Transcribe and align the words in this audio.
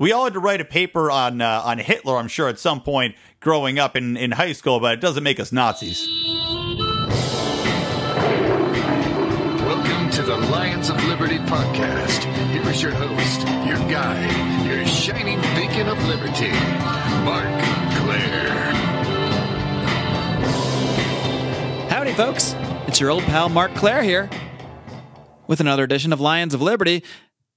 we 0.00 0.10
all 0.12 0.24
had 0.24 0.32
to 0.32 0.40
write 0.40 0.62
a 0.62 0.64
paper 0.64 1.10
on 1.10 1.40
uh, 1.42 1.62
on 1.64 1.78
Hitler. 1.78 2.16
I'm 2.16 2.26
sure 2.26 2.48
at 2.48 2.58
some 2.58 2.80
point 2.80 3.14
growing 3.38 3.78
up 3.78 3.94
in 3.94 4.16
in 4.16 4.32
high 4.32 4.52
school, 4.52 4.80
but 4.80 4.94
it 4.94 5.00
doesn't 5.00 5.22
make 5.22 5.38
us 5.38 5.52
Nazis. 5.52 6.08
Welcome 9.60 10.10
to 10.10 10.22
the 10.22 10.36
Lions 10.50 10.88
of 10.88 11.04
Liberty 11.04 11.36
podcast. 11.38 12.24
Here 12.50 12.66
is 12.68 12.82
your 12.82 12.92
host, 12.92 13.40
your 13.68 13.78
guide, 13.90 14.66
your 14.66 14.86
shining 14.86 15.38
beacon 15.54 15.86
of 15.86 16.02
liberty, 16.08 16.50
Marc 17.22 17.62
Clair. 18.00 18.48
Howdy, 21.90 22.14
folks. 22.14 22.56
It's 22.88 22.98
your 22.98 23.10
old 23.10 23.22
pal 23.24 23.50
Marc 23.50 23.74
Clair 23.74 24.02
here 24.02 24.30
with 25.46 25.60
another 25.60 25.84
edition 25.84 26.12
of 26.14 26.20
Lions 26.20 26.54
of 26.54 26.62
Liberty. 26.62 27.04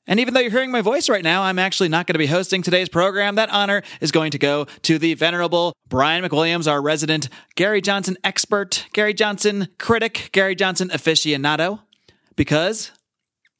And 0.05 0.19
even 0.19 0.33
though 0.33 0.41
you're 0.41 0.51
hearing 0.51 0.71
my 0.71 0.81
voice 0.81 1.07
right 1.07 1.23
now, 1.23 1.43
I'm 1.43 1.59
actually 1.59 1.89
not 1.89 2.07
going 2.07 2.15
to 2.15 2.19
be 2.19 2.27
hosting 2.27 2.61
today's 2.61 2.89
program. 2.89 3.35
That 3.35 3.49
honor 3.49 3.83
is 4.01 4.11
going 4.11 4.31
to 4.31 4.37
go 4.37 4.65
to 4.83 4.99
the 4.99 5.13
venerable 5.13 5.73
Brian 5.87 6.25
McWilliams, 6.25 6.69
our 6.69 6.81
resident 6.81 7.29
Gary 7.55 7.81
Johnson 7.81 8.17
expert, 8.23 8.85
Gary 8.91 9.13
Johnson 9.13 9.69
critic, 9.79 10.29
Gary 10.33 10.55
Johnson 10.55 10.89
aficionado. 10.89 11.79
Because, 12.35 12.91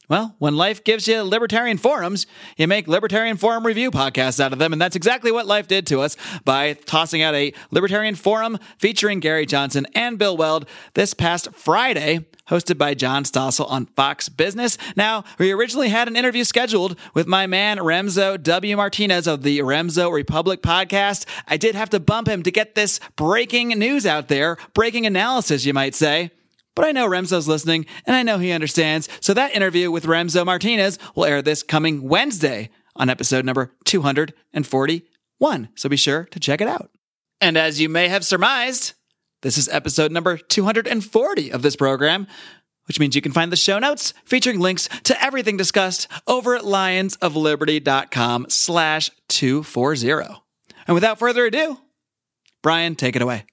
well, 0.09 0.35
when 0.37 0.57
life 0.57 0.83
gives 0.83 1.07
you 1.07 1.23
libertarian 1.23 1.77
forums, 1.77 2.27
you 2.57 2.67
make 2.67 2.87
libertarian 2.87 3.37
forum 3.37 3.65
review 3.65 3.89
podcasts 3.89 4.39
out 4.39 4.51
of 4.51 4.59
them. 4.59 4.73
And 4.73 4.81
that's 4.81 4.95
exactly 4.95 5.31
what 5.31 5.47
life 5.47 5.67
did 5.67 5.87
to 5.87 6.01
us 6.01 6.17
by 6.43 6.73
tossing 6.73 7.21
out 7.21 7.33
a 7.33 7.53
libertarian 7.71 8.15
forum 8.15 8.59
featuring 8.77 9.21
Gary 9.21 9.45
Johnson 9.45 9.87
and 9.95 10.19
Bill 10.19 10.35
Weld 10.35 10.67
this 10.93 11.13
past 11.13 11.53
Friday, 11.53 12.25
hosted 12.49 12.77
by 12.77 12.93
John 12.93 13.23
Stossel 13.23 13.69
on 13.69 13.85
Fox 13.85 14.27
Business. 14.27 14.77
Now, 14.97 15.23
we 15.39 15.51
originally 15.51 15.89
had 15.89 16.09
an 16.09 16.17
interview 16.17 16.43
scheduled 16.43 16.99
with 17.13 17.25
my 17.25 17.47
man 17.47 17.77
Remso 17.77 18.41
W. 18.41 18.75
Martinez 18.75 19.25
of 19.25 19.43
the 19.43 19.59
Remso 19.59 20.11
Republic 20.11 20.61
podcast. 20.61 21.25
I 21.47 21.55
did 21.55 21.75
have 21.75 21.89
to 21.91 22.01
bump 22.01 22.27
him 22.27 22.43
to 22.43 22.51
get 22.51 22.75
this 22.75 22.99
breaking 23.15 23.69
news 23.69 24.05
out 24.05 24.27
there, 24.27 24.57
breaking 24.73 25.05
analysis, 25.05 25.63
you 25.63 25.73
might 25.73 25.95
say. 25.95 26.31
But 26.75 26.85
I 26.85 26.91
know 26.91 27.07
Remso's 27.07 27.47
listening, 27.47 27.85
and 28.05 28.15
I 28.15 28.23
know 28.23 28.39
he 28.39 28.51
understands. 28.51 29.07
So 29.21 29.33
that 29.33 29.55
interview 29.55 29.91
with 29.91 30.05
Remso 30.05 30.45
Martinez 30.45 30.97
will 31.15 31.25
air 31.25 31.41
this 31.41 31.63
coming 31.63 32.07
Wednesday 32.07 32.69
on 32.95 33.09
episode 33.09 33.45
number 33.45 33.73
241. 33.85 35.69
So 35.75 35.89
be 35.89 35.97
sure 35.97 36.25
to 36.31 36.39
check 36.39 36.61
it 36.61 36.67
out. 36.67 36.89
And 37.41 37.57
as 37.57 37.81
you 37.81 37.89
may 37.89 38.07
have 38.07 38.25
surmised, 38.25 38.93
this 39.41 39.57
is 39.57 39.69
episode 39.69 40.11
number 40.11 40.37
240 40.37 41.51
of 41.51 41.61
this 41.61 41.75
program, 41.75 42.27
which 42.87 42.99
means 42.99 43.15
you 43.15 43.21
can 43.21 43.33
find 43.33 43.51
the 43.51 43.57
show 43.57 43.79
notes 43.79 44.13
featuring 44.25 44.59
links 44.59 44.87
to 45.03 45.23
everything 45.23 45.57
discussed 45.57 46.07
over 46.27 46.55
at 46.55 46.63
lionsofliberty.com 46.63 48.45
slash 48.49 49.11
240. 49.27 50.41
And 50.87 50.95
without 50.95 51.19
further 51.19 51.45
ado, 51.45 51.77
Brian, 52.61 52.95
take 52.95 53.15
it 53.15 53.21
away. 53.21 53.45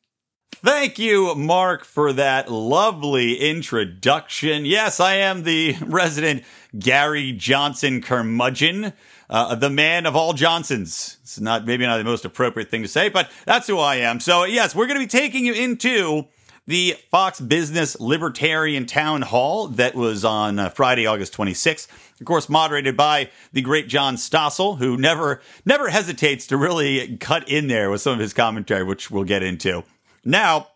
Thank 0.63 0.99
you, 0.99 1.35
Mark, 1.37 1.87
for 1.87 2.13
that 2.13 2.51
lovely 2.51 3.37
introduction. 3.37 4.67
Yes, 4.67 5.01
I 5.01 5.15
am 5.15 5.45
the 5.45 5.75
resident 5.83 6.45
Gary 6.79 7.33
Johnson 7.33 8.03
curmudgeon, 8.03 8.93
uh, 9.31 9.55
the 9.55 9.71
man 9.71 10.05
of 10.05 10.17
all 10.17 10.35
Johnsons. 10.35 11.17
It's 11.23 11.41
not 11.41 11.65
maybe 11.65 11.87
not 11.87 11.97
the 11.97 12.05
most 12.05 12.27
appropriate 12.27 12.71
thing 12.71 12.83
to 12.83 12.89
say, 12.89 13.09
but 13.09 13.31
that's 13.47 13.69
who 13.69 13.79
I 13.79 13.97
am. 13.97 14.21
So 14.21 14.45
yes, 14.45 14.75
we're 14.75 14.87
going 14.87 15.01
to 15.01 15.07
be 15.07 15.09
taking 15.09 15.47
you 15.47 15.55
into 15.55 16.27
the 16.67 16.95
Fox 17.11 17.41
Business 17.41 17.99
Libertarian 17.99 18.85
Town 18.85 19.23
Hall 19.23 19.69
that 19.69 19.95
was 19.95 20.27
on 20.27 20.59
uh, 20.59 20.69
Friday, 20.69 21.07
August 21.07 21.35
26th. 21.35 21.89
Of 22.21 22.27
course, 22.27 22.51
moderated 22.51 22.99
by 22.99 23.31
the 23.55 23.63
great 23.63 23.89
John 23.89 24.17
Stossel, 24.17 24.77
who 24.77 24.99
never 24.99 25.41
never 25.65 25.89
hesitates 25.89 26.47
to 26.49 26.59
really 26.59 27.17
cut 27.17 27.49
in 27.49 27.69
there 27.69 27.91
with 27.91 28.03
some 28.03 28.13
of 28.13 28.19
his 28.19 28.35
commentary, 28.35 28.85
which 28.85 29.11
we'll 29.11 29.25
get 29.25 29.43
into. 29.43 29.85
Now, 30.25 30.69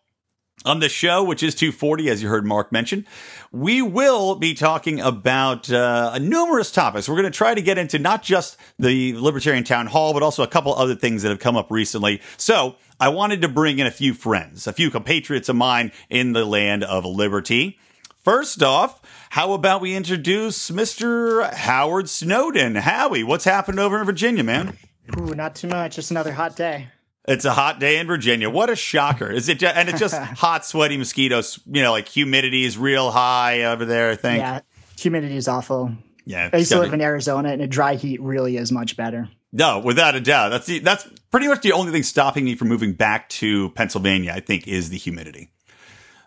on 0.65 0.81
the 0.81 0.89
show, 0.89 1.23
which 1.23 1.43
is 1.43 1.55
240, 1.55 2.09
as 2.09 2.23
you 2.23 2.29
heard 2.29 2.47
Mark 2.47 2.73
mention, 2.73 3.07
we 3.53 3.83
will 3.83 4.37
be 4.37 4.55
talking 4.55 5.01
about 5.01 5.71
uh, 5.71 6.19
numerous 6.19 6.71
topics. 6.71 7.09
We're 7.09 7.17
going 7.17 7.31
to 7.31 7.37
try 7.37 7.55
to 7.55 7.61
get 7.61 7.77
into 7.77 7.99
not 7.99 8.23
just 8.23 8.57
the 8.79 9.15
Libertarian 9.19 9.65
Town 9.65 9.87
Hall, 9.87 10.15
but 10.15 10.23
also 10.23 10.43
a 10.43 10.49
couple 10.49 10.75
other 10.75 10.95
things 10.95 11.23
that 11.23 11.29
have 11.29 11.39
come 11.39 11.57
up 11.57 11.71
recently. 11.71 12.23
So 12.37 12.77
I 12.99 13.09
wanted 13.09 13.43
to 13.43 13.49
bring 13.49 13.79
in 13.79 13.87
a 13.87 13.91
few 13.91 14.15
friends, 14.15 14.67
a 14.67 14.73
few 14.73 14.91
compatriots 14.91 15.49
of 15.49 15.57
mine 15.57 15.93
in 16.09 16.33
the 16.33 16.45
land 16.45 16.83
of 16.83 17.05
liberty. 17.05 17.79
First 18.23 18.63
off, 18.63 19.03
how 19.31 19.53
about 19.53 19.83
we 19.83 19.95
introduce 19.95 20.71
Mr. 20.71 21.53
Howard 21.53 22.09
Snowden? 22.09 22.77
Howie, 22.77 23.23
what's 23.23 23.45
happened 23.45 23.79
over 23.79 23.99
in 23.99 24.07
Virginia, 24.07 24.43
man? 24.43 24.79
Ooh, 25.19 25.35
not 25.35 25.55
too 25.55 25.69
much. 25.69 25.97
Just 25.97 26.11
another 26.11 26.33
hot 26.33 26.57
day. 26.57 26.89
It's 27.27 27.45
a 27.45 27.53
hot 27.53 27.81
day 27.81 27.99
in 27.99 28.07
Virginia. 28.07 28.51
What 28.51 28.69
a 28.69 28.77
shocker! 28.77 29.31
Is 29.31 29.49
it? 29.49 29.59
Just, 29.59 29.77
and 29.77 29.89
it's 29.89 29.99
just 29.99 30.15
hot, 30.19 30.67
sweaty 30.67 30.97
mosquitoes. 30.99 31.59
You 31.67 31.83
know, 31.83 31.93
like 31.93 32.09
humidity 32.09 32.65
is 32.65 32.77
real 32.77 33.11
high 33.11 33.65
over 33.65 33.85
there. 33.85 34.11
I 34.11 34.17
think. 34.17 34.39
Yeah, 34.41 34.61
humidity 34.99 35.37
is 35.37 35.49
awful. 35.49 35.93
Yeah, 36.27 36.51
I 36.53 36.59
used 36.59 36.73
to 36.73 36.81
live 36.81 36.93
in 36.93 37.01
Arizona, 37.01 37.51
and 37.51 37.63
a 37.63 37.67
dry 37.67 37.97
heat 37.97 38.21
really 38.21 38.57
is 38.57 38.73
much 38.73 38.97
better. 38.97 39.29
No, 39.53 39.79
without 39.79 40.15
a 40.15 40.21
doubt. 40.21 40.49
That's 40.51 40.67
the, 40.67 40.79
that's 40.81 41.07
pretty 41.31 41.49
much 41.49 41.63
the 41.63 41.73
only 41.73 41.93
thing 41.93 42.03
stopping 42.03 42.45
me 42.45 42.57
from 42.57 42.69
moving 42.69 42.93
back 42.93 43.29
to 43.31 43.71
Pennsylvania. 43.71 44.33
I 44.33 44.41
think 44.41 44.67
is 44.67 44.91
the 44.91 44.99
humidity. 44.99 45.51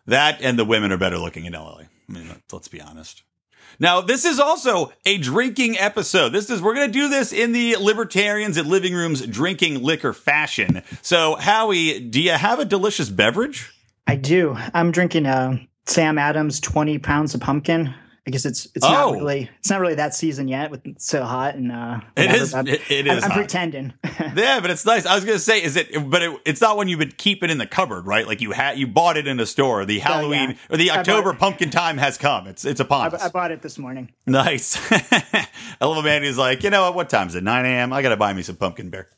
That 0.08 0.42
and 0.42 0.58
the 0.58 0.66
women 0.66 0.92
are 0.92 0.98
better 0.98 1.18
looking 1.18 1.46
in 1.46 1.54
LA. 1.54 1.82
I 1.82 1.88
mean, 2.08 2.42
let's 2.52 2.70
be 2.70 2.82
honest. 2.82 3.24
Now, 3.80 4.02
this 4.02 4.26
is 4.26 4.40
also 4.40 4.92
a 5.06 5.18
drinking 5.18 5.78
episode. 5.78 6.30
This 6.30 6.50
is, 6.50 6.62
we're 6.62 6.74
going 6.74 6.88
to 6.88 7.00
do 7.00 7.10
this 7.10 7.32
in 7.32 7.52
the 7.52 7.76
libertarians 7.76 8.58
at 8.58 8.66
living 8.66 8.94
rooms 8.94 9.26
drinking 9.26 9.84
liquor 9.84 10.14
fashion. 10.14 10.82
So, 11.02 11.36
Howie, 11.36 12.00
do 12.00 12.22
you 12.22 12.32
have 12.32 12.60
a 12.60 12.66
delicious 12.66 13.10
beverage? 13.10 13.72
I 14.08 14.16
do. 14.16 14.58
I'm 14.74 14.92
drinking 14.92 15.26
a 15.26 15.68
Sam 15.86 16.18
Adams 16.18 16.60
20 16.60 16.98
pounds 17.00 17.36
of 17.36 17.42
pumpkin. 17.42 17.94
I 18.28 18.30
guess 18.30 18.46
it's 18.46 18.68
it's 18.76 18.86
oh. 18.86 18.90
not 18.90 19.14
really 19.14 19.50
it's 19.58 19.70
not 19.70 19.80
really 19.80 19.96
that 19.96 20.14
season 20.14 20.50
yet 20.50 20.70
with 20.70 20.86
it's 20.86 21.08
so 21.08 21.24
hot 21.24 21.56
and 21.56 21.72
uh 21.72 22.02
it 22.18 22.30
is 22.32 22.54
it, 22.54 22.68
it 22.92 23.08
is 23.08 23.24
I'm, 23.24 23.32
I'm 23.32 23.38
pretending. 23.38 23.94
Yeah 24.36 24.60
but 24.60 24.70
it's 24.70 24.86
nice. 24.86 25.06
I 25.06 25.16
was 25.16 25.24
gonna 25.24 25.40
say 25.40 25.64
is 25.64 25.78
it 25.78 26.10
but 26.10 26.22
it, 26.22 26.42
it's 26.44 26.60
not 26.60 26.76
when 26.76 26.90
you 26.90 26.98
would 26.98 27.18
keep 27.18 27.42
it 27.42 27.50
in 27.50 27.58
the 27.58 27.66
cupboard 27.66 28.06
right? 28.06 28.28
Like 28.28 28.42
you 28.42 28.52
had 28.52 28.78
you 28.78 28.86
bought 28.86 29.16
it 29.16 29.28
in 29.28 29.40
a 29.40 29.46
store. 29.46 29.86
The 29.86 30.00
Halloween 30.00 30.50
oh, 30.50 30.54
yeah. 30.54 30.76
or 30.76 30.78
the 30.78 30.92
October 30.92 31.34
pumpkin 31.34 31.70
time 31.70 31.98
has 31.98 32.18
come. 32.18 32.48
It's 32.48 32.66
it's 32.66 32.82
upon 32.82 33.14
I, 33.14 33.16
us. 33.16 33.24
I 33.24 33.30
bought 33.30 33.52
it 33.52 33.62
this 33.62 33.78
morning. 33.78 34.12
Nice. 34.26 34.78
I 34.92 35.86
love 35.86 35.98
a 35.98 36.04
man 36.04 36.24
who's 36.24 36.38
like 36.38 36.64
you 36.64 36.70
know 36.70 36.82
what? 36.82 36.96
What 36.96 37.10
time 37.10 37.28
is 37.28 37.36
it? 37.36 37.44
9 37.44 37.66
a.m 37.66 37.94
I 37.94 38.02
gotta 38.02 38.18
buy 38.18 38.34
me 38.34 38.42
some 38.42 38.58
pumpkin 38.58 38.90
beer 38.90 39.10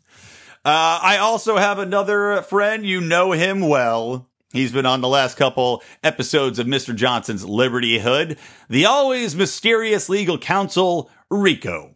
uh, 0.66 1.00
I 1.02 1.18
also 1.18 1.56
have 1.56 1.80
another 1.80 2.42
friend. 2.44 2.86
You 2.86 3.00
know 3.02 3.32
him 3.32 3.62
well 3.62 4.30
He's 4.52 4.72
been 4.72 4.88
on 4.88 5.02
the 5.02 5.08
last 5.08 5.38
couple 5.38 5.84
episodes 6.04 6.58
of 6.58 6.66
Mr. 6.66 6.96
Johnson's 6.96 7.46
Liberty 7.46 8.00
Hood. 8.00 8.40
The 8.68 8.86
always 8.86 9.36
mysterious 9.36 10.10
legal 10.10 10.40
counsel, 10.40 11.12
Rico. 11.30 11.94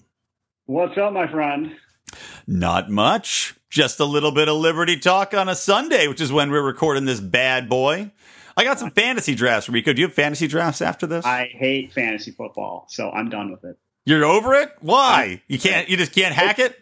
What's 0.67 0.95
up, 0.97 1.13
my 1.13 1.29
friend? 1.31 1.75
Not 2.45 2.91
much. 2.91 3.55
Just 3.71 3.99
a 3.99 4.05
little 4.05 4.31
bit 4.31 4.49
of 4.49 4.57
Liberty 4.57 4.97
talk 4.99 5.33
on 5.33 5.49
a 5.49 5.55
Sunday, 5.55 6.07
which 6.07 6.21
is 6.21 6.31
when 6.31 6.51
we're 6.51 6.61
recording 6.61 7.05
this 7.05 7.19
bad 7.19 7.67
boy. 7.67 8.11
I 8.55 8.63
got 8.63 8.77
some 8.77 8.91
fantasy 8.91 9.33
drafts, 9.33 9.67
Rico. 9.67 9.91
Do 9.91 10.01
you 10.01 10.07
have 10.07 10.13
fantasy 10.13 10.45
drafts 10.45 10.83
after 10.83 11.07
this? 11.07 11.25
I 11.25 11.49
hate 11.51 11.91
fantasy 11.91 12.29
football, 12.29 12.85
so 12.87 13.09
I'm 13.09 13.29
done 13.29 13.51
with 13.51 13.63
it. 13.63 13.79
You're 14.05 14.25
over 14.25 14.53
it? 14.53 14.69
Why? 14.79 15.41
You 15.47 15.57
can't. 15.57 15.89
You 15.89 15.97
just 15.97 16.11
can't 16.13 16.35
hack 16.35 16.59
it. 16.59 16.79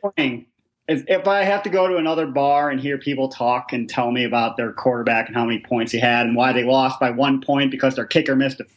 If 1.08 1.28
I 1.28 1.44
have 1.44 1.64
to 1.64 1.70
go 1.70 1.88
to 1.88 1.98
another 1.98 2.28
bar 2.28 2.70
and 2.70 2.80
hear 2.80 2.98
people 2.98 3.30
talk 3.30 3.74
and 3.74 3.90
tell 3.90 4.12
me 4.12 4.24
about 4.24 4.58
their 4.58 4.74
quarterback 4.74 5.28
and 5.28 5.36
how 5.36 5.46
many 5.46 5.60
points 5.60 5.92
he 5.92 6.00
had 6.00 6.26
and 6.26 6.36
why 6.36 6.54
they 6.54 6.64
lost 6.64 7.00
by 7.00 7.12
one 7.12 7.42
point 7.42 7.72
because 7.72 7.96
their 7.96 8.06
kicker 8.06 8.36
missed 8.36 8.60
an 8.60 8.68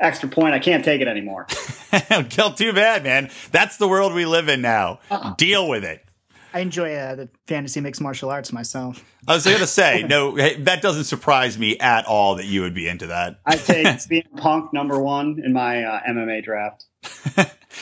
extra 0.00 0.28
point, 0.28 0.54
I 0.54 0.58
can't 0.58 0.84
take 0.84 1.00
it 1.00 1.08
anymore. 1.08 1.46
Kill 2.28 2.52
too 2.52 2.72
bad, 2.72 3.04
man. 3.04 3.30
That's 3.50 3.76
the 3.76 3.88
world 3.88 4.14
we 4.14 4.26
live 4.26 4.48
in 4.48 4.60
now. 4.60 5.00
Uh-uh. 5.10 5.34
Deal 5.34 5.68
with 5.68 5.84
it. 5.84 6.04
I 6.54 6.60
enjoy 6.60 6.94
uh, 6.94 7.14
the 7.14 7.28
fantasy 7.46 7.80
mixed 7.80 8.00
martial 8.00 8.30
arts 8.30 8.52
myself. 8.52 9.04
I 9.26 9.34
was 9.34 9.44
going 9.44 9.58
to 9.58 9.66
say, 9.66 10.02
no, 10.08 10.36
that 10.36 10.80
doesn't 10.80 11.04
surprise 11.04 11.58
me 11.58 11.78
at 11.78 12.06
all 12.06 12.36
that 12.36 12.46
you 12.46 12.62
would 12.62 12.74
be 12.74 12.88
into 12.88 13.08
that. 13.08 13.40
I 13.44 13.56
take 13.56 13.86
CM 13.86 14.36
Punk 14.36 14.72
number 14.72 14.98
one 14.98 15.42
in 15.44 15.52
my 15.52 15.84
uh, 15.84 16.00
MMA 16.08 16.42
draft. 16.42 16.86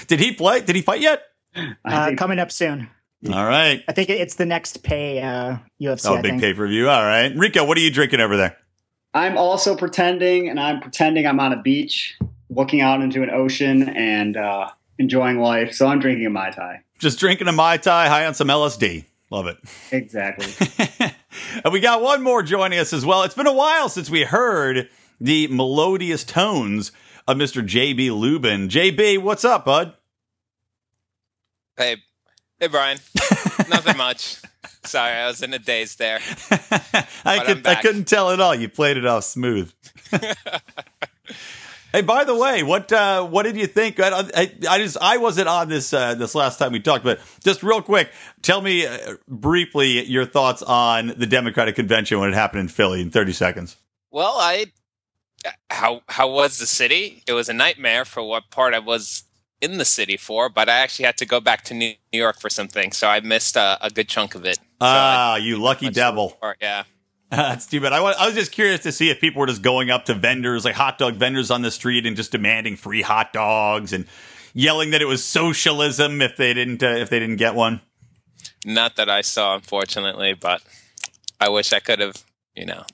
Did 0.09 0.21
he 0.21 0.33
play? 0.33 0.61
Did 0.61 0.77
he 0.77 0.83
fight 0.83 1.01
yet? 1.01 1.23
Uh, 1.85 2.13
coming 2.17 2.39
up 2.39 2.51
soon. 2.51 2.91
All 3.33 3.47
right. 3.47 3.83
I 3.89 3.93
think 3.93 4.11
it's 4.11 4.35
the 4.35 4.47
next 4.47 4.83
pay 4.83 5.21
uh, 5.21 5.57
UFC. 5.81 6.07
Oh, 6.07 6.21
big 6.21 6.39
pay 6.41 6.55
per 6.55 6.67
view. 6.69 6.89
All 6.89 7.03
right, 7.03 7.35
Rico, 7.35 7.65
what 7.65 7.79
are 7.79 7.81
you 7.81 7.91
drinking 7.91 8.21
over 8.21 8.37
there? 8.37 8.57
I'm 9.15 9.39
also 9.39 9.75
pretending, 9.75 10.49
and 10.49 10.61
I'm 10.61 10.81
pretending 10.81 11.27
I'm 11.27 11.41
on 11.41 11.53
a 11.53 11.63
beach, 11.63 12.19
looking 12.51 12.83
out 12.83 13.01
into 13.01 13.23
an 13.23 13.31
ocean, 13.31 13.89
and 13.89 14.37
uh, 14.37 14.69
enjoying 14.99 15.39
life. 15.39 15.73
So 15.73 15.87
I'm 15.87 15.99
drinking 15.99 16.27
a 16.27 16.31
mai 16.31 16.51
tai. 16.51 16.83
Just 16.99 17.19
drinking 17.19 17.49
a 17.49 17.53
mai 17.53 17.79
tai, 17.79 18.09
high 18.09 18.27
on 18.27 18.35
some 18.35 18.49
LSD. 18.49 19.07
Love 19.31 19.47
it. 19.47 19.57
Exactly. 19.91 20.47
and 21.65 21.73
we 21.73 21.81
got 21.81 22.03
one 22.03 22.23
more 22.23 22.43
joining 22.43 22.79
us 22.79 22.93
as 22.93 23.05
well. 23.05 23.23
It's 23.23 23.35
been 23.35 23.47
a 23.47 23.53
while 23.53 23.89
since 23.89 24.09
we 24.09 24.23
heard 24.23 24.89
the 25.21 25.49
melodious 25.49 26.23
tones 26.23 26.93
of 27.27 27.37
Mr. 27.37 27.67
JB 27.67 28.17
Lubin. 28.17 28.69
JB, 28.69 29.19
what's 29.19 29.45
up, 29.45 29.65
bud? 29.65 29.95
Hey, 31.77 31.97
Hey, 32.59 32.69
Brian. 32.69 32.99
Nothing 33.69 33.99
much. 33.99 34.39
Sorry, 34.85 35.13
I 35.13 35.27
was 35.27 35.43
in 35.43 35.53
a 35.53 35.59
daze 35.59 35.97
there. 35.97 36.21
I 37.25 37.43
could 37.45 37.67
I 37.67 37.75
couldn't 37.83 38.07
tell 38.07 38.31
at 38.31 38.41
all. 38.41 38.55
You 38.55 38.69
played 38.69 38.97
it 38.97 39.05
off 39.05 39.25
smooth. 39.25 39.73
hey, 41.93 42.03
by 42.03 42.25
the 42.25 42.35
way, 42.35 42.63
what 42.63 42.91
uh, 42.93 43.27
what 43.27 43.43
did 43.43 43.57
you 43.57 43.67
think? 43.67 44.01
I, 44.01 44.21
I, 44.35 44.53
I, 44.71 44.79
just 44.79 44.97
I 45.01 45.19
wasn't 45.19 45.49
on 45.49 45.69
this 45.69 45.93
uh, 45.93 46.15
this 46.15 46.35
last 46.35 46.59
time 46.59 46.73
we 46.73 46.81
talked, 46.81 47.05
but 47.05 47.21
just 47.45 47.63
real 47.63 47.83
quick, 47.83 48.11
tell 48.43 48.63
me 48.63 48.87
uh, 48.87 49.17
briefly 49.29 50.07
your 50.07 50.25
thoughts 50.25 50.63
on 50.63 51.09
the 51.09 51.27
Democratic 51.27 51.75
convention 51.75 52.21
when 52.21 52.31
it 52.31 52.35
happened 52.35 52.61
in 52.61 52.69
Philly 52.69 53.03
in 53.03 53.11
thirty 53.11 53.33
seconds. 53.33 53.77
Well, 54.11 54.37
I 54.39 54.73
how 55.71 56.01
how 56.09 56.31
was 56.31 56.59
the 56.59 56.67
city? 56.67 57.23
It 57.27 57.33
was 57.33 57.49
a 57.49 57.55
nightmare 57.55 58.05
for 58.05 58.23
what 58.23 58.51
part 58.51 58.73
I 58.73 58.79
was 58.79 59.25
in 59.61 59.79
the 59.79 59.85
city 59.85 60.17
for, 60.17 60.49
but 60.49 60.69
I 60.69 60.79
actually 60.79 61.07
had 61.07 61.17
to 61.19 61.27
go 61.27 61.41
back 61.41 61.65
to 61.65 61.75
New 61.75 61.95
York 62.13 62.41
for 62.41 62.51
something, 62.51 62.93
so 62.93 63.09
I 63.09 63.21
missed 63.21 63.57
a, 63.57 63.79
a 63.81 63.91
good 63.91 64.09
chunk 64.09 64.35
of 64.35 64.45
it. 64.45 64.59
Ah, 64.81 65.37
so 65.39 65.45
you 65.45 65.57
lucky 65.57 65.91
devil! 65.91 66.39
yeah. 66.61 66.85
That's 67.31 67.67
too 67.67 67.81
bad. 67.81 67.93
I, 67.93 67.99
I 67.99 68.27
was 68.27 68.35
just 68.35 68.53
curious 68.53 68.81
to 68.85 68.93
see 68.93 69.11
if 69.11 69.21
people 69.21 69.41
were 69.41 69.47
just 69.47 69.63
going 69.63 69.91
up 69.91 70.05
to 70.05 70.15
vendors, 70.15 70.65
like 70.65 70.77
hot 70.77 70.97
dog 70.99 71.15
vendors 71.15 71.51
on 71.51 71.63
the 71.63 71.71
street, 71.71 72.07
and 72.07 72.17
just 72.17 72.31
demanding 72.31 72.77
free 72.77 73.03
hot 73.03 73.33
dogs 73.33 73.93
and 73.93 74.07
yelling 74.55 74.91
that 74.91 75.03
it 75.03 75.07
was 75.07 75.25
socialism 75.25 76.23
if 76.23 76.37
they 76.37 76.55
didn't 76.55 76.83
uh, 76.83 76.91
if 76.91 77.11
they 77.11 77.19
didn't 77.19 77.37
get 77.37 77.55
one. 77.55 77.81
Not 78.65 78.97
that 78.97 79.11
I 79.11 79.23
saw, 79.23 79.57
unfortunately, 79.57 80.35
but 80.35 80.63
I 81.41 81.49
wish 81.49 81.73
I 81.73 81.81
could 81.81 81.99
have, 81.99 82.25
you 82.55 82.65
know, 82.65 82.85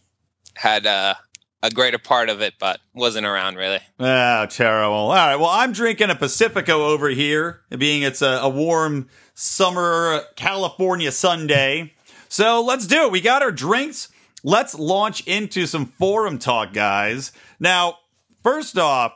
had 0.55 0.87
uh, 0.87 1.15
a 1.63 1.71
greater 1.71 1.99
part 1.99 2.29
of 2.29 2.41
it, 2.41 2.55
but 2.59 2.81
wasn't 2.93 3.27
around 3.27 3.57
really. 3.57 3.79
Oh, 4.01 4.47
terrible. 4.47 4.95
All 4.95 5.13
right. 5.13 5.37
Well, 5.37 5.51
I'm 5.51 5.73
drinking 5.73 6.11
a 6.11 6.17
Pacifico 6.17 6.87
over 6.87 7.09
here, 7.09 7.61
being 7.77 8.03
it's 8.03 8.23
a, 8.23 8.41
a 8.43 8.49
warm 8.49 9.09
summer 9.35 10.23
California 10.37 11.13
Sunday. 11.13 11.95
So 12.29 12.63
let's 12.63 12.87
do 12.87 13.05
it. 13.05 13.13
We 13.13 13.21
got 13.21 13.43
our 13.43 13.53
drinks. 13.53 14.09
Let's 14.43 14.75
launch 14.75 15.27
into 15.27 15.67
some 15.67 15.87
forum 15.87 16.39
talk, 16.39 16.73
guys. 16.73 17.31
Now, 17.61 17.99
first 18.43 18.77
off, 18.77 19.13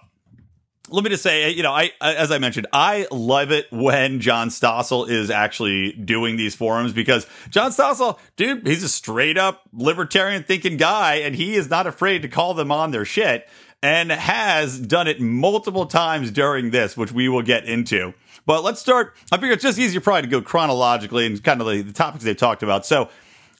let 0.88 1.04
me 1.04 1.10
just 1.10 1.22
say, 1.22 1.50
you 1.50 1.62
know, 1.62 1.72
I 1.72 1.90
as 2.00 2.30
I 2.30 2.38
mentioned, 2.38 2.66
I 2.72 3.06
love 3.10 3.50
it 3.50 3.66
when 3.70 4.20
John 4.20 4.48
Stossel 4.48 5.08
is 5.08 5.30
actually 5.30 5.92
doing 5.92 6.36
these 6.36 6.54
forums 6.54 6.92
because 6.92 7.26
John 7.50 7.70
Stossel, 7.72 8.18
dude, 8.36 8.66
he's 8.66 8.82
a 8.82 8.88
straight 8.88 9.38
up 9.38 9.62
libertarian 9.72 10.44
thinking 10.44 10.76
guy, 10.76 11.16
and 11.16 11.34
he 11.34 11.54
is 11.54 11.68
not 11.68 11.86
afraid 11.86 12.22
to 12.22 12.28
call 12.28 12.54
them 12.54 12.70
on 12.70 12.90
their 12.90 13.04
shit, 13.04 13.48
and 13.82 14.10
has 14.10 14.78
done 14.78 15.08
it 15.08 15.20
multiple 15.20 15.86
times 15.86 16.30
during 16.30 16.70
this, 16.70 16.96
which 16.96 17.12
we 17.12 17.28
will 17.28 17.42
get 17.42 17.64
into. 17.64 18.14
But 18.46 18.62
let's 18.62 18.80
start. 18.80 19.16
I 19.32 19.36
figure 19.36 19.52
it's 19.52 19.62
just 19.62 19.78
easier 19.78 20.00
probably 20.00 20.22
to 20.22 20.28
go 20.28 20.40
chronologically 20.40 21.26
and 21.26 21.42
kind 21.42 21.60
of 21.60 21.66
the, 21.66 21.82
the 21.82 21.92
topics 21.92 22.24
they've 22.24 22.36
talked 22.36 22.62
about. 22.62 22.86
So 22.86 23.08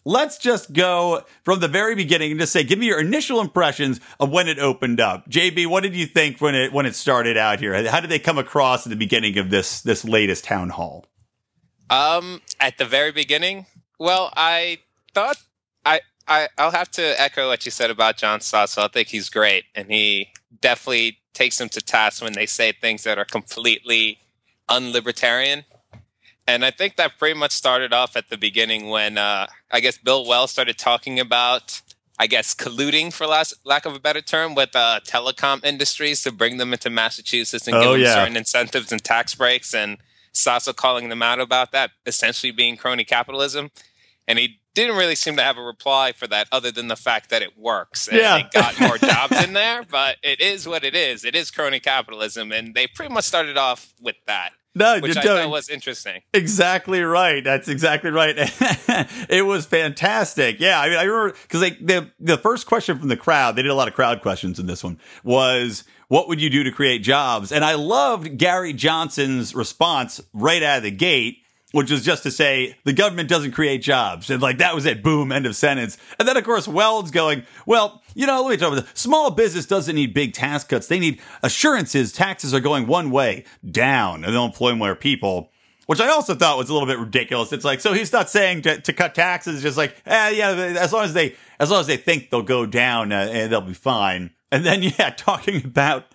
let's 0.07 0.39
just 0.39 0.73
go 0.73 1.23
from 1.43 1.59
the 1.59 1.69
very 1.69 1.95
beginning 1.97 2.31
and 2.31 2.41
just 2.41 2.53
say, 2.53 2.63
give 2.63 2.79
me 2.79 2.87
your 2.87 3.01
initial 3.01 3.41
impressions 3.41 4.01
of 4.21 4.31
when 4.31 4.49
it 4.49 4.59
opened 4.59 5.01
up. 5.01 5.29
JB, 5.29 5.67
what 5.67 5.83
did 5.83 5.95
you 5.95 6.07
think 6.07 6.41
when 6.41 6.55
it 6.55 6.73
when 6.73 6.87
it 6.87 6.95
started 6.95 7.37
out 7.37 7.59
here? 7.59 7.91
How 7.91 8.01
did 8.01 8.09
they 8.09 8.21
come 8.21 8.39
across 8.39 8.87
at 8.87 8.91
the 8.91 8.97
beginning 8.97 9.37
of 9.37 9.51
this 9.51 9.83
this 9.83 10.05
latest 10.05 10.45
town 10.45 10.71
hall? 10.71 11.05
Um, 11.91 12.41
at 12.59 12.79
the 12.79 12.85
very 12.85 13.13
beginning, 13.13 13.67
well, 13.99 14.33
I 14.37 14.79
thought 15.13 15.39
I 15.85 16.01
I 16.27 16.49
I'll 16.57 16.71
have 16.71 16.91
to 16.93 17.21
echo 17.21 17.49
what 17.49 17.65
you 17.67 17.71
said 17.71 17.91
about 17.91 18.17
John 18.17 18.41
Stossel. 18.41 18.85
I 18.85 18.89
think 18.89 19.09
he's 19.09 19.29
great, 19.29 19.65
and 19.75 19.91
he 19.91 20.29
definitely 20.61 21.19
takes 21.35 21.59
them 21.59 21.69
to 21.69 21.81
task 21.81 22.23
when 22.23 22.33
they 22.33 22.47
say 22.47 22.73
things 22.73 23.03
that 23.03 23.19
are 23.19 23.25
completely 23.25 24.21
unlibertarian. 24.71 25.65
And 26.47 26.65
I 26.65 26.71
think 26.71 26.97
that 26.97 27.19
pretty 27.19 27.39
much 27.39 27.53
started 27.53 27.93
off 27.93 28.17
at 28.17 28.31
the 28.31 28.37
beginning 28.37 28.89
when 28.89 29.19
uh, 29.19 29.47
I 29.71 29.81
guess 29.81 29.99
Bill 29.99 30.25
Weld 30.25 30.51
started 30.51 30.79
talking 30.79 31.19
about, 31.19 31.83
I 32.19 32.29
guess, 32.29 32.55
colluding, 32.55 33.13
for 33.13 33.27
last, 33.27 33.55
lack 33.65 33.85
of 33.85 33.95
a 33.95 34.01
better 34.01 34.23
term, 34.23 34.55
with 34.55 34.77
uh, 34.77 35.01
telecom 35.05 35.65
industries 35.65 36.23
to 36.23 36.31
bring 36.31 36.59
them 36.59 36.73
into 36.73 36.89
Massachusetts 36.89 37.67
and 37.67 37.77
oh, 37.77 37.83
give 37.83 37.91
them 37.93 38.01
yeah. 38.03 38.15
certain 38.15 38.37
incentives 38.37 38.93
and 38.93 39.03
tax 39.03 39.35
breaks. 39.35 39.75
And 39.75 39.99
Stossel 40.33 40.77
calling 40.77 41.09
them 41.09 41.23
out 41.23 41.41
about 41.41 41.73
that, 41.73 41.91
essentially 42.05 42.53
being 42.53 42.77
crony 42.77 43.05
capitalism. 43.05 43.71
And 44.29 44.39
he 44.39 44.61
didn't 44.75 44.97
really 44.97 45.15
seem 45.15 45.37
to 45.37 45.43
have 45.43 45.57
a 45.57 45.63
reply 45.63 46.13
for 46.13 46.27
that 46.29 46.47
other 46.53 46.71
than 46.71 46.89
the 46.89 46.97
fact 46.97 47.31
that 47.31 47.43
it 47.43 47.59
works 47.59 48.09
and 48.09 48.19
yeah. 48.19 48.43
they 48.43 48.49
got 48.53 48.79
more 48.79 48.99
jobs 48.99 49.43
in 49.45 49.53
there. 49.53 49.83
But 49.83 50.17
it 50.23 50.41
is 50.41 50.69
what 50.69 50.85
it 50.85 50.95
is. 50.95 51.25
It 51.25 51.35
is 51.35 51.51
crony 51.51 51.81
capitalism. 51.81 52.53
And 52.53 52.75
they 52.75 52.87
pretty 52.87 53.13
much 53.13 53.25
started 53.25 53.57
off 53.57 53.95
with 54.01 54.17
that. 54.27 54.53
No, 54.77 55.01
which 55.01 55.17
I 55.17 55.23
thought 55.23 55.49
was 55.49 55.71
interesting. 55.71 56.21
Exactly 56.35 57.01
right. 57.01 57.43
That's 57.43 57.67
exactly 57.67 58.11
right. 58.11 58.35
it 59.31 59.47
was 59.47 59.65
fantastic. 59.65 60.61
Yeah, 60.61 60.79
I 60.79 60.89
mean, 60.91 60.99
I 60.99 61.05
remember 61.05 61.35
because 61.43 61.63
like 61.63 61.79
the 61.85 62.11
the 62.21 62.37
first 62.37 62.67
question 62.67 62.99
from 62.99 63.09
the 63.09 63.17
crowd, 63.17 63.57
they 63.57 63.63
did 63.63 63.71
a 63.71 63.75
lot 63.75 63.89
of 63.89 63.95
crowd 63.95 64.21
questions 64.21 64.59
in 64.59 64.67
this 64.67 64.85
one 64.85 65.01
was, 65.25 65.85
"What 66.09 66.29
would 66.29 66.43
you 66.43 66.51
do 66.51 66.63
to 66.65 66.71
create 66.71 67.03
jobs?" 67.03 67.53
And 67.53 67.65
I 67.65 67.75
loved 67.75 68.37
Gary 68.37 68.75
Johnson's 68.75 69.55
response 69.55 70.21
right 70.35 70.63
out 70.63 70.79
of 70.79 70.83
the 70.83 70.91
gate 70.91 71.39
which 71.73 71.91
was 71.91 72.03
just 72.03 72.23
to 72.23 72.31
say 72.31 72.75
the 72.85 72.93
government 72.93 73.29
doesn't 73.29 73.53
create 73.53 73.83
jobs. 73.83 74.31
And 74.31 74.41
like 74.41 74.59
that 74.59 74.75
was 74.75 74.87
it. 74.87 75.03
Boom, 75.03 75.31
end 75.31 75.45
of 75.45 75.55
sentence. 75.55 75.99
And 76.19 76.27
then 76.27 76.37
of 76.37 76.45
course 76.45 76.67
Weld's 76.67 77.11
going, 77.11 77.45
well, 77.67 78.03
you 78.17 78.27
know, 78.27 78.43
let 78.43 78.51
me 78.51 78.57
talk 78.57 78.73
about 78.73 78.87
this. 78.87 79.01
Small 79.01 79.31
business 79.31 79.67
doesn't 79.67 79.95
need 79.95 80.15
big 80.15 80.33
tax 80.33 80.65
cuts. 80.65 80.87
They 80.87 80.99
need 80.99 81.21
assurances 81.43 82.13
taxes 82.13 82.55
are 82.55 82.61
going 82.61 82.87
one 82.87 83.11
way, 83.11 83.45
down, 83.71 84.25
and 84.25 84.33
they'll 84.33 84.47
employ 84.47 84.75
more 84.75 84.95
people. 84.95 85.51
Which 85.85 86.01
I 86.01 86.09
also 86.09 86.35
thought 86.35 86.57
was 86.57 86.71
a 86.71 86.73
little 86.73 86.89
bit 86.89 86.99
ridiculous. 86.99 87.53
It's 87.53 87.65
like, 87.65 87.81
so 87.81 87.93
he's 87.93 88.13
not 88.13 88.31
saying 88.31 88.63
to, 88.63 88.81
to 88.81 88.93
cut 88.95 89.15
taxes, 89.15 89.63
just 89.63 89.77
like, 89.77 89.95
eh, 90.07 90.31
yeah, 90.31 90.51
as 90.51 90.95
long 90.95 91.05
as 91.05 91.13
they, 91.13 91.37
as 91.61 91.71
long 91.71 91.81
as 91.81 91.87
they 91.87 91.99
think 91.99 92.31
they'll 92.31 92.43
go 92.43 92.65
down, 92.65 93.13
uh, 93.13 93.29
and 93.31 93.53
they'll 93.53 93.61
be 93.61 93.75
fine. 93.75 94.31
And 94.51 94.65
then, 94.65 94.83
yeah, 94.99 95.11
talking 95.11 95.63
about 95.63 96.07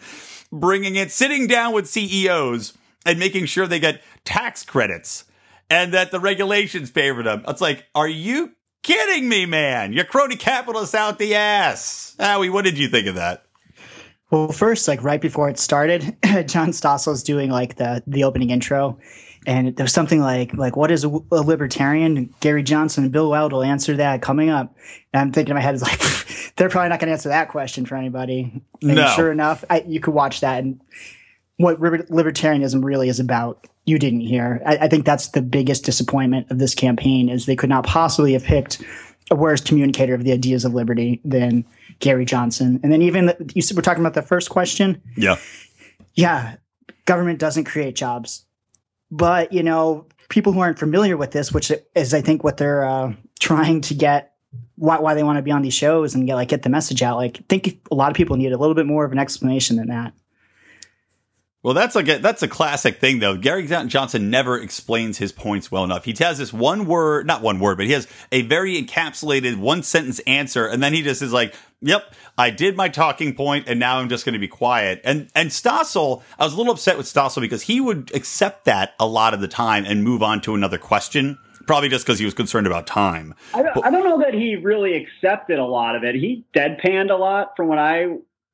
bringing 0.51 0.95
it, 0.95 1.11
sitting 1.11 1.45
down 1.45 1.71
with 1.71 1.87
CEOs 1.87 2.73
and 3.05 3.19
making 3.19 3.45
sure 3.45 3.67
they 3.67 3.79
get 3.79 4.01
tax 4.25 4.65
credits 4.65 5.25
and 5.69 5.93
that 5.93 6.09
the 6.09 6.19
regulations 6.19 6.89
favor 6.89 7.21
them. 7.21 7.45
It's 7.47 7.61
like, 7.61 7.85
are 7.93 8.07
you 8.07 8.53
kidding 8.83 9.27
me, 9.29 9.45
man? 9.45 9.93
You're 9.93 10.05
crony 10.05 10.35
capitalists 10.35 10.95
out 10.95 11.19
the 11.19 11.35
ass. 11.35 12.15
Howie, 12.19 12.49
what 12.49 12.65
did 12.65 12.77
you 12.77 12.87
think 12.87 13.07
of 13.07 13.15
that? 13.15 13.45
Well, 14.29 14.51
first, 14.51 14.87
like 14.87 15.03
right 15.03 15.19
before 15.19 15.49
it 15.49 15.59
started, 15.59 16.15
John 16.47 16.69
Stossel 16.69 17.07
was 17.07 17.23
doing 17.23 17.51
like 17.51 17.75
the 17.75 18.01
the 18.07 18.23
opening 18.23 18.49
intro, 18.49 18.97
and 19.45 19.75
there 19.75 19.83
was 19.83 19.91
something 19.91 20.21
like 20.21 20.53
like 20.53 20.77
what 20.77 20.89
is 20.89 21.03
a, 21.03 21.09
a 21.09 21.41
libertarian? 21.41 22.33
Gary 22.39 22.63
Johnson 22.63 23.03
and 23.03 23.11
Bill 23.11 23.29
Weld 23.29 23.51
will 23.51 23.63
answer 23.63 23.97
that 23.97 24.21
coming 24.21 24.49
up. 24.49 24.73
And 25.13 25.21
I'm 25.21 25.31
thinking 25.33 25.51
in 25.51 25.55
my 25.55 25.61
head 25.61 25.75
is 25.75 25.81
like 25.81 25.99
they're 26.55 26.69
probably 26.69 26.89
not 26.89 26.99
going 27.01 27.07
to 27.07 27.13
answer 27.13 27.29
that 27.29 27.49
question 27.49 27.85
for 27.85 27.97
anybody. 27.97 28.63
And 28.81 28.95
no. 28.95 29.07
sure 29.07 29.31
enough, 29.31 29.65
I, 29.69 29.83
you 29.85 29.99
could 29.99 30.13
watch 30.13 30.39
that 30.39 30.63
and 30.63 30.79
what 31.61 31.79
libertarianism 31.79 32.83
really 32.83 33.09
is 33.09 33.19
about 33.19 33.67
you 33.85 33.97
didn't 33.97 34.21
hear. 34.21 34.61
I, 34.65 34.77
I, 34.77 34.87
think 34.87 35.05
that's 35.05 35.29
the 35.29 35.41
biggest 35.41 35.83
disappointment 35.83 36.51
of 36.51 36.59
this 36.59 36.75
campaign 36.75 37.29
is 37.29 37.45
they 37.45 37.55
could 37.55 37.69
not 37.69 37.85
possibly 37.85 38.33
have 38.33 38.43
picked 38.43 38.81
a 39.31 39.35
worse 39.35 39.61
communicator 39.61 40.13
of 40.13 40.23
the 40.23 40.31
ideas 40.31 40.65
of 40.65 40.73
liberty 40.73 41.19
than 41.25 41.65
Gary 41.99 42.25
Johnson. 42.25 42.79
And 42.83 42.91
then 42.91 43.01
even 43.01 43.27
the, 43.27 43.51
you 43.55 43.63
were 43.75 43.81
talking 43.81 44.03
about 44.03 44.13
the 44.13 44.21
first 44.21 44.49
question. 44.49 45.01
Yeah. 45.15 45.37
Yeah. 46.13 46.57
Government 47.05 47.39
doesn't 47.39 47.63
create 47.63 47.95
jobs, 47.95 48.45
but 49.09 49.51
you 49.51 49.63
know, 49.63 50.05
people 50.29 50.53
who 50.53 50.59
aren't 50.59 50.79
familiar 50.79 51.17
with 51.17 51.31
this, 51.31 51.51
which 51.51 51.71
is 51.95 52.13
I 52.13 52.21
think 52.21 52.43
what 52.43 52.57
they're 52.57 52.85
uh, 52.85 53.13
trying 53.39 53.81
to 53.81 53.95
get 53.95 54.33
why, 54.75 54.99
why 54.99 55.13
they 55.13 55.23
want 55.23 55.37
to 55.37 55.41
be 55.41 55.51
on 55.51 55.61
these 55.61 55.73
shows 55.73 56.13
and 56.13 56.27
get 56.27 56.35
like 56.35 56.49
get 56.49 56.63
the 56.63 56.69
message 56.69 57.01
out. 57.01 57.17
Like, 57.17 57.37
I 57.39 57.43
think 57.49 57.81
a 57.91 57.95
lot 57.95 58.11
of 58.11 58.17
people 58.17 58.35
need 58.35 58.51
a 58.51 58.57
little 58.57 58.75
bit 58.75 58.85
more 58.85 59.05
of 59.05 59.11
an 59.11 59.19
explanation 59.19 59.77
than 59.77 59.87
that. 59.87 60.13
Well, 61.63 61.75
that's 61.75 61.93
like 61.93 62.07
a, 62.07 62.17
that's 62.17 62.41
a 62.41 62.47
classic 62.47 62.99
thing 62.99 63.19
though. 63.19 63.37
Gary 63.37 63.67
Johnson 63.67 64.31
never 64.31 64.59
explains 64.59 65.19
his 65.19 65.31
points 65.31 65.71
well 65.71 65.83
enough. 65.83 66.05
He 66.05 66.15
has 66.19 66.39
this 66.39 66.51
one 66.51 66.87
word, 66.87 67.27
not 67.27 67.43
one 67.43 67.59
word, 67.59 67.77
but 67.77 67.85
he 67.85 67.91
has 67.91 68.07
a 68.31 68.41
very 68.41 68.81
encapsulated 68.81 69.57
one 69.57 69.83
sentence 69.83 70.19
answer, 70.25 70.65
and 70.65 70.81
then 70.81 70.93
he 70.93 71.03
just 71.03 71.21
is 71.21 71.31
like, 71.31 71.53
"Yep, 71.81 72.15
I 72.35 72.49
did 72.49 72.75
my 72.75 72.89
talking 72.89 73.35
point, 73.35 73.67
and 73.67 73.79
now 73.79 73.99
I'm 73.99 74.09
just 74.09 74.25
going 74.25 74.33
to 74.33 74.39
be 74.39 74.47
quiet." 74.47 75.01
And 75.03 75.29
and 75.35 75.51
Stossel, 75.51 76.23
I 76.39 76.45
was 76.45 76.53
a 76.53 76.57
little 76.57 76.73
upset 76.73 76.97
with 76.97 77.05
Stossel 77.05 77.41
because 77.41 77.61
he 77.61 77.79
would 77.79 78.09
accept 78.15 78.65
that 78.65 78.95
a 78.99 79.05
lot 79.05 79.35
of 79.35 79.39
the 79.39 79.47
time 79.47 79.85
and 79.85 80.03
move 80.03 80.23
on 80.23 80.41
to 80.41 80.55
another 80.55 80.79
question. 80.79 81.37
Probably 81.67 81.89
just 81.89 82.07
because 82.07 82.17
he 82.17 82.25
was 82.25 82.33
concerned 82.33 82.65
about 82.65 82.87
time. 82.87 83.35
I 83.53 83.61
don't, 83.61 83.75
but, 83.75 83.85
I 83.85 83.91
don't 83.91 84.03
know 84.03 84.17
that 84.19 84.33
he 84.33 84.55
really 84.55 84.95
accepted 84.95 85.59
a 85.59 85.65
lot 85.65 85.95
of 85.95 86.03
it. 86.03 86.15
He 86.15 86.43
deadpanned 86.55 87.11
a 87.11 87.15
lot 87.15 87.55
from 87.55 87.67
what 87.67 87.77
I 87.77 88.07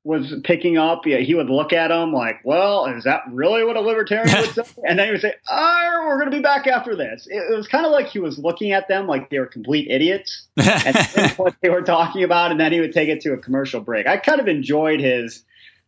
was 0.07 0.33
picking 0.45 0.77
up, 0.77 1.05
yeah, 1.05 1.17
he 1.17 1.35
would 1.35 1.49
look 1.49 1.73
at 1.73 1.91
him 1.91 2.13
like, 2.13 2.39
"Well, 2.45 2.85
is 2.85 3.03
that 3.03 3.23
really 3.29 3.65
what 3.65 3.75
a 3.75 3.81
libertarian 3.81 4.33
would 4.39 4.55
say?" 4.55 4.63
And 4.87 4.97
then 4.97 5.07
he 5.07 5.11
would 5.11 5.21
say, 5.21 5.33
"Oh, 5.49 6.03
we're 6.07 6.17
going 6.17 6.31
to 6.31 6.37
be 6.37 6.41
back 6.41 6.65
after 6.65 6.95
this." 6.95 7.27
It, 7.29 7.51
it 7.51 7.55
was 7.55 7.67
kind 7.67 7.85
of 7.85 7.91
like 7.91 8.07
he 8.07 8.19
was 8.19 8.39
looking 8.39 8.71
at 8.71 8.87
them 8.87 9.05
like 9.05 9.29
they 9.29 9.37
were 9.37 9.45
complete 9.45 9.89
idiots 9.91 10.47
and 10.55 11.31
what 11.37 11.55
they 11.61 11.69
were 11.69 11.81
talking 11.81 12.23
about, 12.23 12.51
and 12.51 12.59
then 12.59 12.71
he 12.71 12.79
would 12.79 12.93
take 12.93 13.09
it 13.09 13.19
to 13.21 13.33
a 13.33 13.37
commercial 13.37 13.81
break. 13.81 14.07
I 14.07 14.15
kind 14.15 14.39
of 14.39 14.47
enjoyed 14.47 15.01
his 15.01 15.43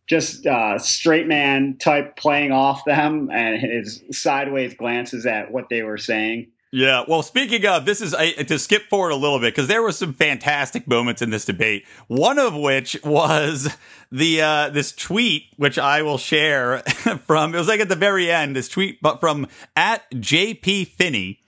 just 0.06 0.44
uh, 0.44 0.78
straight 0.78 1.26
man 1.26 1.78
type 1.78 2.16
playing 2.16 2.52
off 2.52 2.84
them 2.84 3.30
and 3.32 3.58
his 3.58 4.02
sideways 4.10 4.74
glances 4.74 5.24
at 5.24 5.50
what 5.50 5.70
they 5.70 5.82
were 5.82 5.98
saying. 5.98 6.48
Yeah. 6.72 7.04
Well, 7.08 7.22
speaking 7.22 7.66
of, 7.66 7.84
this 7.84 8.00
is 8.00 8.14
I, 8.14 8.30
to 8.32 8.58
skip 8.58 8.88
forward 8.88 9.10
a 9.10 9.16
little 9.16 9.40
bit 9.40 9.52
because 9.54 9.66
there 9.66 9.82
were 9.82 9.90
some 9.90 10.12
fantastic 10.12 10.86
moments 10.86 11.20
in 11.20 11.30
this 11.30 11.44
debate. 11.44 11.84
One 12.06 12.38
of 12.38 12.54
which 12.54 12.96
was 13.02 13.76
the 14.12 14.42
uh, 14.42 14.68
this 14.68 14.92
tweet, 14.92 15.46
which 15.56 15.78
I 15.78 16.02
will 16.02 16.18
share 16.18 16.78
from. 17.26 17.54
It 17.54 17.58
was 17.58 17.66
like 17.66 17.80
at 17.80 17.88
the 17.88 17.96
very 17.96 18.30
end. 18.30 18.54
This 18.54 18.68
tweet, 18.68 19.02
but 19.02 19.18
from 19.18 19.48
at 19.74 20.08
JP 20.12 20.88
Finney. 20.88 21.40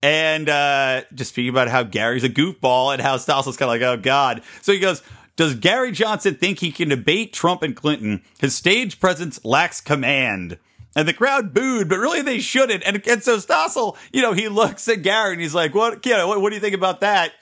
And 0.00 0.48
uh, 0.48 1.02
just 1.14 1.32
speaking 1.32 1.50
about 1.50 1.68
how 1.68 1.82
Gary's 1.84 2.24
a 2.24 2.28
goofball 2.28 2.92
and 2.92 3.00
how 3.00 3.16
Stossel's 3.18 3.56
kind 3.56 3.68
of 3.68 3.80
like, 3.80 3.82
oh 3.82 4.00
God. 4.00 4.42
So 4.60 4.72
he 4.72 4.78
goes, 4.80 5.02
Does 5.36 5.54
Gary 5.54 5.92
Johnson 5.92 6.34
think 6.34 6.58
he 6.60 6.70
can 6.72 6.88
debate 6.88 7.32
Trump 7.32 7.62
and 7.62 7.74
Clinton? 7.74 8.22
His 8.40 8.54
stage 8.54 9.00
presence 9.00 9.44
lacks 9.44 9.80
command. 9.80 10.58
And 10.94 11.08
the 11.08 11.14
crowd 11.14 11.54
booed, 11.54 11.88
but 11.88 11.98
really 11.98 12.22
they 12.22 12.38
shouldn't. 12.38 12.82
And, 12.84 13.06
and 13.06 13.22
so 13.22 13.38
Stossel, 13.38 13.96
you 14.12 14.20
know, 14.20 14.32
he 14.32 14.48
looks 14.48 14.88
at 14.88 15.02
Gary 15.02 15.32
and 15.32 15.40
he's 15.40 15.54
like, 15.54 15.74
what, 15.74 16.04
you 16.04 16.12
know, 16.12 16.28
what, 16.28 16.40
what 16.40 16.50
do 16.50 16.56
you 16.56 16.60
think 16.60 16.74
about 16.74 17.00
that? 17.00 17.32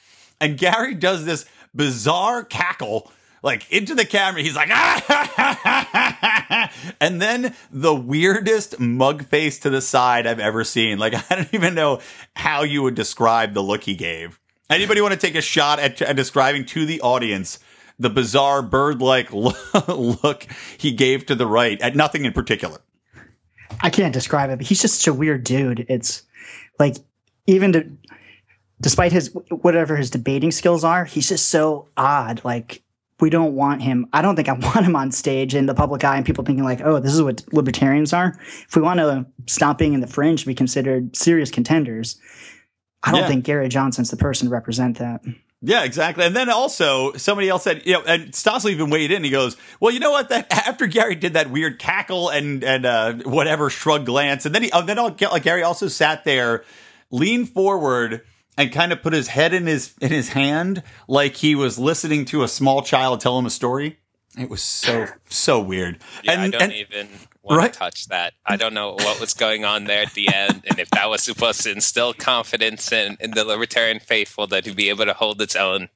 And 0.41 0.57
Gary 0.57 0.95
does 0.95 1.25
this 1.25 1.47
bizarre 1.75 2.45
cackle 2.45 3.11
like 3.43 3.71
into 3.73 3.95
the 3.95 4.05
camera. 4.05 4.43
He's 4.43 4.57
like, 4.57 4.69
ah! 4.71 6.71
and 7.01 7.21
then 7.21 7.55
the 7.71 7.95
weirdest 7.95 8.79
mug 8.79 9.25
face 9.25 9.59
to 9.61 9.71
the 9.71 9.81
side 9.81 10.27
I've 10.27 10.41
ever 10.41 10.65
seen. 10.65 10.99
Like, 10.99 11.15
I 11.31 11.37
don't 11.37 11.55
even 11.55 11.75
know 11.75 12.01
how 12.35 12.63
you 12.63 12.83
would 12.83 12.95
describe 12.95 13.55
the 13.55 13.63
look 13.63 13.85
he 13.85 13.95
gave. 13.95 14.39
Anybody 14.69 15.01
want 15.01 15.15
to 15.15 15.21
take 15.21 15.35
a 15.35 15.41
shot 15.41 15.81
at, 15.81 16.01
at 16.03 16.17
describing 16.17 16.65
to 16.67 16.87
the 16.87 17.01
audience 17.01 17.59
the 17.99 18.11
bizarre 18.11 18.63
bird 18.63 19.03
like 19.03 19.33
look 19.33 20.47
he 20.79 20.93
gave 20.93 21.27
to 21.27 21.35
the 21.35 21.47
right 21.47 21.81
at 21.83 21.97
nothing 21.97 22.25
in 22.25 22.33
particular? 22.33 22.79
I 23.81 23.91
can't 23.91 24.13
describe 24.13 24.51
it, 24.51 24.57
but 24.59 24.67
he's 24.67 24.81
just 24.83 25.01
such 25.01 25.09
a 25.09 25.15
weird 25.15 25.45
dude. 25.45 25.87
It's 25.89 26.23
like 26.79 26.97
even 27.47 27.73
to, 27.73 27.91
despite 28.81 29.13
his 29.13 29.35
whatever 29.51 29.97
his 29.97 30.11
debating 30.11 30.51
skills 30.51 30.85
are, 30.85 31.05
he's 31.05 31.29
just 31.29 31.49
so 31.49 31.89
odd. 31.97 32.43
Like 32.45 32.83
we 33.21 33.31
don't 33.31 33.55
want 33.55 33.83
him. 33.83 34.07
I 34.13 34.23
don't 34.23 34.37
think 34.37 34.49
I 34.49 34.53
want 34.59 34.85
him 34.87 34.97
on 34.97 35.13
stage 35.13 35.55
in 35.55 35.67
the 35.67 35.75
public 35.75 36.05
eye 36.05 36.17
and 36.17 36.25
people 36.27 36.45
thinking 36.45 36.65
like, 36.65 36.81
oh, 36.83 36.99
this 37.01 37.13
is 37.15 37.23
what 37.23 37.45
libertarians 37.53 38.13
are. 38.13 38.35
If 38.39 38.75
we 38.77 38.83
want 38.83 38.99
to 39.01 39.27
stop 39.47 39.79
being 39.79 39.93
in 39.95 40.01
the 40.01 40.07
fringe, 40.07 40.47
be 40.47 40.55
considered 40.55 41.15
serious 41.17 41.51
contenders. 41.51 42.19
I 43.03 43.13
don't 43.13 43.21
Yeah. 43.23 43.29
think 43.29 43.45
Gary 43.45 43.69
Johnson's 43.69 44.11
the 44.11 44.17
person 44.17 44.49
to 44.49 44.53
represent 44.53 44.99
that. 44.99 45.23
Yeah, 45.63 45.85
exactly. 45.85 46.25
And 46.25 46.35
then 46.35 46.49
also 46.49 47.13
somebody 47.15 47.49
else 47.49 47.65
said, 47.65 47.83
you 47.85 47.93
know, 47.93 48.03
and 48.07 48.33
Stossel 48.33 48.71
even 48.71 48.89
weighed 48.89 49.11
in. 49.11 49.23
He 49.23 49.31
goes, 49.31 49.59
"Well, 49.79 49.93
you 49.93 50.01
know 50.01 50.11
what? 50.11 50.31
That 50.31 50.51
after 50.69 50.87
Gary 50.87 51.15
did 51.15 51.35
that 51.35 51.51
weird 51.51 51.79
cackle 51.79 52.31
and 52.31 52.65
and 52.65 52.87
uh, 52.87 53.15
whatever 53.25 53.69
shrug 53.69 54.07
glance, 54.07 54.47
and 54.47 54.55
then 54.55 54.63
he, 54.63 54.71
oh, 54.73 54.83
then 54.83 54.97
like 54.97 55.43
Gary 55.43 55.63
also 55.63 55.89
sat 55.89 56.25
there, 56.25 56.65
leaned 57.11 57.51
forward, 57.51 58.23
and 58.57 58.73
kind 58.73 58.91
of 58.91 59.03
put 59.03 59.13
his 59.13 59.29
head 59.29 59.53
in 59.53 59.67
his 59.67 59.95
in 60.01 60.11
his 60.11 60.31
hand 60.31 60.83
like 61.09 61.37
he 61.37 61.55
was 61.55 61.79
listening 61.79 62.25
to 62.27 62.43
a 62.43 62.49
small 62.49 62.83
child 62.83 63.21
tell 63.21 63.39
him 63.39 63.45
a 63.45 63.51
story. 63.51 63.99
It 64.39 64.49
was 64.49 64.63
so 64.63 65.09
so 65.29 65.61
weird. 65.61 65.99
Yeah, 66.23 66.33
and, 66.33 66.41
I 66.41 66.49
don't 66.49 66.63
and- 66.63 66.73
even 66.73 67.09
want 67.43 67.59
Right. 67.59 67.73
to 67.73 67.79
touch 67.79 68.07
that. 68.09 68.35
I 68.47 68.57
don't 68.57 68.75
know 68.75 68.93
what 68.93 69.21
was 69.21 69.35
going 69.35 69.65
on 69.65 69.85
there 69.85 70.03
at 70.03 70.13
the 70.15 70.33
end, 70.33 70.63
and 70.69 70.79
if 70.79 70.91
that 70.91 71.09
was 71.09 71.23
supposed 71.23 71.63
to 71.63 71.71
instill 71.73 72.13
confidence 72.13 72.93
in, 72.93 73.17
in 73.21 73.31
the 73.33 73.45
libertarian 73.45 73.99
faithful 74.01 74.47
that 74.49 74.67
he'd 74.67 74.77
be 74.77 74.89
able 74.89 75.05
to 75.07 75.15
hold 75.15 75.41
its 75.41 75.57
own. 75.57 75.89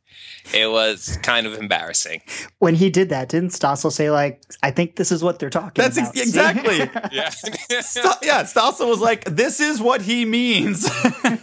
It 0.52 0.70
was 0.70 1.18
kind 1.22 1.46
of 1.46 1.54
embarrassing. 1.54 2.20
When 2.58 2.74
he 2.74 2.88
did 2.90 3.08
that, 3.08 3.30
didn't 3.30 3.50
Stossel 3.50 3.90
say 3.90 4.10
like, 4.10 4.42
"I 4.62 4.70
think 4.70 4.96
this 4.96 5.10
is 5.10 5.24
what 5.24 5.38
they're 5.38 5.50
talking 5.50 5.82
That's 5.82 5.96
about"? 5.96 6.16
ex- 6.16 6.20
exactly. 6.28 6.78
Yeah. 7.12 7.30
St- 7.30 8.14
yeah, 8.22 8.42
Stossel 8.44 8.88
was 8.88 9.00
like, 9.00 9.24
"This 9.24 9.58
is 9.58 9.80
what 9.80 10.02
he 10.02 10.24
means," 10.24 10.88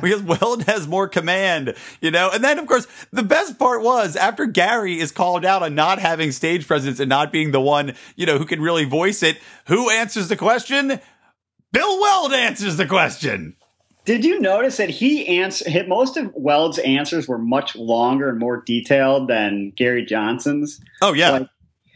because 0.00 0.22
Weld 0.22 0.64
has 0.64 0.88
more 0.88 1.08
command, 1.08 1.74
you 2.00 2.10
know. 2.10 2.30
And 2.32 2.42
then, 2.42 2.58
of 2.58 2.66
course, 2.66 2.86
the 3.12 3.22
best 3.22 3.58
part 3.58 3.82
was 3.82 4.16
after 4.16 4.46
Gary 4.46 4.98
is 4.98 5.12
called 5.12 5.44
out 5.44 5.62
on 5.62 5.74
not 5.74 5.98
having 5.98 6.32
stage 6.32 6.66
presence 6.66 6.98
and 7.00 7.08
not 7.08 7.32
being 7.32 7.52
the 7.52 7.60
one, 7.60 7.94
you 8.16 8.26
know, 8.26 8.38
who 8.38 8.46
can 8.46 8.60
really 8.60 8.84
voice 8.84 9.21
it. 9.22 9.38
Who 9.68 9.90
answers 9.90 10.28
the 10.28 10.36
question? 10.36 11.00
Bill 11.72 12.00
Weld 12.00 12.32
answers 12.32 12.76
the 12.76 12.86
question. 12.86 13.56
Did 14.04 14.24
you 14.24 14.40
notice 14.40 14.78
that 14.78 14.90
he 14.90 15.38
answer 15.38 15.70
hit 15.70 15.88
most 15.88 16.16
of 16.16 16.32
Weld's 16.34 16.78
answers 16.78 17.28
were 17.28 17.38
much 17.38 17.76
longer 17.76 18.28
and 18.28 18.38
more 18.38 18.60
detailed 18.66 19.28
than 19.28 19.72
Gary 19.76 20.04
Johnson's? 20.04 20.80
Oh 21.00 21.12
yeah, 21.12 21.30
Like- 21.30 21.48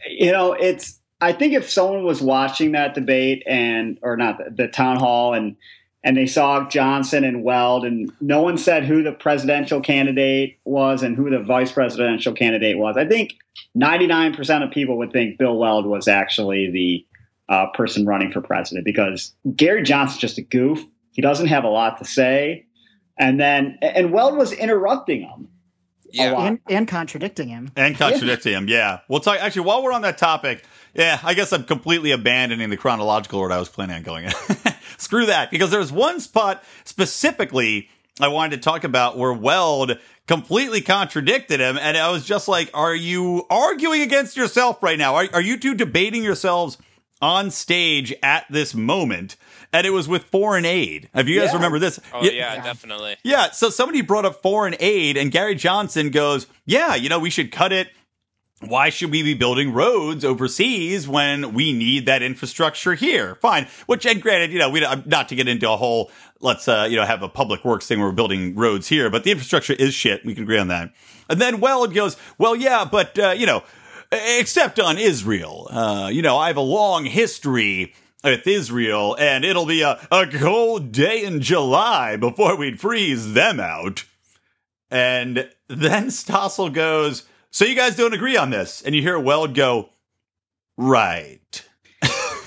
You 0.09 0.31
know, 0.31 0.53
it's 0.53 0.99
I 1.19 1.33
think 1.33 1.53
if 1.53 1.69
someone 1.69 2.03
was 2.05 2.21
watching 2.21 2.71
that 2.73 2.95
debate 2.95 3.43
and 3.45 3.99
or 4.01 4.15
not 4.15 4.37
the, 4.37 4.51
the 4.51 4.67
town 4.69 4.97
hall 4.97 5.33
and 5.33 5.57
and 6.03 6.15
they 6.15 6.27
saw 6.27 6.69
Johnson 6.69 7.25
and 7.25 7.43
Weld 7.43 7.83
and 7.83 8.09
no 8.21 8.41
one 8.41 8.57
said 8.57 8.85
who 8.85 9.03
the 9.03 9.11
presidential 9.11 9.81
candidate 9.81 10.59
was 10.63 11.03
and 11.03 11.17
who 11.17 11.29
the 11.29 11.39
vice 11.39 11.71
presidential 11.73 12.31
candidate 12.33 12.77
was. 12.77 12.95
I 12.95 13.05
think 13.05 13.33
99% 13.77 14.63
of 14.63 14.71
people 14.71 14.97
would 14.99 15.11
think 15.11 15.37
Bill 15.37 15.57
Weld 15.57 15.85
was 15.85 16.07
actually 16.07 16.69
the 16.71 17.05
uh, 17.49 17.67
person 17.73 18.05
running 18.05 18.31
for 18.31 18.41
president 18.41 18.85
because 18.85 19.33
Gary 19.55 19.83
Johnson's 19.83 20.19
just 20.19 20.37
a 20.37 20.41
goof. 20.41 20.83
He 21.11 21.21
doesn't 21.21 21.47
have 21.47 21.63
a 21.63 21.69
lot 21.69 21.97
to 21.99 22.05
say. 22.05 22.65
And 23.17 23.39
then, 23.39 23.79
and 23.81 24.11
Weld 24.11 24.37
was 24.37 24.51
interrupting 24.51 25.21
him. 25.21 25.49
yeah. 26.11 26.33
and, 26.39 26.59
and 26.69 26.87
contradicting 26.87 27.49
him. 27.49 27.71
and 27.75 27.97
contradicting 27.97 28.53
him. 28.53 28.67
Yeah, 28.67 28.99
we'll 29.07 29.19
talk. 29.19 29.39
Actually, 29.39 29.63
while 29.63 29.83
we're 29.83 29.91
on 29.91 30.03
that 30.03 30.17
topic, 30.17 30.63
yeah, 30.93 31.19
I 31.23 31.33
guess 31.33 31.51
I'm 31.51 31.63
completely 31.63 32.11
abandoning 32.11 32.69
the 32.69 32.77
chronological 32.77 33.39
order 33.39 33.55
I 33.55 33.59
was 33.59 33.69
planning 33.69 33.95
on 33.97 34.03
going 34.03 34.25
in. 34.25 34.31
Screw 34.97 35.25
that, 35.27 35.51
because 35.51 35.71
there's 35.71 35.91
one 35.91 36.19
spot 36.19 36.63
specifically 36.85 37.89
I 38.19 38.29
wanted 38.29 38.57
to 38.57 38.61
talk 38.61 38.83
about 38.83 39.17
where 39.17 39.33
Weld 39.33 39.99
completely 40.27 40.81
contradicted 40.81 41.59
him, 41.59 41.77
and 41.79 41.97
I 41.97 42.11
was 42.11 42.25
just 42.25 42.47
like, 42.47 42.69
"Are 42.73 42.95
you 42.95 43.45
arguing 43.49 44.01
against 44.01 44.37
yourself 44.37 44.81
right 44.81 44.97
now? 44.97 45.15
Are, 45.15 45.27
are 45.33 45.41
you 45.41 45.57
two 45.57 45.75
debating 45.75 46.23
yourselves 46.23 46.77
on 47.21 47.51
stage 47.51 48.13
at 48.23 48.45
this 48.49 48.73
moment?" 48.75 49.35
And 49.73 49.85
it 49.85 49.89
was 49.91 50.07
with 50.07 50.23
foreign 50.25 50.65
aid. 50.65 51.09
If 51.13 51.27
you 51.27 51.39
guys 51.39 51.49
Yeah. 51.49 51.55
remember 51.55 51.77
this, 51.79 51.99
Oh 52.13 52.21
Y- 52.21 52.29
yeah, 52.35 52.63
definitely. 52.63 53.17
yeah, 53.23 53.51
so 53.51 53.69
somebody 53.69 54.01
brought 54.01 54.25
up 54.25 54.41
foreign 54.41 54.75
aid, 54.79 55.17
and 55.17 55.31
Gary 55.31 55.55
Johnson 55.55 56.09
goes, 56.09 56.47
Yeah, 56.65 56.95
you 56.95 57.09
know, 57.09 57.19
we 57.19 57.29
should 57.29 57.51
cut 57.51 57.71
it. 57.73 57.89
Why 58.61 58.89
should 58.89 59.11
we 59.11 59.21
be 59.21 59.35
building 59.35 59.71
roads 59.71 60.25
overseas 60.25 61.07
when 61.07 61.53
we 61.53 61.73
need 61.73 62.07
that 62.07 62.23
infrastructure 62.23 62.95
here? 62.95 63.35
Fine. 63.39 63.67
Which, 63.85 64.03
and 64.05 64.19
granted, 64.19 64.51
you 64.51 64.57
know, 64.57 64.69
we 64.69 64.79
don't- 64.79 65.05
not 65.05 65.29
to 65.29 65.35
get 65.35 65.47
into 65.47 65.69
a 65.69 65.77
whole 65.77 66.11
let's 66.39 66.67
uh, 66.67 66.87
you 66.89 66.95
know 66.95 67.03
have 67.05 67.23
a 67.23 67.29
public 67.29 67.63
works 67.65 67.87
thing 67.87 67.99
where 67.99 68.07
we're 68.09 68.13
building 68.15 68.55
roads 68.55 68.87
here, 68.87 69.09
but 69.09 69.23
the 69.23 69.31
infrastructure 69.31 69.73
is 69.73 69.93
shit. 69.93 70.23
We 70.25 70.33
can 70.33 70.43
agree 70.43 70.57
on 70.59 70.67
that. 70.69 70.91
And 71.29 71.39
then 71.41 71.59
Weld 71.59 71.93
goes, 71.93 72.15
well, 72.37 72.55
yeah, 72.55 72.85
but 72.85 73.17
uh, 73.19 73.31
you 73.37 73.45
know, 73.45 73.63
except 74.11 74.79
on 74.79 74.97
Israel, 74.97 75.67
uh, 75.71 76.09
you 76.11 76.21
know, 76.21 76.37
I 76.37 76.47
have 76.47 76.57
a 76.57 76.61
long 76.61 77.05
history 77.05 77.93
with 78.23 78.45
Israel, 78.47 79.15
and 79.19 79.45
it'll 79.45 79.65
be 79.65 79.81
a, 79.81 79.99
a 80.11 80.27
cold 80.27 80.91
day 80.91 81.23
in 81.23 81.41
July 81.41 82.15
before 82.17 82.55
we'd 82.57 82.79
freeze 82.79 83.33
them 83.33 83.59
out. 83.59 84.03
And 84.89 85.49
then 85.67 86.07
Stossel 86.07 86.73
goes, 86.73 87.23
So 87.51 87.65
you 87.65 87.75
guys 87.75 87.95
don't 87.95 88.13
agree 88.13 88.37
on 88.37 88.49
this? 88.49 88.81
And 88.81 88.95
you 88.95 89.01
hear 89.01 89.19
Weld 89.19 89.53
go, 89.53 89.89
Right. 90.77 91.63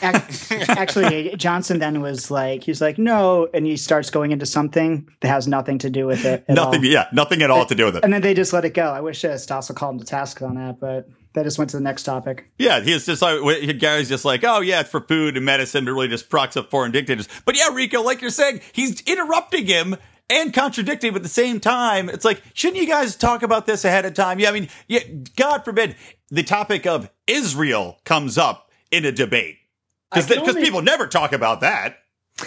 Actually, 0.02 1.34
Johnson 1.36 1.78
then 1.78 2.00
was 2.00 2.30
like, 2.30 2.64
he's 2.64 2.80
like, 2.80 2.96
no, 2.98 3.48
and 3.52 3.66
he 3.66 3.76
starts 3.76 4.08
going 4.08 4.30
into 4.30 4.46
something 4.46 5.06
that 5.20 5.28
has 5.28 5.46
nothing 5.46 5.76
to 5.78 5.90
do 5.90 6.06
with 6.06 6.24
it. 6.24 6.44
At 6.48 6.54
Nothing, 6.54 6.80
all. 6.80 6.86
yeah, 6.86 7.06
nothing 7.12 7.42
at 7.42 7.50
all 7.50 7.66
to 7.66 7.74
do 7.74 7.84
with 7.86 7.96
it. 7.96 8.04
And 8.04 8.12
then 8.12 8.22
they 8.22 8.32
just 8.32 8.52
let 8.54 8.64
it 8.64 8.72
go. 8.72 8.90
I 8.90 9.00
wish 9.02 9.24
uh, 9.24 9.34
Stossel 9.34 9.74
called 9.74 9.96
him 9.96 10.00
to 10.00 10.06
task 10.06 10.40
on 10.40 10.54
that, 10.54 10.80
but 10.80 11.08
they 11.32 11.42
just 11.42 11.58
went 11.58 11.70
to 11.70 11.76
the 11.76 11.82
next 11.82 12.02
topic. 12.02 12.50
Yeah, 12.58 12.80
he's 12.80 13.06
just 13.06 13.22
like 13.22 13.78
Gary's 13.78 14.08
just 14.08 14.24
like, 14.24 14.44
oh 14.44 14.60
yeah, 14.60 14.80
it's 14.80 14.90
for 14.90 15.00
food 15.00 15.36
and 15.36 15.46
medicine, 15.46 15.84
but 15.84 15.92
really 15.92 16.08
just 16.08 16.28
procs 16.28 16.56
up 16.56 16.70
foreign 16.70 16.92
dictators. 16.92 17.28
But 17.44 17.56
yeah, 17.56 17.68
Rico, 17.72 18.02
like 18.02 18.20
you're 18.20 18.30
saying, 18.30 18.60
he's 18.72 19.00
interrupting 19.02 19.66
him 19.66 19.96
and 20.28 20.54
contradicting 20.54 21.10
him 21.10 21.16
at 21.16 21.22
the 21.22 21.28
same 21.28 21.60
time. 21.60 22.08
It's 22.08 22.24
like, 22.24 22.42
shouldn't 22.54 22.80
you 22.80 22.86
guys 22.86 23.16
talk 23.16 23.42
about 23.42 23.66
this 23.66 23.84
ahead 23.84 24.04
of 24.04 24.14
time? 24.14 24.38
Yeah, 24.38 24.50
I 24.50 24.52
mean, 24.52 24.68
yeah, 24.88 25.00
God 25.36 25.64
forbid 25.64 25.96
the 26.30 26.42
topic 26.42 26.86
of 26.86 27.10
Israel 27.26 27.98
comes 28.04 28.38
up 28.38 28.70
in 28.90 29.04
a 29.04 29.12
debate 29.12 29.58
because 30.12 30.56
people 30.56 30.82
never 30.82 31.06
talk 31.06 31.32
about 31.32 31.60
that. 31.60 31.98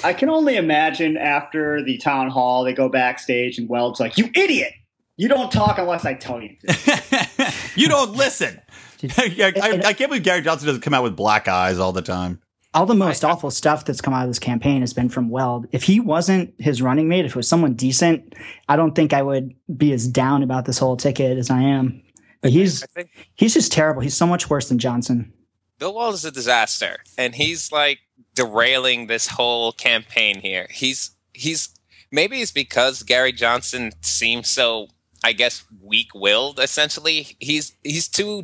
I 0.03 0.13
can 0.13 0.29
only 0.29 0.55
imagine 0.55 1.17
after 1.17 1.83
the 1.83 1.97
town 1.97 2.29
hall, 2.29 2.63
they 2.63 2.73
go 2.73 2.89
backstage 2.89 3.59
and 3.59 3.69
Weld's 3.69 3.99
like, 3.99 4.17
"You 4.17 4.29
idiot! 4.33 4.73
You 5.17 5.27
don't 5.27 5.51
talk 5.51 5.77
unless 5.77 6.05
I 6.05 6.15
tell 6.15 6.41
you." 6.41 6.55
to." 6.65 7.53
you 7.75 7.87
don't 7.89 8.13
listen. 8.13 8.59
I, 9.17 9.53
I, 9.61 9.81
I 9.87 9.93
can't 9.93 10.09
believe 10.09 10.23
Gary 10.23 10.41
Johnson 10.41 10.67
doesn't 10.67 10.81
come 10.81 10.93
out 10.93 11.03
with 11.03 11.15
black 11.15 11.47
eyes 11.47 11.79
all 11.79 11.91
the 11.91 12.01
time. 12.01 12.41
All 12.73 12.85
the 12.85 12.95
most 12.95 13.23
awful 13.23 13.51
stuff 13.51 13.85
that's 13.85 14.01
come 14.01 14.13
out 14.13 14.23
of 14.23 14.29
this 14.29 14.39
campaign 14.39 14.81
has 14.81 14.93
been 14.93 15.09
from 15.09 15.29
Weld. 15.29 15.67
If 15.71 15.83
he 15.83 15.99
wasn't 15.99 16.55
his 16.57 16.81
running 16.81 17.07
mate, 17.07 17.25
if 17.25 17.31
it 17.31 17.35
was 17.35 17.47
someone 17.47 17.73
decent, 17.73 18.33
I 18.67 18.75
don't 18.75 18.95
think 18.95 19.13
I 19.13 19.21
would 19.21 19.53
be 19.77 19.93
as 19.93 20.07
down 20.07 20.41
about 20.41 20.65
this 20.65 20.79
whole 20.79 20.97
ticket 20.97 21.37
as 21.37 21.51
I 21.51 21.61
am. 21.61 22.01
But 22.41 22.51
he's 22.51 22.83
think, 22.87 23.09
he's 23.35 23.53
just 23.53 23.71
terrible. 23.71 24.01
He's 24.01 24.15
so 24.17 24.25
much 24.25 24.49
worse 24.49 24.69
than 24.69 24.79
Johnson. 24.79 25.31
Bill 25.79 25.93
Weld 25.93 26.13
is 26.13 26.25
a 26.25 26.31
disaster, 26.31 26.97
and 27.17 27.35
he's 27.35 27.71
like 27.71 27.99
derailing 28.35 29.07
this 29.07 29.27
whole 29.27 29.71
campaign 29.71 30.39
here. 30.41 30.67
He's 30.69 31.11
he's 31.33 31.69
maybe 32.11 32.41
it's 32.41 32.51
because 32.51 33.03
Gary 33.03 33.31
Johnson 33.31 33.91
seems 34.01 34.49
so, 34.49 34.87
I 35.23 35.33
guess, 35.33 35.63
weak-willed. 35.81 36.59
Essentially, 36.59 37.35
he's 37.39 37.75
he's 37.83 38.07
too 38.07 38.41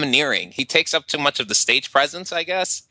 domineering. 0.00 0.52
He 0.52 0.64
takes 0.64 0.94
up 0.94 1.06
too 1.06 1.18
much 1.18 1.40
of 1.40 1.48
the 1.48 1.54
stage 1.54 1.92
presence, 1.92 2.32
I 2.32 2.42
guess, 2.42 2.82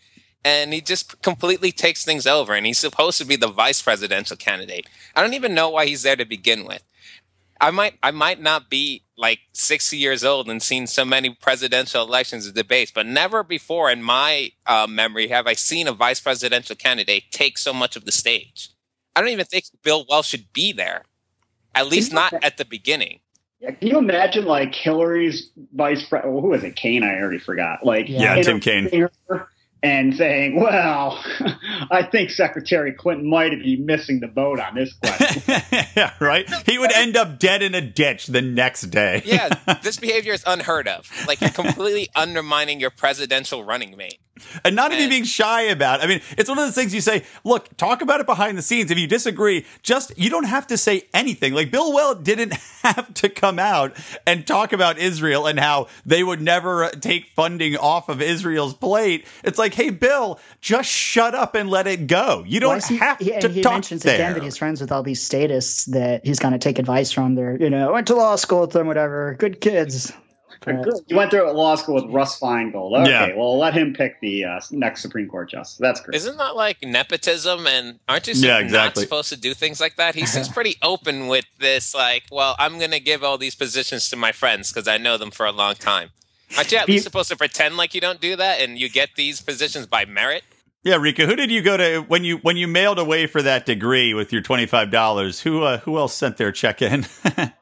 and 0.43 0.73
he 0.73 0.81
just 0.81 1.21
completely 1.21 1.71
takes 1.71 2.05
things 2.05 2.27
over. 2.27 2.53
And 2.53 2.65
he's 2.65 2.79
supposed 2.79 3.17
to 3.19 3.25
be 3.25 3.35
the 3.35 3.47
vice 3.47 3.81
presidential 3.81 4.37
candidate. 4.37 4.87
I 5.15 5.21
don't 5.21 5.33
even 5.33 5.53
know 5.53 5.69
why 5.69 5.85
he's 5.85 6.03
there 6.03 6.15
to 6.15 6.25
begin 6.25 6.65
with. 6.65 6.83
I 7.61 7.71
might 7.71 7.95
I 8.01 8.11
might 8.11 8.41
not 8.41 8.69
be 8.69 9.03
like 9.17 9.39
60 9.51 9.97
years 9.97 10.23
old 10.23 10.49
and 10.49 10.63
seen 10.63 10.87
so 10.87 11.03
many 11.03 11.31
presidential 11.31 12.01
elections 12.01 12.45
and 12.45 12.55
debates, 12.55 12.89
but 12.89 13.05
never 13.05 13.43
before 13.43 13.91
in 13.91 14.01
my 14.01 14.51
uh, 14.65 14.87
memory 14.89 15.27
have 15.27 15.45
I 15.45 15.53
seen 15.53 15.85
a 15.85 15.91
vice 15.91 16.21
presidential 16.21 16.77
candidate 16.77 17.23
take 17.31 17.57
so 17.57 17.73
much 17.73 17.97
of 17.97 18.05
the 18.05 18.13
stage. 18.13 18.69
I 19.13 19.19
don't 19.19 19.31
even 19.31 19.45
think 19.45 19.65
Bill 19.83 20.05
Wells 20.09 20.27
should 20.27 20.53
be 20.53 20.71
there, 20.71 21.03
at 21.75 21.87
least 21.87 22.13
not 22.13 22.33
at 22.41 22.55
the 22.55 22.63
beginning. 22.63 23.19
Yeah, 23.59 23.71
can 23.71 23.87
you 23.87 23.97
imagine 23.97 24.45
like 24.45 24.73
Hillary's 24.73 25.49
vice 25.73 26.05
president? 26.05 26.33
Well, 26.33 26.39
oh, 26.39 26.41
who 26.41 26.49
was 26.49 26.63
it? 26.63 26.75
Kaine? 26.75 27.03
I 27.03 27.19
already 27.19 27.39
forgot. 27.39 27.85
Like, 27.85 28.07
Yeah, 28.07 28.41
Tim 28.41 28.59
Kaine. 28.59 28.85
interviewing 28.85 29.09
her 29.27 29.47
And 29.81 30.13
saying, 30.15 30.59
"Well, 30.59 31.23
I 31.91 32.03
think 32.03 32.31
Secretary 32.31 32.91
Clinton 32.91 33.29
might 33.29 33.51
be 33.51 33.77
missing 33.77 34.19
the 34.19 34.27
boat 34.27 34.59
on 34.59 34.75
this 34.75 34.93
question." 34.93 35.41
yeah, 35.95 36.13
right? 36.19 36.49
He 36.65 36.77
would 36.77 36.91
end 36.91 37.15
up 37.15 37.39
dead 37.39 37.61
in 37.61 37.73
a 37.73 37.79
ditch 37.81 38.27
the 38.27 38.41
next 38.41 38.83
day. 38.91 39.21
Yeah, 39.23 39.49
this 39.81 39.97
behavior 39.97 40.33
is 40.33 40.43
unheard 40.45 40.89
of. 40.89 41.09
Like 41.27 41.39
you're 41.39 41.49
completely 41.49 42.09
undermining 42.15 42.81
your 42.81 42.89
presidential 42.89 43.63
running 43.63 43.95
mate. 43.95 44.19
And 44.63 44.75
not 44.75 44.91
even 44.93 45.09
being 45.09 45.23
shy 45.23 45.63
about. 45.63 45.99
it. 45.99 46.03
I 46.03 46.07
mean, 46.07 46.21
it's 46.37 46.49
one 46.49 46.57
of 46.57 46.65
those 46.65 46.75
things 46.75 46.93
you 46.93 47.01
say, 47.01 47.23
look, 47.43 47.75
talk 47.77 48.01
about 48.01 48.19
it 48.19 48.25
behind 48.25 48.57
the 48.57 48.61
scenes. 48.61 48.91
If 48.91 48.97
you 48.97 49.07
disagree, 49.07 49.65
just 49.83 50.17
you 50.17 50.29
don't 50.29 50.45
have 50.45 50.67
to 50.67 50.77
say 50.77 51.03
anything. 51.13 51.53
Like 51.53 51.71
Bill 51.71 51.93
Weld 51.93 52.23
didn't 52.23 52.53
have 52.83 53.13
to 53.15 53.29
come 53.29 53.59
out 53.59 53.95
and 54.25 54.45
talk 54.45 54.73
about 54.73 54.97
Israel 54.97 55.47
and 55.47 55.59
how 55.59 55.87
they 56.05 56.23
would 56.23 56.41
never 56.41 56.85
uh, 56.85 56.89
take 56.91 57.27
funding 57.35 57.75
off 57.77 58.09
of 58.09 58.21
Israel's 58.21 58.73
plate. 58.73 59.25
It's 59.43 59.59
like, 59.59 59.73
hey, 59.73 59.89
Bill, 59.89 60.39
just 60.61 60.89
shut 60.89 61.35
up 61.35 61.55
and 61.55 61.69
let 61.69 61.87
it 61.87 62.07
go. 62.07 62.43
You 62.47 62.59
don't 62.59 62.77
is 62.77 62.87
he- 62.87 62.97
have 62.97 63.17
he, 63.19 63.25
to 63.25 63.45
and 63.45 63.53
he 63.53 63.61
talk 63.61 63.73
mentions 63.73 64.03
there. 64.03 64.15
again 64.15 64.33
that 64.33 64.43
he's 64.43 64.57
friends 64.57 64.81
with 64.81 64.91
all 64.91 65.03
these 65.03 65.21
statists 65.21 65.85
that 65.85 66.25
he's 66.25 66.39
going 66.39 66.53
to 66.53 66.59
take 66.59 66.79
advice 66.79 67.11
from. 67.11 67.35
They're, 67.35 67.57
you 67.61 67.69
know, 67.69 67.91
went 67.93 68.07
to 68.07 68.15
law 68.15 68.35
school 68.35 68.61
with 68.61 68.71
them, 68.71 68.87
whatever. 68.87 69.35
Good 69.37 69.61
kids. 69.61 70.11
But- 70.61 70.85
you 71.07 71.15
went 71.15 71.31
through 71.31 71.49
law 71.51 71.75
school 71.75 71.95
with 71.95 72.05
Russ 72.13 72.39
Feingold. 72.39 73.01
Okay, 73.01 73.09
Yeah. 73.09 73.35
well, 73.35 73.57
let 73.57 73.73
him 73.73 73.93
pick 73.93 74.19
the 74.19 74.43
uh, 74.45 74.59
next 74.71 75.01
Supreme 75.01 75.27
Court 75.27 75.49
justice. 75.49 75.77
That's 75.77 76.01
great. 76.01 76.15
Isn't 76.15 76.37
that 76.37 76.55
like 76.55 76.83
nepotism? 76.83 77.65
And 77.67 77.99
aren't 78.07 78.27
you 78.27 78.33
Yeah, 78.35 78.61
not 78.61 78.97
supposed 78.97 79.29
to 79.29 79.37
do 79.37 79.53
things 79.53 79.79
like 79.79 79.95
that? 79.95 80.15
He 80.15 80.25
seems 80.25 80.47
pretty 80.53 80.75
open 80.81 81.27
with 81.27 81.45
this. 81.59 81.95
Like, 81.95 82.23
well, 82.31 82.55
I'm 82.59 82.77
going 82.77 82.91
to 82.91 82.99
give 82.99 83.23
all 83.23 83.37
these 83.37 83.55
positions 83.55 84.09
to 84.09 84.15
my 84.15 84.31
friends 84.31 84.71
because 84.71 84.87
I 84.87 84.97
know 84.97 85.17
them 85.17 85.31
for 85.31 85.45
a 85.45 85.51
long 85.51 85.75
time. 85.75 86.09
Aren't 86.57 86.71
you 86.71 86.77
at 86.79 86.87
least 86.87 87.03
supposed 87.03 87.29
to 87.29 87.35
pretend 87.37 87.77
like 87.77 87.93
you 87.93 88.01
don't 88.01 88.19
do 88.19 88.35
that 88.35 88.59
and 88.59 88.77
you 88.77 88.89
get 88.89 89.09
these 89.15 89.39
positions 89.41 89.85
by 89.85 90.05
merit? 90.05 90.43
Yeah, 90.83 90.95
Rika, 90.95 91.25
who 91.25 91.35
did 91.35 91.51
you 91.51 91.61
go 91.61 91.77
to 91.77 91.99
when 92.07 92.23
you 92.23 92.37
when 92.37 92.55
you 92.57 92.65
mailed 92.67 92.99
away 92.99 93.27
for 93.27 93.41
that 93.41 93.65
degree 93.65 94.13
with 94.13 94.31
your 94.33 94.41
twenty 94.41 94.65
five 94.65 94.89
dollars? 94.89 95.41
Who 95.41 95.61
uh, 95.63 95.79
who 95.79 95.97
else 95.97 96.15
sent 96.15 96.37
their 96.37 96.51
check 96.51 96.81
in? 96.81 97.05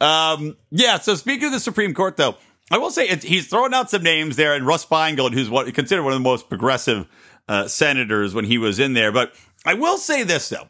um, 0.00 0.56
yeah. 0.70 0.98
So 0.98 1.14
speaking 1.14 1.46
of 1.46 1.52
the 1.52 1.60
Supreme 1.60 1.94
Court, 1.94 2.16
though, 2.16 2.36
I 2.70 2.78
will 2.78 2.90
say 2.90 3.14
he's 3.16 3.48
throwing 3.48 3.74
out 3.74 3.90
some 3.90 4.02
names 4.02 4.36
there, 4.36 4.54
and 4.54 4.66
Russ 4.66 4.84
Feingold, 4.86 5.34
who's 5.34 5.50
what 5.50 5.72
considered 5.74 6.02
one 6.02 6.12
of 6.12 6.18
the 6.18 6.24
most 6.24 6.48
progressive 6.48 7.06
uh, 7.48 7.68
senators 7.68 8.34
when 8.34 8.44
he 8.44 8.58
was 8.58 8.78
in 8.78 8.94
there. 8.94 9.12
But 9.12 9.34
I 9.64 9.74
will 9.74 9.98
say 9.98 10.22
this 10.22 10.48
though, 10.48 10.68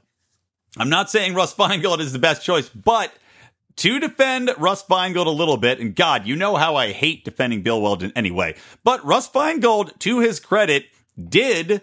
I'm 0.76 0.88
not 0.88 1.10
saying 1.10 1.34
Russ 1.34 1.54
Feingold 1.54 2.00
is 2.00 2.12
the 2.12 2.18
best 2.18 2.44
choice, 2.44 2.68
but 2.68 3.12
to 3.76 3.98
defend 3.98 4.50
Russ 4.58 4.84
Feingold 4.84 5.26
a 5.26 5.30
little 5.30 5.56
bit, 5.56 5.80
and 5.80 5.94
God, 5.94 6.26
you 6.26 6.36
know 6.36 6.56
how 6.56 6.76
I 6.76 6.92
hate 6.92 7.24
defending 7.24 7.62
Bill 7.62 7.80
Weld 7.80 8.02
in 8.02 8.12
any 8.14 8.30
way, 8.30 8.56
but 8.82 9.04
Russ 9.04 9.28
Feingold, 9.28 9.98
to 10.00 10.20
his 10.20 10.40
credit, 10.40 10.86
did 11.28 11.82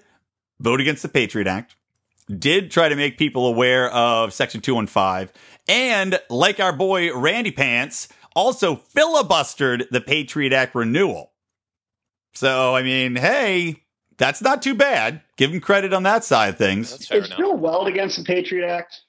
vote 0.60 0.80
against 0.80 1.01
the 1.01 1.10
Patriot 1.10 1.47
Act, 1.47 1.75
did 2.38 2.71
try 2.71 2.88
to 2.88 2.95
make 2.95 3.17
people 3.17 3.45
aware 3.45 3.89
of 3.91 4.34
Section 4.34 4.62
215, 4.62 5.34
and 5.67 6.19
like 6.30 6.60
our 6.60 6.74
boy 6.74 7.13
Randy 7.15 7.52
Pants, 7.52 8.08
also 8.36 8.76
filibustered 8.76 9.89
the 9.89 10.02
Patriot 10.02 10.54
Act 10.54 10.76
renewal. 10.76 11.32
So, 12.34 12.76
I 12.76 12.84
mean, 12.84 13.15
hey, 13.15 13.84
that's 14.17 14.41
not 14.41 14.62
too 14.62 14.76
bad. 14.76 15.21
Give 15.38 15.54
him 15.54 15.60
credit 15.60 15.93
on 15.93 16.04
that 16.04 16.24
side 16.24 16.50
of 16.50 16.58
things. 16.58 16.91
That's 16.91 17.08
fair 17.08 17.19
Is 17.19 17.28
enough. 17.28 17.38
Bill 17.38 17.58
Weld 17.58 17.88
against 17.88 18.17
the 18.17 18.24
Patriot 18.24 18.67
Act? 18.67 19.02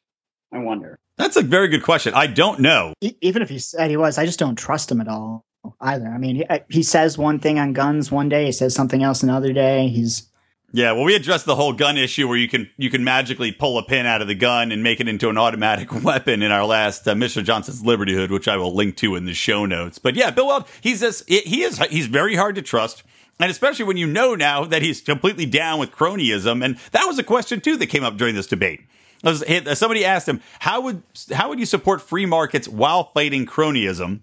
I 0.53 0.59
wonder. 0.59 0.99
That's 1.19 1.37
a 1.37 1.43
very 1.43 1.69
good 1.69 1.83
question. 1.83 2.15
I 2.15 2.27
don't 2.27 2.61
know. 2.61 2.95
Even 3.21 3.43
if 3.43 3.49
he 3.49 3.59
said 3.59 3.91
he 3.91 3.97
was, 3.97 4.19
I 4.19 4.27
just 4.27 4.39
don't 4.39 4.57
trust 4.57 4.91
him 4.91 5.01
at 5.01 5.09
all 5.09 5.45
either. 5.81 6.07
I 6.09 6.19
mean, 6.19 6.37
he, 6.37 6.45
he 6.71 6.83
says 6.83 7.17
one 7.17 7.39
thing 7.39 7.59
on 7.59 7.73
guns 7.73 8.11
one 8.11 8.29
day, 8.29 8.47
he 8.47 8.53
says 8.53 8.75
something 8.75 9.03
else 9.03 9.23
another 9.23 9.53
day. 9.53 9.89
He's 9.89 10.29
Yeah, 10.75 10.93
well, 10.93 11.05
we 11.05 11.15
addressed 11.15 11.45
the 11.45 11.55
whole 11.55 11.75
gun 11.75 11.99
issue 11.99 12.27
where 12.27 12.37
you 12.39 12.49
can 12.49 12.71
you 12.79 12.89
can 12.89 13.05
magically 13.05 13.53
pull 13.53 13.77
a 13.77 13.83
pin 13.85 14.07
out 14.07 14.23
of 14.23 14.29
the 14.29 14.35
gun 14.35 14.73
and 14.73 14.83
make 14.83 15.01
it 15.01 15.09
into 15.09 15.29
an 15.29 15.37
automatic 15.37 15.93
weapon 16.05 16.43
in 16.43 16.51
our 16.51 16.65
last 16.65 17.07
uh, 17.07 17.15
Mr. 17.15 17.45
Johnson's 17.45 17.85
Liberty 17.85 18.15
Hood, 18.15 18.31
which 18.31 18.49
I 18.49 18.57
will 18.57 18.75
link 18.75 18.97
to 18.99 19.15
in 19.15 19.27
the 19.27 19.35
show 19.35 19.67
notes. 19.67 19.99
But 19.99 20.15
yeah, 20.15 20.31
Bill 20.31 20.47
Weld, 20.47 20.67
he's 20.81 21.01
this 21.01 21.23
he 21.27 21.63
is 21.63 21.79
he's 21.91 22.07
very 22.07 22.37
hard 22.37 22.55
to 22.55 22.63
trust. 22.63 23.03
And 23.39 23.51
especially 23.51 23.85
when 23.87 23.97
you 23.99 24.07
know 24.07 24.35
now 24.35 24.65
that 24.65 24.83
he's 24.83 25.01
completely 25.01 25.47
down 25.47 25.79
with 25.79 25.91
cronyism, 25.91 26.65
and 26.65 26.79
that 26.93 27.07
was 27.07 27.19
a 27.19 27.23
question 27.25 27.61
too 27.61 27.77
that 27.77 27.87
came 27.87 28.05
up 28.05 28.17
during 28.17 28.35
this 28.35 28.47
debate. 28.47 28.81
Was- 29.25 29.45
Somebody 29.79 30.05
asked 30.07 30.29
him, 30.29 30.41
"How 30.59 30.81
would 30.83 31.03
how 31.33 31.51
would 31.51 31.59
you 31.61 31.67
support 31.67 32.01
free 32.01 32.25
markets 32.27 32.67
while 32.67 33.05
fighting 33.13 33.45
cronyism?" 33.45 34.21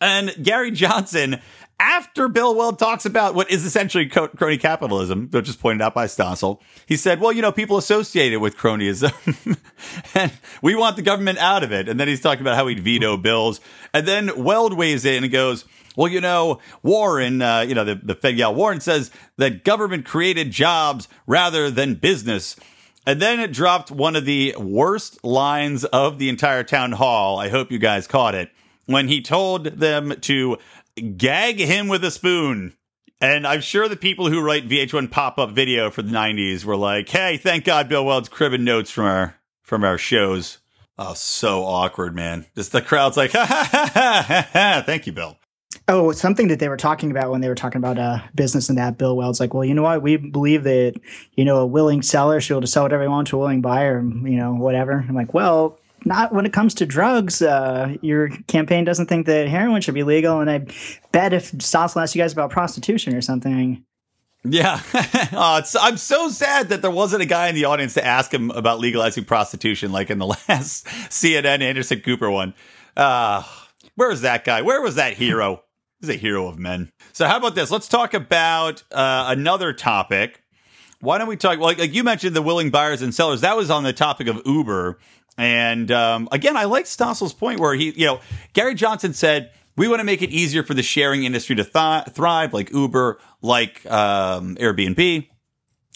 And 0.00 0.34
Gary 0.42 0.70
Johnson, 0.70 1.40
after 1.80 2.28
Bill 2.28 2.54
Weld 2.54 2.78
talks 2.78 3.06
about 3.06 3.34
what 3.34 3.50
is 3.50 3.64
essentially 3.64 4.06
co- 4.06 4.28
crony 4.28 4.58
capitalism, 4.58 5.28
which 5.30 5.48
is 5.48 5.56
pointed 5.56 5.82
out 5.82 5.94
by 5.94 6.06
Stossel, 6.06 6.60
he 6.86 6.96
said, 6.96 7.20
well, 7.20 7.32
you 7.32 7.40
know, 7.40 7.50
people 7.50 7.78
associate 7.78 8.34
it 8.34 8.36
with 8.36 8.56
cronyism 8.56 9.58
and 10.14 10.30
we 10.60 10.74
want 10.74 10.96
the 10.96 11.02
government 11.02 11.38
out 11.38 11.64
of 11.64 11.72
it. 11.72 11.88
And 11.88 11.98
then 11.98 12.06
he's 12.06 12.20
talking 12.20 12.42
about 12.42 12.56
how 12.56 12.66
he'd 12.66 12.80
veto 12.80 13.16
bills. 13.16 13.60
And 13.94 14.06
then 14.06 14.44
Weld 14.44 14.76
weighs 14.76 15.06
in 15.06 15.24
and 15.24 15.32
goes, 15.32 15.64
well, 15.96 16.08
you 16.08 16.20
know, 16.20 16.60
Warren, 16.82 17.40
uh, 17.40 17.60
you 17.60 17.74
know, 17.74 17.84
the, 17.84 17.94
the 17.94 18.14
Fed 18.14 18.36
gal 18.36 18.54
Warren 18.54 18.80
says 18.80 19.10
that 19.38 19.64
government 19.64 20.04
created 20.04 20.50
jobs 20.50 21.08
rather 21.26 21.70
than 21.70 21.94
business. 21.94 22.56
And 23.06 23.22
then 23.22 23.40
it 23.40 23.52
dropped 23.52 23.90
one 23.90 24.16
of 24.16 24.26
the 24.26 24.54
worst 24.58 25.24
lines 25.24 25.86
of 25.86 26.18
the 26.18 26.28
entire 26.28 26.62
town 26.62 26.92
hall. 26.92 27.38
I 27.38 27.48
hope 27.48 27.72
you 27.72 27.78
guys 27.78 28.06
caught 28.06 28.34
it 28.34 28.50
when 28.90 29.06
he 29.06 29.22
told 29.22 29.64
them 29.64 30.12
to 30.20 30.58
gag 31.00 31.58
him 31.58 31.88
with 31.88 32.04
a 32.04 32.10
spoon. 32.10 32.74
And 33.20 33.46
I'm 33.46 33.60
sure 33.60 33.86
the 33.88 33.96
people 33.96 34.30
who 34.30 34.40
write 34.40 34.68
VH1 34.68 35.10
pop-up 35.10 35.50
video 35.50 35.90
for 35.90 36.00
the 36.00 36.10
90s 36.10 36.64
were 36.64 36.76
like, 36.76 37.08
"Hey, 37.08 37.36
thank 37.36 37.64
God 37.64 37.88
Bill 37.88 38.04
Weld's 38.04 38.30
cribbing 38.30 38.64
notes 38.64 38.90
from 38.90 39.04
our 39.04 39.36
from 39.62 39.84
our 39.84 39.98
shows." 39.98 40.58
Oh, 40.96 41.14
so 41.14 41.64
awkward, 41.64 42.14
man. 42.14 42.46
Just 42.54 42.72
the 42.72 42.80
crowd's 42.80 43.16
like, 43.16 43.32
"Ha 43.32 43.44
ha 43.44 43.68
ha 43.70 43.90
ha 43.92 44.24
ha!" 44.26 44.48
ha. 44.52 44.82
Thank 44.86 45.06
you, 45.06 45.12
Bill. 45.12 45.36
Oh, 45.88 46.12
something 46.12 46.46
that 46.48 46.60
they 46.60 46.68
were 46.68 46.76
talking 46.76 47.10
about 47.10 47.32
when 47.32 47.40
they 47.40 47.48
were 47.48 47.54
talking 47.56 47.78
about 47.78 47.98
uh, 47.98 48.20
business 48.34 48.68
and 48.68 48.78
that 48.78 48.96
Bill 48.96 49.16
Weld's 49.16 49.40
like, 49.40 49.54
well, 49.54 49.64
you 49.64 49.74
know 49.74 49.82
what? 49.82 50.02
We 50.02 50.16
believe 50.16 50.62
that, 50.62 50.94
you 51.34 51.44
know, 51.44 51.58
a 51.58 51.66
willing 51.66 52.02
seller 52.02 52.40
should 52.40 52.52
be 52.52 52.54
able 52.54 52.60
to 52.60 52.66
sell 52.68 52.84
whatever 52.84 53.02
they 53.02 53.08
want 53.08 53.26
to 53.28 53.36
a 53.36 53.38
willing 53.40 53.60
buyer, 53.60 53.98
and, 53.98 54.30
you 54.30 54.36
know, 54.36 54.54
whatever. 54.54 55.04
I'm 55.08 55.16
like, 55.16 55.34
well, 55.34 55.79
not 56.04 56.32
when 56.32 56.46
it 56.46 56.52
comes 56.52 56.74
to 56.74 56.86
drugs. 56.86 57.42
Uh, 57.42 57.96
your 58.02 58.28
campaign 58.46 58.84
doesn't 58.84 59.06
think 59.06 59.26
that 59.26 59.48
heroin 59.48 59.80
should 59.82 59.94
be 59.94 60.02
legal. 60.02 60.40
And 60.40 60.50
I 60.50 60.66
bet 61.12 61.32
if 61.32 61.52
Stossel 61.52 62.02
asked 62.02 62.14
you 62.14 62.22
guys 62.22 62.32
about 62.32 62.50
prostitution 62.50 63.14
or 63.14 63.20
something, 63.20 63.84
Yeah. 64.42 64.80
oh, 65.32 65.62
I'm 65.80 65.96
so 65.96 66.28
sad 66.30 66.70
that 66.70 66.80
there 66.82 66.90
wasn't 66.90 67.22
a 67.22 67.26
guy 67.26 67.48
in 67.48 67.54
the 67.54 67.66
audience 67.66 67.94
to 67.94 68.04
ask 68.04 68.32
him 68.32 68.50
about 68.50 68.80
legalizing 68.80 69.24
prostitution 69.24 69.92
like 69.92 70.10
in 70.10 70.18
the 70.18 70.26
last 70.48 70.86
CNN 71.10 71.60
Anderson 71.60 72.00
Cooper 72.00 72.30
one. 72.30 72.54
Uh, 72.96 73.42
where 73.96 74.08
was 74.08 74.22
that 74.22 74.44
guy? 74.44 74.62
Where 74.62 74.80
was 74.80 74.94
that 74.94 75.14
hero? 75.14 75.62
He's 76.00 76.08
a 76.08 76.14
hero 76.14 76.46
of 76.46 76.58
men. 76.58 76.90
So, 77.12 77.26
how 77.26 77.36
about 77.36 77.54
this? 77.54 77.70
Let's 77.70 77.88
talk 77.88 78.14
about 78.14 78.82
uh, 78.90 79.26
another 79.28 79.74
topic. 79.74 80.42
Why 81.00 81.18
don't 81.18 81.28
we 81.28 81.36
talk? 81.36 81.58
Like, 81.58 81.78
like 81.78 81.94
you 81.94 82.02
mentioned, 82.04 82.34
the 82.34 82.42
willing 82.42 82.70
buyers 82.70 83.02
and 83.02 83.14
sellers. 83.14 83.42
That 83.42 83.56
was 83.56 83.70
on 83.70 83.82
the 83.84 83.92
topic 83.92 84.26
of 84.26 84.40
Uber. 84.46 84.98
And 85.40 85.90
um, 85.90 86.28
again, 86.32 86.54
I 86.54 86.64
like 86.64 86.84
Stossel's 86.84 87.32
point 87.32 87.60
where 87.60 87.74
he, 87.74 87.92
you 87.92 88.04
know, 88.04 88.20
Gary 88.52 88.74
Johnson 88.74 89.14
said, 89.14 89.50
we 89.74 89.88
want 89.88 90.00
to 90.00 90.04
make 90.04 90.20
it 90.20 90.28
easier 90.28 90.62
for 90.62 90.74
the 90.74 90.82
sharing 90.82 91.24
industry 91.24 91.56
to 91.56 91.64
th- 91.64 92.14
thrive, 92.14 92.52
like 92.52 92.70
Uber, 92.70 93.18
like 93.40 93.90
um, 93.90 94.56
Airbnb. 94.56 95.26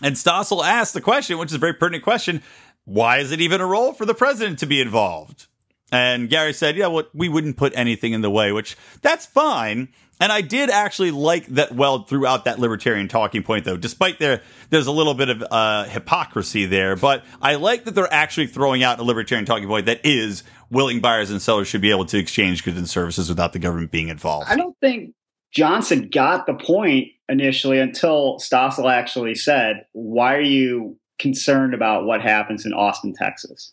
And 0.03 0.17
Stossel 0.17 0.65
asked 0.65 0.95
the 0.95 1.03
question, 1.03 1.37
which 1.37 1.51
is 1.51 1.57
a 1.57 1.59
very 1.59 1.75
pertinent 1.75 2.03
question 2.03 2.43
why 2.87 3.19
is 3.19 3.33
it 3.33 3.41
even 3.41 3.61
a 3.61 3.67
role 3.67 3.93
for 3.93 4.07
the 4.07 4.15
president 4.15 4.59
to 4.61 4.67
be 4.67 4.81
involved? 4.81 5.47
And 5.93 6.29
Gary 6.29 6.53
said, 6.53 6.77
yeah, 6.77 6.89
well, 6.89 7.05
we 7.13 7.29
wouldn't 7.29 7.57
put 7.57 7.73
anything 7.77 8.13
in 8.13 8.21
the 8.21 8.31
way, 8.31 8.53
which 8.53 8.77
that's 9.03 9.27
fine. 9.27 9.89
And 10.21 10.31
I 10.31 10.41
did 10.41 10.71
actually 10.71 11.11
like 11.11 11.47
that 11.47 11.73
Weld 11.73 12.09
throughout 12.09 12.45
that 12.45 12.59
libertarian 12.59 13.09
talking 13.09 13.43
point, 13.43 13.65
though, 13.65 13.77
despite 13.77 14.19
there, 14.19 14.43
there's 14.71 14.87
a 14.87 14.93
little 14.93 15.15
bit 15.15 15.29
of 15.29 15.45
uh, 15.51 15.85
hypocrisy 15.85 16.67
there. 16.67 16.95
But 16.95 17.25
I 17.43 17.57
like 17.57 17.85
that 17.85 17.95
they're 17.95 18.13
actually 18.13 18.47
throwing 18.47 18.83
out 18.83 19.01
a 19.01 19.03
libertarian 19.03 19.45
talking 19.45 19.67
point 19.67 19.87
that 19.87 20.01
is 20.05 20.45
willing 20.71 21.01
buyers 21.01 21.31
and 21.31 21.43
sellers 21.43 21.69
should 21.69 21.81
be 21.81 21.91
able 21.91 22.07
to 22.07 22.19
exchange 22.19 22.65
goods 22.65 22.79
and 22.79 22.89
services 22.89 23.29
without 23.29 23.53
the 23.53 23.59
government 23.59 23.91
being 23.91 24.09
involved. 24.09 24.47
I 24.49 24.57
don't 24.57 24.79
think 24.81 25.15
Johnson 25.53 26.09
got 26.13 26.47
the 26.47 26.55
point 26.55 27.09
initially 27.29 27.79
until 27.79 28.39
Stossel 28.39 28.91
actually 28.91 29.35
said, 29.35 29.85
Why 29.93 30.37
are 30.37 30.41
you 30.41 30.97
concerned 31.19 31.75
about 31.75 32.05
what 32.05 32.21
happens 32.21 32.65
in 32.65 32.73
Austin, 32.73 33.15
Texas? 33.15 33.73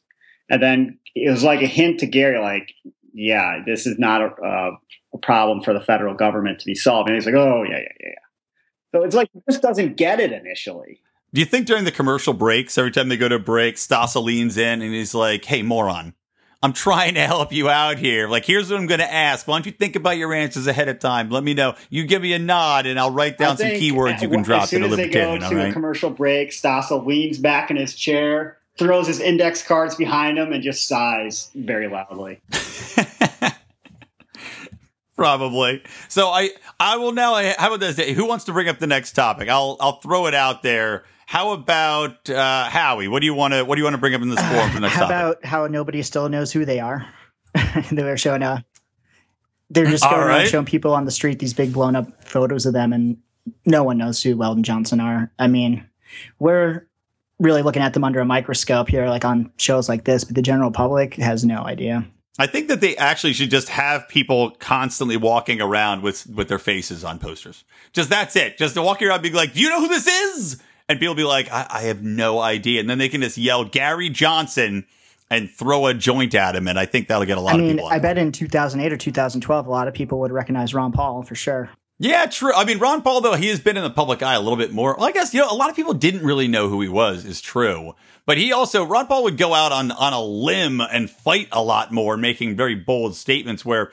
And 0.49 0.61
then 0.61 0.99
it 1.15 1.29
was 1.29 1.43
like 1.43 1.61
a 1.61 1.67
hint 1.67 1.99
to 2.01 2.07
Gary, 2.07 2.39
like, 2.39 2.73
yeah, 3.13 3.61
this 3.65 3.85
is 3.85 3.99
not 3.99 4.21
a, 4.21 4.25
uh, 4.25 4.71
a 5.13 5.17
problem 5.17 5.61
for 5.61 5.73
the 5.73 5.81
federal 5.81 6.15
government 6.15 6.59
to 6.59 6.65
be 6.65 6.75
solved. 6.75 7.09
And 7.09 7.15
he's 7.15 7.25
like, 7.25 7.35
oh, 7.35 7.63
yeah, 7.63 7.77
yeah, 7.77 7.87
yeah, 7.99 8.09
yeah. 8.09 8.15
So 8.93 9.03
it's 9.03 9.15
like, 9.15 9.29
he 9.33 9.39
just 9.49 9.61
doesn't 9.61 9.97
get 9.97 10.19
it 10.19 10.31
initially. 10.31 11.01
Do 11.33 11.39
you 11.39 11.45
think 11.45 11.65
during 11.65 11.85
the 11.85 11.91
commercial 11.91 12.33
breaks, 12.33 12.77
every 12.77 12.91
time 12.91 13.09
they 13.09 13.17
go 13.17 13.29
to 13.29 13.35
a 13.35 13.39
break, 13.39 13.75
Stossel 13.75 14.23
leans 14.23 14.57
in 14.57 14.81
and 14.81 14.93
he's 14.93 15.13
like, 15.13 15.45
hey, 15.45 15.61
moron, 15.61 16.13
I'm 16.63 16.73
trying 16.73 17.15
to 17.15 17.21
help 17.21 17.53
you 17.53 17.69
out 17.69 17.97
here. 17.97 18.27
Like, 18.27 18.45
here's 18.45 18.69
what 18.69 18.79
I'm 18.79 18.85
going 18.85 18.99
to 18.99 19.11
ask. 19.11 19.47
Why 19.47 19.55
don't 19.55 19.65
you 19.65 19.71
think 19.71 19.95
about 19.95 20.17
your 20.17 20.33
answers 20.33 20.67
ahead 20.67 20.89
of 20.89 20.99
time? 20.99 21.29
Let 21.29 21.43
me 21.43 21.53
know. 21.53 21.75
You 21.89 22.05
give 22.05 22.21
me 22.21 22.33
a 22.33 22.39
nod, 22.39 22.85
and 22.85 22.99
I'll 22.99 23.11
write 23.11 23.37
down 23.37 23.57
some 23.57 23.67
keywords 23.67 24.21
you 24.21 24.29
can 24.29 24.43
drop 24.43 24.63
as 24.63 24.69
soon 24.69 24.81
to 24.81 24.89
as 24.89 24.95
they 24.95 25.09
go 25.09 25.37
to 25.37 25.45
all 25.45 25.57
a 25.57 25.73
commercial 25.73 26.11
break, 26.11 26.51
Stossel 26.51 27.05
leans 27.05 27.39
back 27.39 27.71
in 27.71 27.77
his 27.77 27.95
chair, 27.95 28.57
throws 28.77 29.07
his 29.07 29.19
index 29.19 29.61
cards 29.63 29.95
behind 29.95 30.37
him, 30.37 30.51
and 30.53 30.63
just 30.63 30.87
sighs 30.87 31.49
very 31.55 31.87
loudly. 31.87 32.41
Probably. 35.15 35.83
So 36.07 36.29
I 36.29 36.49
I 36.79 36.97
will 36.97 37.11
now. 37.11 37.35
How 37.57 37.67
about 37.73 37.79
this? 37.79 37.99
Who 38.15 38.25
wants 38.25 38.45
to 38.45 38.53
bring 38.53 38.67
up 38.67 38.79
the 38.79 38.87
next 38.87 39.11
topic? 39.11 39.49
I'll 39.49 39.77
I'll 39.79 39.99
throw 39.99 40.25
it 40.25 40.33
out 40.33 40.63
there. 40.63 41.03
How 41.27 41.51
about 41.51 42.29
uh, 42.29 42.65
Howie? 42.65 43.07
What 43.07 43.19
do 43.19 43.25
you 43.25 43.33
want 43.33 43.53
to 43.53 43.63
What 43.63 43.75
do 43.75 43.79
you 43.79 43.85
want 43.85 43.93
to 43.93 43.99
bring 43.99 44.15
up 44.15 44.21
in 44.21 44.29
this 44.29 44.39
forum 44.39 44.69
for 44.69 44.75
the 44.75 44.81
next 44.81 44.95
How 44.95 45.07
topic? 45.07 45.15
about 45.15 45.45
how 45.45 45.67
nobody 45.67 46.01
still 46.01 46.27
knows 46.27 46.51
who 46.51 46.65
they 46.65 46.79
are? 46.79 47.05
they 47.91 48.03
were 48.03 48.17
showing 48.17 48.41
uh 48.43 48.61
they're 49.69 49.85
just 49.85 50.03
All 50.03 50.11
going 50.11 50.23
around 50.23 50.47
showing 50.47 50.65
people 50.65 50.93
on 50.93 51.05
the 51.05 51.11
street 51.11 51.39
these 51.39 51.53
big 51.53 51.71
blown 51.71 51.95
up 51.95 52.25
photos 52.25 52.65
of 52.65 52.73
them 52.73 52.91
and 52.91 53.17
no 53.65 53.83
one 53.83 53.97
knows 53.97 54.21
who 54.21 54.35
Weld 54.35 54.57
and 54.57 54.65
Johnson 54.65 54.99
are. 54.99 55.31
I 55.39 55.47
mean, 55.47 55.87
we're 56.39 56.87
really 57.41 57.61
looking 57.61 57.81
at 57.81 57.93
them 57.93 58.03
under 58.03 58.19
a 58.19 58.25
microscope 58.25 58.87
here, 58.87 59.07
like 59.07 59.25
on 59.25 59.51
shows 59.57 59.89
like 59.89 60.05
this, 60.05 60.23
but 60.23 60.35
the 60.35 60.41
general 60.41 60.71
public 60.71 61.15
has 61.15 61.43
no 61.43 61.57
idea. 61.63 62.05
I 62.39 62.47
think 62.47 62.69
that 62.69 62.79
they 62.79 62.95
actually 62.95 63.33
should 63.33 63.51
just 63.51 63.69
have 63.69 64.07
people 64.07 64.51
constantly 64.51 65.17
walking 65.17 65.59
around 65.59 66.01
with 66.01 66.27
with 66.27 66.47
their 66.47 66.59
faces 66.59 67.03
on 67.03 67.19
posters. 67.19 67.65
Just 67.91 68.09
that's 68.09 68.35
it. 68.35 68.57
Just 68.57 68.75
to 68.75 68.81
walk 68.81 69.01
around, 69.01 69.15
and 69.15 69.23
be 69.23 69.31
like, 69.31 69.53
"Do 69.53 69.59
you 69.59 69.69
know 69.69 69.81
who 69.81 69.89
this 69.89 70.07
is?" 70.07 70.61
And 70.87 70.99
people 70.99 71.15
be 71.15 71.23
like, 71.23 71.51
I, 71.51 71.67
"I 71.69 71.81
have 71.83 72.01
no 72.01 72.39
idea." 72.39 72.79
And 72.79 72.89
then 72.89 72.99
they 72.99 73.09
can 73.09 73.21
just 73.21 73.37
yell 73.37 73.65
Gary 73.65 74.09
Johnson 74.09 74.85
and 75.29 75.49
throw 75.49 75.87
a 75.87 75.93
joint 75.93 76.35
at 76.35 76.55
him, 76.55 76.67
and 76.67 76.79
I 76.79 76.85
think 76.85 77.07
that'll 77.07 77.25
get 77.25 77.37
a 77.37 77.41
lot 77.41 77.53
I 77.53 77.57
of 77.57 77.61
mean, 77.61 77.75
people. 77.77 77.87
I 77.87 77.99
bet 77.99 78.17
in 78.17 78.31
2008 78.31 78.93
or 78.93 78.97
2012, 78.97 79.67
a 79.67 79.69
lot 79.69 79.87
of 79.87 79.93
people 79.93 80.19
would 80.21 80.31
recognize 80.31 80.73
Ron 80.73 80.91
Paul 80.91 81.23
for 81.23 81.35
sure. 81.35 81.69
Yeah, 82.01 82.25
true. 82.25 82.51
I 82.51 82.65
mean, 82.65 82.79
Ron 82.79 83.03
Paul, 83.03 83.21
though, 83.21 83.35
he 83.35 83.49
has 83.49 83.59
been 83.59 83.77
in 83.77 83.83
the 83.83 83.91
public 83.91 84.23
eye 84.23 84.33
a 84.33 84.41
little 84.41 84.57
bit 84.57 84.71
more. 84.71 84.95
Well, 84.97 85.07
I 85.07 85.11
guess, 85.11 85.35
you 85.35 85.39
know, 85.39 85.51
a 85.51 85.53
lot 85.53 85.69
of 85.69 85.75
people 85.75 85.93
didn't 85.93 86.25
really 86.25 86.47
know 86.47 86.67
who 86.67 86.81
he 86.81 86.89
was, 86.89 87.25
is 87.25 87.41
true. 87.41 87.93
But 88.25 88.39
he 88.39 88.51
also, 88.51 88.83
Ron 88.83 89.05
Paul 89.05 89.23
would 89.25 89.37
go 89.37 89.53
out 89.53 89.71
on, 89.71 89.91
on 89.91 90.11
a 90.11 90.21
limb 90.21 90.81
and 90.81 91.11
fight 91.11 91.47
a 91.51 91.61
lot 91.61 91.91
more, 91.91 92.17
making 92.17 92.55
very 92.55 92.73
bold 92.73 93.15
statements 93.15 93.63
where, 93.63 93.91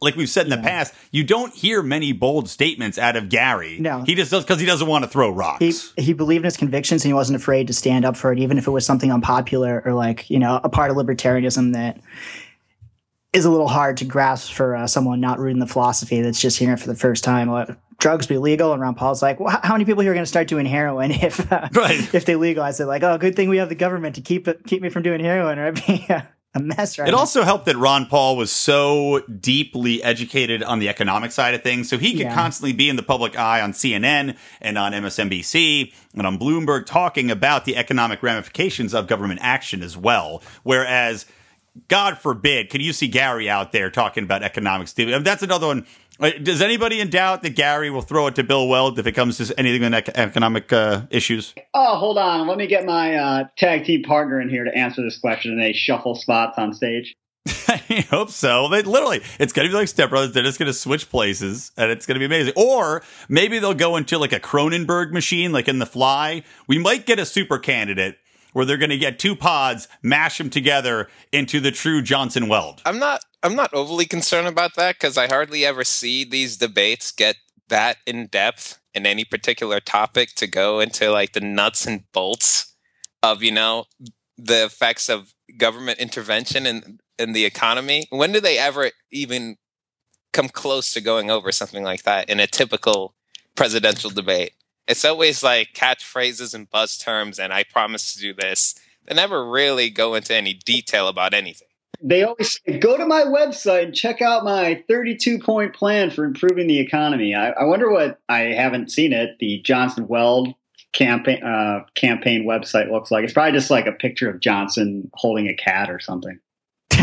like 0.00 0.16
we've 0.16 0.30
said 0.30 0.46
in 0.46 0.50
the 0.50 0.56
past, 0.56 0.94
you 1.10 1.24
don't 1.24 1.52
hear 1.52 1.82
many 1.82 2.12
bold 2.12 2.48
statements 2.48 2.96
out 2.96 3.16
of 3.16 3.28
Gary. 3.28 3.78
No. 3.78 4.02
He 4.02 4.14
just 4.14 4.30
does 4.30 4.44
because 4.44 4.58
he 4.58 4.66
doesn't 4.66 4.88
want 4.88 5.04
to 5.04 5.10
throw 5.10 5.30
rocks. 5.30 5.58
He 5.58 5.66
rocks. 5.66 5.92
he 5.98 6.14
believed 6.14 6.40
in 6.40 6.46
his 6.46 6.56
convictions 6.56 7.04
and 7.04 7.10
he 7.10 7.14
wasn't 7.14 7.36
afraid 7.36 7.66
to 7.66 7.74
stand 7.74 8.06
up 8.06 8.16
for 8.16 8.32
it, 8.32 8.38
even 8.38 8.56
if 8.56 8.66
it 8.66 8.70
was 8.70 8.86
something 8.86 9.12
unpopular 9.12 9.82
or 9.84 9.92
like 9.92 10.30
you 10.30 10.38
know 10.38 10.58
a 10.64 10.70
part 10.70 10.90
of 10.90 10.96
libertarianism 10.96 11.74
that 11.74 12.00
is 13.32 13.44
a 13.44 13.50
little 13.50 13.68
hard 13.68 13.96
to 13.98 14.04
grasp 14.04 14.52
for 14.52 14.76
uh, 14.76 14.86
someone 14.86 15.20
not 15.20 15.38
rooting 15.38 15.58
the 15.58 15.66
philosophy 15.66 16.20
that's 16.20 16.40
just 16.40 16.58
hearing 16.58 16.74
it 16.74 16.80
for 16.80 16.86
the 16.88 16.94
first 16.94 17.24
time. 17.24 17.50
Let 17.50 17.70
drugs 17.98 18.26
be 18.26 18.36
legal, 18.38 18.72
and 18.72 18.82
Ron 18.82 18.94
Paul's 18.94 19.22
like, 19.22 19.40
well, 19.40 19.58
how 19.62 19.72
many 19.74 19.84
people 19.84 20.02
here 20.02 20.10
are 20.10 20.14
going 20.14 20.24
to 20.24 20.28
start 20.28 20.48
doing 20.48 20.66
heroin 20.66 21.10
if 21.12 21.50
uh, 21.52 21.68
Right. 21.72 21.98
if 22.14 22.24
they 22.26 22.36
legalize 22.36 22.78
it? 22.80 22.86
Like, 22.86 23.02
oh, 23.02 23.16
good 23.18 23.34
thing 23.36 23.48
we 23.48 23.56
have 23.58 23.68
the 23.68 23.74
government 23.74 24.16
to 24.16 24.20
keep 24.20 24.48
it 24.48 24.66
keep 24.66 24.82
me 24.82 24.90
from 24.90 25.02
doing 25.02 25.20
heroin, 25.20 25.58
or 25.58 25.68
I'd 25.68 25.86
be 25.86 26.04
uh, 26.10 26.22
a 26.54 26.60
mess 26.60 26.98
right 26.98 27.08
It 27.08 27.12
now. 27.12 27.16
also 27.18 27.42
helped 27.44 27.64
that 27.64 27.78
Ron 27.78 28.04
Paul 28.04 28.36
was 28.36 28.52
so 28.52 29.20
deeply 29.40 30.02
educated 30.02 30.62
on 30.62 30.78
the 30.80 30.90
economic 30.90 31.32
side 31.32 31.54
of 31.54 31.62
things, 31.62 31.88
so 31.88 31.96
he 31.96 32.12
could 32.12 32.20
Yeah. 32.26 32.34
constantly 32.34 32.74
be 32.74 32.90
in 32.90 32.96
the 32.96 33.02
public 33.02 33.38
eye 33.38 33.62
on 33.62 33.72
CNN 33.72 34.36
and 34.60 34.76
on 34.76 34.92
MSNBC 34.92 35.94
and 36.14 36.26
on 36.26 36.38
Bloomberg 36.38 36.84
talking 36.84 37.30
about 37.30 37.64
the 37.64 37.78
economic 37.78 38.22
ramifications 38.22 38.92
of 38.92 39.06
government 39.06 39.40
action 39.42 39.82
as 39.82 39.96
well. 39.96 40.42
Whereas, 40.64 41.24
God 41.88 42.18
forbid, 42.18 42.70
can 42.70 42.80
you 42.80 42.92
see 42.92 43.08
Gary 43.08 43.48
out 43.48 43.72
there 43.72 43.90
talking 43.90 44.24
about 44.24 44.42
economics? 44.42 44.94
I 44.98 45.04
mean, 45.06 45.22
That's 45.22 45.42
another 45.42 45.66
one. 45.66 45.86
Uh, 46.20 46.30
Does 46.30 46.60
anybody 46.60 47.00
in 47.00 47.08
doubt 47.08 47.42
that 47.42 47.56
Gary 47.56 47.90
will 47.90 48.02
throw 48.02 48.26
it 48.26 48.34
to 48.34 48.44
Bill 48.44 48.68
Weld 48.68 48.98
if 48.98 49.06
it 49.06 49.12
comes 49.12 49.38
to 49.38 49.58
anything 49.58 49.82
in 49.82 49.94
economic 49.94 50.72
uh, 50.72 51.02
issues? 51.10 51.54
Oh, 51.72 51.96
hold 51.96 52.18
on. 52.18 52.46
Let 52.46 52.58
me 52.58 52.66
get 52.66 52.84
my 52.84 53.14
uh, 53.14 53.44
tag 53.56 53.84
team 53.84 54.02
partner 54.02 54.40
in 54.40 54.50
here 54.50 54.64
to 54.64 54.74
answer 54.74 55.02
this 55.02 55.18
question. 55.18 55.52
And 55.52 55.60
they 55.60 55.72
shuffle 55.72 56.14
spots 56.14 56.58
on 56.58 56.74
stage. 56.74 57.14
I 57.68 58.06
hope 58.08 58.30
so. 58.30 58.68
They 58.68 58.82
literally, 58.82 59.20
it's 59.40 59.52
going 59.52 59.66
to 59.66 59.72
be 59.72 59.76
like 59.76 59.88
Step 59.88 60.10
Brothers. 60.10 60.32
They're 60.32 60.44
just 60.44 60.58
going 60.58 60.68
to 60.68 60.74
switch 60.74 61.10
places, 61.10 61.72
and 61.76 61.90
it's 61.90 62.06
going 62.06 62.14
to 62.14 62.18
be 62.20 62.26
amazing. 62.26 62.52
Or 62.56 63.02
maybe 63.28 63.58
they'll 63.58 63.74
go 63.74 63.96
into 63.96 64.18
like 64.18 64.32
a 64.32 64.38
Cronenberg 64.38 65.10
machine, 65.10 65.50
like 65.50 65.66
in 65.66 65.78
The 65.78 65.86
Fly. 65.86 66.44
We 66.68 66.78
might 66.78 67.04
get 67.06 67.18
a 67.18 67.26
super 67.26 67.58
candidate 67.58 68.18
where 68.52 68.64
they're 68.64 68.76
going 68.76 68.90
to 68.90 68.98
get 68.98 69.18
two 69.18 69.36
pods, 69.36 69.88
mash 70.02 70.38
them 70.38 70.50
together 70.50 71.08
into 71.32 71.60
the 71.60 71.70
true 71.70 72.02
Johnson 72.02 72.48
Weld. 72.48 72.82
I'm 72.84 72.98
not 72.98 73.22
I'm 73.42 73.56
not 73.56 73.74
overly 73.74 74.06
concerned 74.06 74.46
about 74.46 74.76
that 74.76 74.96
because 74.96 75.18
I 75.18 75.26
hardly 75.26 75.64
ever 75.64 75.84
see 75.84 76.24
these 76.24 76.56
debates 76.56 77.10
get 77.10 77.36
that 77.68 77.96
in 78.06 78.26
depth 78.26 78.78
in 78.94 79.06
any 79.06 79.24
particular 79.24 79.80
topic 79.80 80.34
to 80.36 80.46
go 80.46 80.80
into 80.80 81.10
like 81.10 81.32
the 81.32 81.40
nuts 81.40 81.86
and 81.86 82.04
bolts 82.12 82.74
of 83.22 83.42
you 83.42 83.52
know 83.52 83.86
the 84.36 84.64
effects 84.64 85.08
of 85.08 85.34
government 85.56 85.98
intervention 85.98 86.66
in 86.66 86.98
in 87.18 87.32
the 87.32 87.44
economy. 87.44 88.06
When 88.10 88.32
do 88.32 88.40
they 88.40 88.58
ever 88.58 88.90
even 89.10 89.56
come 90.32 90.48
close 90.48 90.92
to 90.94 91.00
going 91.00 91.30
over 91.30 91.52
something 91.52 91.82
like 91.82 92.02
that 92.04 92.28
in 92.28 92.40
a 92.40 92.46
typical 92.46 93.14
presidential 93.54 94.10
debate? 94.10 94.52
It's 94.88 95.04
always 95.04 95.42
like 95.42 95.74
catchphrases 95.74 96.54
and 96.54 96.70
buzz 96.70 96.98
terms, 96.98 97.38
and 97.38 97.52
I 97.52 97.64
promise 97.64 98.14
to 98.14 98.20
do 98.20 98.34
this. 98.34 98.74
They 99.06 99.14
never 99.14 99.48
really 99.48 99.90
go 99.90 100.14
into 100.14 100.34
any 100.34 100.54
detail 100.54 101.08
about 101.08 101.34
anything. 101.34 101.68
They 102.00 102.24
always 102.24 102.58
say, 102.66 102.78
go 102.78 102.96
to 102.96 103.06
my 103.06 103.22
website 103.22 103.84
and 103.84 103.94
check 103.94 104.20
out 104.20 104.44
my 104.44 104.82
32 104.88 105.38
point 105.38 105.74
plan 105.74 106.10
for 106.10 106.24
improving 106.24 106.66
the 106.66 106.80
economy. 106.80 107.34
I, 107.34 107.50
I 107.50 107.64
wonder 107.64 107.90
what 107.90 108.18
I 108.28 108.40
haven't 108.40 108.90
seen 108.90 109.12
it. 109.12 109.38
The 109.38 109.60
Johnson 109.62 110.08
Weld 110.08 110.48
campaign 110.92 111.42
uh, 111.42 111.84
campaign 111.94 112.44
website 112.44 112.90
looks 112.90 113.10
like. 113.10 113.24
It's 113.24 113.32
probably 113.32 113.52
just 113.52 113.70
like 113.70 113.86
a 113.86 113.92
picture 113.92 114.28
of 114.28 114.40
Johnson 114.40 115.10
holding 115.14 115.48
a 115.48 115.54
cat 115.54 115.90
or 115.90 116.00
something. 116.00 116.38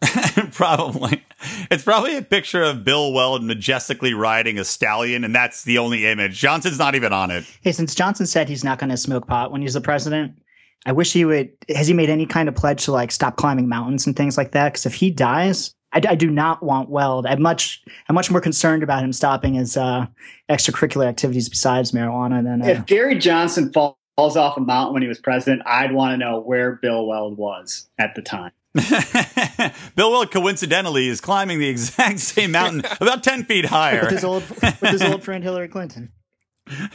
probably. 0.52 1.24
It's 1.70 1.84
probably 1.84 2.16
a 2.16 2.22
picture 2.22 2.62
of 2.62 2.84
Bill 2.84 3.12
Weld 3.12 3.44
majestically 3.44 4.14
riding 4.14 4.58
a 4.58 4.64
stallion, 4.64 5.24
and 5.24 5.34
that's 5.34 5.64
the 5.64 5.78
only 5.78 6.06
image. 6.06 6.38
Johnson's 6.38 6.78
not 6.78 6.94
even 6.94 7.12
on 7.12 7.30
it. 7.30 7.44
Hey, 7.62 7.72
since 7.72 7.94
Johnson 7.94 8.26
said 8.26 8.48
he's 8.48 8.64
not 8.64 8.78
going 8.78 8.90
to 8.90 8.96
smoke 8.96 9.26
pot 9.26 9.50
when 9.50 9.62
he's 9.62 9.74
the 9.74 9.80
president, 9.80 10.40
I 10.86 10.92
wish 10.92 11.12
he 11.12 11.24
would. 11.24 11.50
Has 11.74 11.88
he 11.88 11.94
made 11.94 12.10
any 12.10 12.26
kind 12.26 12.48
of 12.48 12.54
pledge 12.54 12.84
to 12.84 12.92
like 12.92 13.10
stop 13.10 13.36
climbing 13.36 13.68
mountains 13.68 14.06
and 14.06 14.16
things 14.16 14.36
like 14.36 14.52
that? 14.52 14.72
Because 14.72 14.86
if 14.86 14.94
he 14.94 15.10
dies, 15.10 15.74
I, 15.92 16.00
I 16.08 16.14
do 16.14 16.30
not 16.30 16.62
want 16.62 16.90
Weld. 16.90 17.26
I'm 17.26 17.42
much, 17.42 17.82
I'm 18.08 18.14
much 18.14 18.30
more 18.30 18.40
concerned 18.40 18.82
about 18.82 19.02
him 19.02 19.12
stopping 19.12 19.54
his 19.54 19.76
uh, 19.76 20.06
extracurricular 20.48 21.06
activities 21.06 21.48
besides 21.48 21.92
marijuana 21.92 22.42
than. 22.44 22.62
Uh, 22.62 22.66
If 22.66 22.86
Gary 22.86 23.18
Johnson 23.18 23.72
falls 23.72 23.96
off 24.18 24.56
a 24.56 24.60
mountain 24.60 24.94
when 24.94 25.02
he 25.02 25.08
was 25.08 25.18
president, 25.18 25.62
I'd 25.66 25.92
want 25.92 26.12
to 26.12 26.16
know 26.16 26.40
where 26.40 26.76
Bill 26.76 27.06
Weld 27.06 27.36
was 27.36 27.88
at 27.98 28.14
the 28.14 28.22
time. 28.22 28.52
Bill 29.96 30.10
Weld 30.10 30.30
coincidentally 30.30 31.08
is 31.08 31.20
climbing 31.20 31.58
the 31.58 31.68
exact 31.68 32.18
same 32.20 32.52
mountain, 32.52 32.82
about 33.00 33.22
10 33.22 33.44
feet 33.44 33.66
higher. 33.66 34.02
with 34.02 34.10
his 34.12 34.24
old, 34.24 34.48
with 34.48 34.80
his 34.80 35.02
old 35.02 35.22
friend 35.22 35.42
Hillary 35.42 35.68
Clinton. 35.68 36.12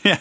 yeah. 0.03 0.19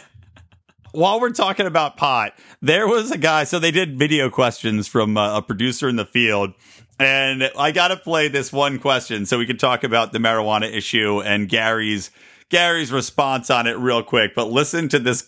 While 0.93 1.21
we're 1.21 1.31
talking 1.31 1.67
about 1.67 1.97
pot, 1.97 2.35
there 2.61 2.87
was 2.87 3.11
a 3.11 3.19
guy. 3.19 3.45
So 3.45 3.59
they 3.59 3.71
did 3.71 3.99
video 3.99 4.29
questions 4.29 4.89
from 4.89 5.17
uh, 5.17 5.39
a 5.39 5.43
producer 5.43 5.89
in 5.89 5.97
the 5.97 6.05
field. 6.05 6.53
And 6.99 7.51
I 7.59 7.73
got 7.73 7.89
to 7.89 7.97
play 7.97 8.29
this 8.29 8.53
one 8.53 8.79
question 8.79 9.25
so 9.25 9.39
we 9.39 9.47
can 9.47 9.57
talk 9.57 9.85
about 9.85 10.13
the 10.13 10.19
marijuana 10.19 10.71
issue 10.71 11.23
and 11.23 11.49
Gary's 11.49 12.11
Gary's 12.51 12.93
response 12.93 13.49
on 13.49 13.67
it 13.67 13.79
real 13.79 14.03
quick. 14.03 14.35
But 14.35 14.51
listen 14.51 14.89
to 14.91 14.99
this 14.99 15.27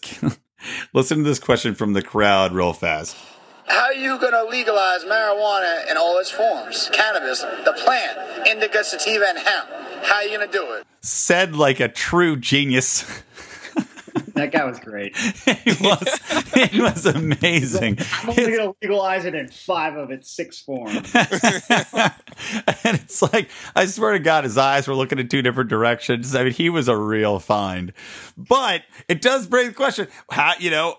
listen 0.92 1.18
to 1.18 1.24
this 1.24 1.38
question 1.38 1.74
from 1.74 1.94
the 1.94 2.02
crowd 2.02 2.52
real 2.52 2.74
fast. 2.74 3.16
How 3.66 3.84
are 3.84 3.94
you 3.94 4.18
going 4.18 4.32
to 4.32 4.44
legalize 4.44 5.04
marijuana 5.04 5.90
in 5.90 5.96
all 5.96 6.18
its 6.18 6.30
forms? 6.30 6.90
Cannabis, 6.92 7.40
the 7.40 7.74
plant, 7.84 8.46
indica, 8.46 8.84
sativa, 8.84 9.24
and 9.28 9.38
hemp. 9.38 9.68
How 10.04 10.16
are 10.16 10.22
you 10.24 10.36
going 10.36 10.48
to 10.48 10.52
do 10.52 10.72
it? 10.72 10.84
Said 11.00 11.56
like 11.56 11.80
a 11.80 11.88
true 11.88 12.36
genius. 12.36 13.22
That 14.34 14.52
guy 14.52 14.64
was 14.64 14.78
great. 14.80 15.16
he 15.16 15.72
was 15.80 16.20
he 16.70 16.80
was 16.80 17.06
amazing. 17.06 17.98
I'm 18.22 18.30
only 18.30 18.42
going 18.44 18.58
to 18.58 18.76
legalize 18.82 19.24
it 19.24 19.34
in 19.34 19.48
five 19.48 19.96
of 19.96 20.10
its 20.10 20.30
six 20.30 20.60
forms. 20.60 20.96
and 21.14 22.14
it's 22.84 23.22
like 23.22 23.48
I 23.74 23.86
swear 23.86 24.12
to 24.12 24.18
God, 24.18 24.44
his 24.44 24.58
eyes 24.58 24.86
were 24.86 24.94
looking 24.94 25.18
in 25.18 25.28
two 25.28 25.42
different 25.42 25.70
directions. 25.70 26.34
I 26.34 26.44
mean, 26.44 26.52
he 26.52 26.70
was 26.70 26.88
a 26.88 26.96
real 26.96 27.38
find. 27.38 27.92
But 28.36 28.82
it 29.08 29.20
does 29.20 29.46
bring 29.46 29.68
the 29.68 29.74
question: 29.74 30.08
how 30.30 30.54
you 30.58 30.70
know 30.70 30.96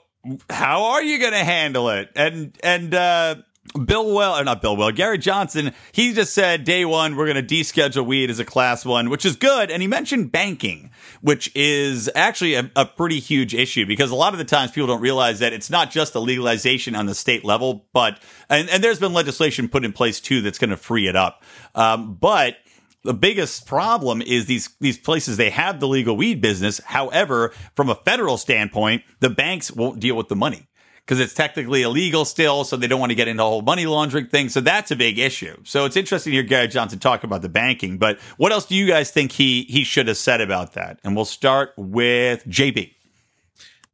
how 0.49 0.83
are 0.83 1.03
you 1.03 1.19
going 1.19 1.33
to 1.33 1.43
handle 1.43 1.89
it? 1.89 2.09
And 2.15 2.57
and 2.63 2.93
uh, 2.93 3.35
Bill 3.83 4.13
Well, 4.13 4.37
or 4.37 4.43
not 4.43 4.61
Bill 4.61 4.77
Well, 4.77 4.91
Gary 4.91 5.17
Johnson, 5.17 5.73
he 5.91 6.13
just 6.13 6.33
said 6.33 6.63
day 6.63 6.85
one, 6.85 7.15
we're 7.15 7.31
going 7.31 7.45
to 7.45 7.55
deschedule 7.55 8.05
weed 8.05 8.29
as 8.29 8.39
a 8.39 8.45
class 8.45 8.85
one, 8.85 9.09
which 9.09 9.25
is 9.25 9.35
good. 9.35 9.71
And 9.71 9.81
he 9.81 9.87
mentioned 9.87 10.31
banking, 10.31 10.91
which 11.21 11.51
is 11.55 12.09
actually 12.15 12.55
a, 12.55 12.71
a, 12.75 12.85
pretty 12.85 13.19
huge 13.19 13.53
issue 13.53 13.85
because 13.85 14.11
a 14.11 14.15
lot 14.15 14.33
of 14.33 14.37
the 14.37 14.45
times 14.45 14.71
people 14.71 14.87
don't 14.87 15.01
realize 15.01 15.39
that 15.39 15.51
it's 15.51 15.69
not 15.69 15.91
just 15.91 16.15
a 16.15 16.19
legalization 16.19 16.95
on 16.95 17.07
the 17.07 17.15
state 17.15 17.43
level, 17.43 17.85
but, 17.91 18.21
and, 18.49 18.69
and 18.69 18.83
there's 18.83 18.99
been 18.99 19.13
legislation 19.13 19.67
put 19.67 19.83
in 19.83 19.91
place 19.91 20.19
too 20.19 20.41
that's 20.41 20.59
going 20.59 20.69
to 20.69 20.77
free 20.77 21.07
it 21.07 21.15
up. 21.15 21.43
Um, 21.73 22.13
but 22.15 22.57
the 23.05 23.13
biggest 23.13 23.67
problem 23.67 24.21
is 24.21 24.47
these 24.47 24.69
these 24.79 24.97
places 24.97 25.37
they 25.37 25.51
have 25.51 25.79
the 25.79 25.87
legal 25.87 26.17
weed 26.17 26.41
business. 26.41 26.81
However, 26.83 27.53
from 27.75 27.89
a 27.89 27.95
federal 27.95 28.37
standpoint, 28.37 29.03
the 29.19 29.29
banks 29.29 29.71
won't 29.71 29.99
deal 29.99 30.15
with 30.15 30.27
the 30.27 30.35
money 30.35 30.67
because 31.05 31.19
it's 31.19 31.35
technically 31.35 31.83
illegal 31.83 32.25
still, 32.25 32.63
so 32.63 32.75
they 32.75 32.87
don't 32.87 32.99
want 32.99 33.11
to 33.11 33.15
get 33.15 33.27
into 33.27 33.37
the 33.37 33.43
whole 33.43 33.61
money 33.61 33.85
laundering 33.85 34.25
thing. 34.25 34.49
So 34.49 34.59
that's 34.59 34.89
a 34.89 34.95
big 34.95 35.19
issue. 35.19 35.55
So 35.63 35.85
it's 35.85 35.95
interesting 35.95 36.31
to 36.31 36.35
hear 36.35 36.43
Gary 36.43 36.67
Johnson 36.67 36.97
talk 36.97 37.23
about 37.23 37.43
the 37.43 37.49
banking. 37.49 37.99
But 37.99 38.19
what 38.37 38.51
else 38.51 38.65
do 38.65 38.75
you 38.75 38.87
guys 38.87 39.11
think 39.11 39.31
he 39.31 39.63
he 39.63 39.83
should 39.83 40.07
have 40.07 40.17
said 40.17 40.41
about 40.41 40.73
that? 40.73 40.99
And 41.03 41.15
we'll 41.15 41.25
start 41.25 41.73
with 41.77 42.45
JB. 42.47 42.93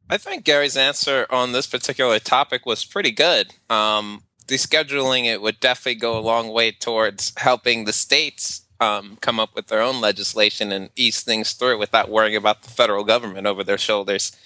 I 0.08 0.18
think 0.18 0.44
Gary's 0.44 0.76
answer 0.76 1.26
on 1.30 1.52
this 1.52 1.66
particular 1.66 2.18
topic 2.18 2.66
was 2.66 2.84
pretty 2.84 3.12
good. 3.12 3.54
Um, 3.70 4.24
descheduling 4.46 5.24
it 5.24 5.40
would 5.40 5.60
definitely 5.60 5.94
go 5.94 6.18
a 6.18 6.20
long 6.20 6.48
way 6.48 6.72
towards 6.72 7.32
helping 7.36 7.84
the 7.84 7.92
states 7.92 8.61
um, 8.82 9.16
come 9.20 9.38
up 9.38 9.54
with 9.54 9.68
their 9.68 9.80
own 9.80 10.00
legislation 10.00 10.72
and 10.72 10.90
ease 10.96 11.22
things 11.22 11.52
through 11.52 11.78
without 11.78 12.10
worrying 12.10 12.36
about 12.36 12.62
the 12.62 12.70
federal 12.70 13.04
government 13.04 13.46
over 13.46 13.62
their 13.62 13.78
shoulders. 13.78 14.36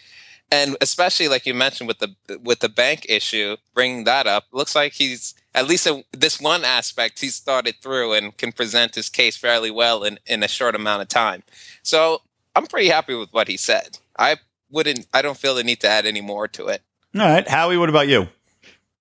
And 0.53 0.77
especially 0.81 1.27
like 1.27 1.47
you 1.47 1.55
mentioned 1.55 1.89
with 1.89 1.99
the 1.99 2.15
with 2.39 2.61
the 2.61 2.69
bank 2.69 3.07
issue, 3.09 3.57
bringing 3.75 4.05
that 4.05 4.27
up, 4.27 4.45
looks 4.53 4.77
like 4.77 4.93
he's 4.93 5.35
at 5.55 5.67
least 5.67 5.87
a, 5.87 6.05
this 6.13 6.41
one 6.41 6.65
aspect 6.65 7.21
he's 7.21 7.41
thought 7.41 7.67
it 7.67 7.77
through 7.83 8.13
and 8.13 8.37
can 8.37 8.53
present 8.53 8.95
his 8.95 9.09
case 9.09 9.37
fairly 9.37 9.71
well 9.71 10.05
in, 10.05 10.21
in 10.27 10.43
a 10.43 10.49
short 10.49 10.77
amount 10.77 11.03
of 11.03 11.09
time. 11.09 11.43
So 11.83 12.21
I'm 12.55 12.67
pretty 12.67 12.89
happy 12.89 13.15
with 13.15 13.33
what 13.33 13.49
he 13.49 13.57
said. 13.57 13.99
I 14.19 14.37
wouldn't. 14.71 15.07
I 15.13 15.23
don't 15.23 15.39
feel 15.39 15.55
the 15.55 15.65
need 15.65 15.81
to 15.81 15.89
add 15.89 16.07
any 16.07 16.21
more 16.21 16.47
to 16.49 16.67
it. 16.67 16.83
All 17.15 17.23
right, 17.23 17.49
Howie. 17.49 17.79
What 17.79 17.89
about 17.89 18.07
you? 18.07 18.29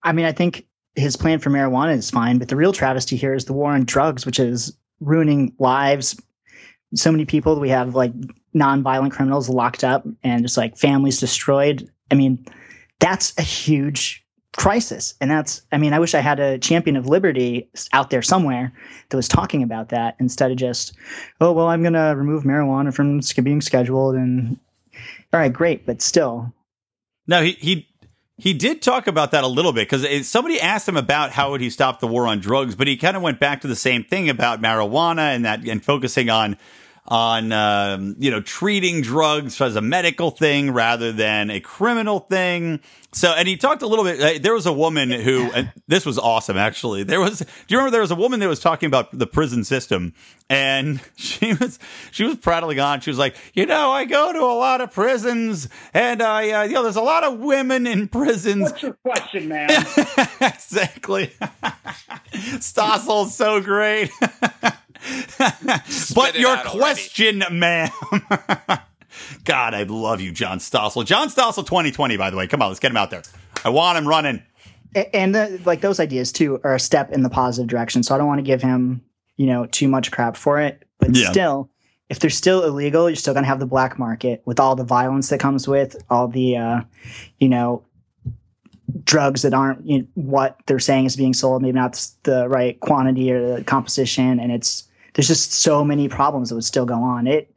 I 0.01 0.13
mean, 0.13 0.25
I 0.25 0.31
think 0.31 0.65
his 0.95 1.15
plan 1.15 1.39
for 1.39 1.49
marijuana 1.49 1.95
is 1.95 2.09
fine, 2.09 2.39
but 2.39 2.47
the 2.47 2.55
real 2.55 2.73
travesty 2.73 3.17
here 3.17 3.33
is 3.33 3.45
the 3.45 3.53
war 3.53 3.73
on 3.73 3.83
drugs, 3.83 4.25
which 4.25 4.39
is 4.39 4.73
ruining 4.99 5.53
lives. 5.60 6.19
So 6.93 7.12
many 7.12 7.25
people 7.25 7.60
we 7.60 7.69
have 7.69 7.95
like 7.95 8.13
non-violent 8.53 9.13
criminals 9.13 9.49
locked 9.49 9.84
up 9.84 10.05
and 10.23 10.43
just 10.43 10.58
like 10.58 10.77
families 10.77 11.19
destroyed. 11.19 11.89
I 12.12 12.15
mean, 12.15 12.45
that's 12.99 13.34
a 13.38 13.41
huge 13.41 14.25
crisis. 14.55 15.15
And 15.19 15.29
that's, 15.29 15.62
I 15.71 15.77
mean, 15.77 15.93
I 15.93 15.99
wish 15.99 16.15
I 16.15 16.21
had 16.21 16.39
a 16.39 16.58
champion 16.58 16.95
of 16.95 17.08
liberty 17.08 17.69
out 17.91 18.10
there 18.10 18.21
somewhere 18.21 18.71
that 19.10 19.17
was 19.17 19.27
talking 19.27 19.62
about 19.62 19.89
that 19.89 20.15
instead 20.19 20.51
of 20.51 20.58
just, 20.58 20.93
oh, 21.41 21.51
well, 21.51 21.67
I'm 21.67 21.81
going 21.81 21.93
to 21.93 22.13
remove 22.15 22.43
marijuana 22.43 22.93
from 22.93 23.19
being 23.43 23.62
scheduled. 23.62 24.15
And 24.15 24.58
all 25.34 25.39
right, 25.39 25.51
great. 25.51 25.86
But 25.86 26.01
still. 26.01 26.53
No, 27.27 27.41
he, 27.43 27.51
he, 27.53 27.88
he 28.37 28.53
did 28.53 28.81
talk 28.81 29.07
about 29.07 29.31
that 29.31 29.43
a 29.43 29.47
little 29.47 29.71
bit 29.71 29.89
because 29.89 30.27
somebody 30.27 30.59
asked 30.59 30.87
him 30.87 30.97
about 30.97 31.31
how 31.31 31.51
would 31.51 31.61
he 31.61 31.69
stop 31.69 31.99
the 31.99 32.07
war 32.07 32.27
on 32.27 32.39
drugs, 32.39 32.75
but 32.75 32.87
he 32.87 32.97
kind 32.97 33.15
of 33.15 33.23
went 33.23 33.39
back 33.39 33.61
to 33.61 33.67
the 33.67 33.75
same 33.75 34.03
thing 34.03 34.29
about 34.29 34.61
marijuana 34.61 35.33
and 35.33 35.45
that 35.45 35.65
and 35.65 35.83
focusing 35.83 36.29
on 36.29 36.57
on 37.07 37.51
um, 37.51 38.15
you 38.17 38.31
know 38.31 38.41
treating 38.41 39.01
drugs 39.01 39.59
as 39.61 39.75
a 39.75 39.81
medical 39.81 40.31
thing 40.31 40.71
rather 40.71 41.11
than 41.11 41.49
a 41.49 41.59
criminal 41.59 42.19
thing. 42.19 42.79
So, 43.13 43.31
and 43.31 43.47
he 43.47 43.55
talked 43.55 43.81
a 43.81 43.87
little 43.87 44.03
bit. 44.03 44.19
Uh, 44.19 44.39
there 44.41 44.53
was 44.53 44.65
a 44.65 44.73
woman 44.73 45.09
who, 45.09 45.49
and 45.53 45.71
this 45.87 46.05
was 46.05 46.19
awesome 46.19 46.57
actually. 46.57 47.03
There 47.03 47.21
was, 47.21 47.39
do 47.39 47.45
you 47.69 47.77
remember 47.77 47.91
there 47.91 48.01
was 48.01 48.11
a 48.11 48.15
woman 48.15 48.41
that 48.41 48.49
was 48.49 48.59
talking 48.59 48.87
about 48.87 49.17
the 49.17 49.27
prison 49.27 49.63
system, 49.63 50.13
and 50.49 50.99
she 51.15 51.53
was 51.53 51.79
she 52.11 52.23
was 52.23 52.37
prattling 52.37 52.79
on. 52.79 53.01
She 53.01 53.11
was 53.11 53.19
like, 53.19 53.35
you 53.53 53.65
know, 53.65 53.91
I 53.91 54.05
go 54.05 54.33
to 54.33 54.39
a 54.39 54.57
lot 54.57 54.81
of 54.81 54.91
prisons, 54.91 55.69
and 55.93 56.21
I, 56.21 56.49
uh, 56.49 56.63
you 56.63 56.73
know, 56.73 56.83
there's 56.83 56.95
a 56.95 57.01
lot 57.01 57.23
of 57.23 57.39
women 57.39 57.87
in 57.87 58.07
prisons. 58.07 58.63
What's 58.63 58.83
your 58.83 58.93
question, 58.93 59.47
man? 59.47 59.69
exactly. 60.41 61.31
Stossel's 62.59 63.35
so 63.35 63.61
great. 63.61 64.11
But 66.13 66.35
your 66.35 66.57
question, 66.57 67.43
ma'am. 67.51 67.89
God, 69.43 69.73
I 69.73 69.83
love 69.83 70.21
you, 70.21 70.31
John 70.31 70.59
Stossel. 70.59 71.05
John 71.05 71.29
Stossel 71.29 71.65
2020, 71.65 72.17
by 72.17 72.29
the 72.29 72.37
way. 72.37 72.47
Come 72.47 72.61
on, 72.61 72.69
let's 72.69 72.79
get 72.79 72.91
him 72.91 72.97
out 72.97 73.11
there. 73.11 73.23
I 73.63 73.69
want 73.69 73.97
him 73.97 74.07
running. 74.07 74.43
And 75.13 75.35
the, 75.35 75.61
like 75.65 75.81
those 75.81 75.99
ideas 75.99 76.31
too 76.31 76.59
are 76.63 76.75
a 76.75 76.79
step 76.79 77.11
in 77.11 77.23
the 77.23 77.29
positive 77.29 77.67
direction. 77.67 78.03
So 78.03 78.15
I 78.15 78.17
don't 78.17 78.27
want 78.27 78.39
to 78.39 78.43
give 78.43 78.61
him, 78.61 79.03
you 79.37 79.47
know, 79.47 79.65
too 79.65 79.87
much 79.87 80.11
crap 80.11 80.37
for 80.37 80.59
it. 80.59 80.83
But 80.99 81.15
yeah. 81.15 81.31
still, 81.31 81.69
if 82.09 82.19
they're 82.19 82.29
still 82.29 82.63
illegal, 82.63 83.09
you're 83.09 83.15
still 83.15 83.33
going 83.33 83.43
to 83.43 83.49
have 83.49 83.59
the 83.59 83.65
black 83.65 83.99
market 83.99 84.41
with 84.45 84.59
all 84.59 84.75
the 84.75 84.83
violence 84.83 85.29
that 85.29 85.39
comes 85.39 85.67
with 85.67 85.95
all 86.09 86.27
the, 86.27 86.57
uh, 86.57 86.81
you 87.39 87.49
know, 87.49 87.83
drugs 89.03 89.41
that 89.41 89.53
aren't 89.53 89.85
you 89.85 89.99
know, 89.99 90.07
what 90.15 90.57
they're 90.65 90.79
saying 90.79 91.05
is 91.05 91.15
being 91.15 91.33
sold. 91.33 91.61
Maybe 91.61 91.73
not 91.73 92.07
the 92.23 92.47
right 92.47 92.79
quantity 92.79 93.31
or 93.31 93.57
the 93.57 93.63
composition, 93.63 94.39
and 94.39 94.51
it's 94.51 94.87
there's 95.15 95.28
just 95.28 95.54
so 95.54 95.84
many 95.84 96.08
problems 96.08 96.49
that 96.49 96.56
would 96.56 96.65
still 96.65 96.86
go 96.86 96.95
on. 96.95 97.25
It 97.25 97.54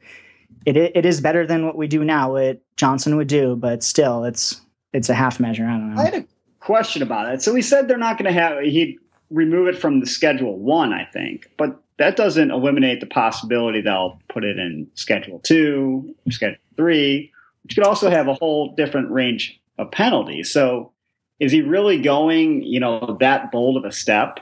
it 0.65 0.75
it 0.77 1.05
is 1.05 1.21
better 1.21 1.45
than 1.45 1.65
what 1.65 1.77
we 1.77 1.87
do 1.87 2.03
now. 2.03 2.33
What 2.33 2.61
Johnson 2.75 3.15
would 3.17 3.27
do, 3.27 3.55
but 3.55 3.83
still, 3.83 4.23
it's 4.23 4.59
it's 4.93 5.09
a 5.09 5.13
half 5.13 5.39
measure. 5.39 5.65
I 5.65 5.71
don't 5.71 5.95
know. 5.95 6.01
I 6.01 6.05
had 6.05 6.15
a 6.15 6.25
question 6.59 7.01
about 7.01 7.31
it. 7.33 7.41
So 7.41 7.53
he 7.53 7.61
said 7.61 7.87
they're 7.87 7.97
not 7.97 8.17
going 8.17 8.33
to 8.33 8.39
have 8.39 8.59
he'd 8.63 8.97
remove 9.29 9.67
it 9.67 9.77
from 9.77 9.99
the 9.99 10.07
schedule 10.07 10.57
one, 10.57 10.91
I 10.93 11.05
think, 11.05 11.51
but 11.57 11.81
that 11.97 12.15
doesn't 12.15 12.49
eliminate 12.49 13.01
the 13.01 13.05
possibility 13.05 13.81
they'll 13.81 14.19
put 14.29 14.43
it 14.43 14.57
in 14.57 14.87
schedule 14.95 15.39
two, 15.39 16.15
schedule 16.29 16.57
three, 16.75 17.31
which 17.63 17.75
could 17.75 17.85
also 17.85 18.09
have 18.09 18.27
a 18.27 18.33
whole 18.33 18.73
different 18.75 19.11
range 19.11 19.59
of 19.77 19.91
penalties. 19.91 20.51
So 20.51 20.93
is 21.39 21.51
he 21.51 21.61
really 21.61 22.01
going, 22.01 22.63
you 22.63 22.79
know, 22.79 23.17
that 23.19 23.51
bold 23.51 23.77
of 23.77 23.85
a 23.85 23.91
step 23.91 24.39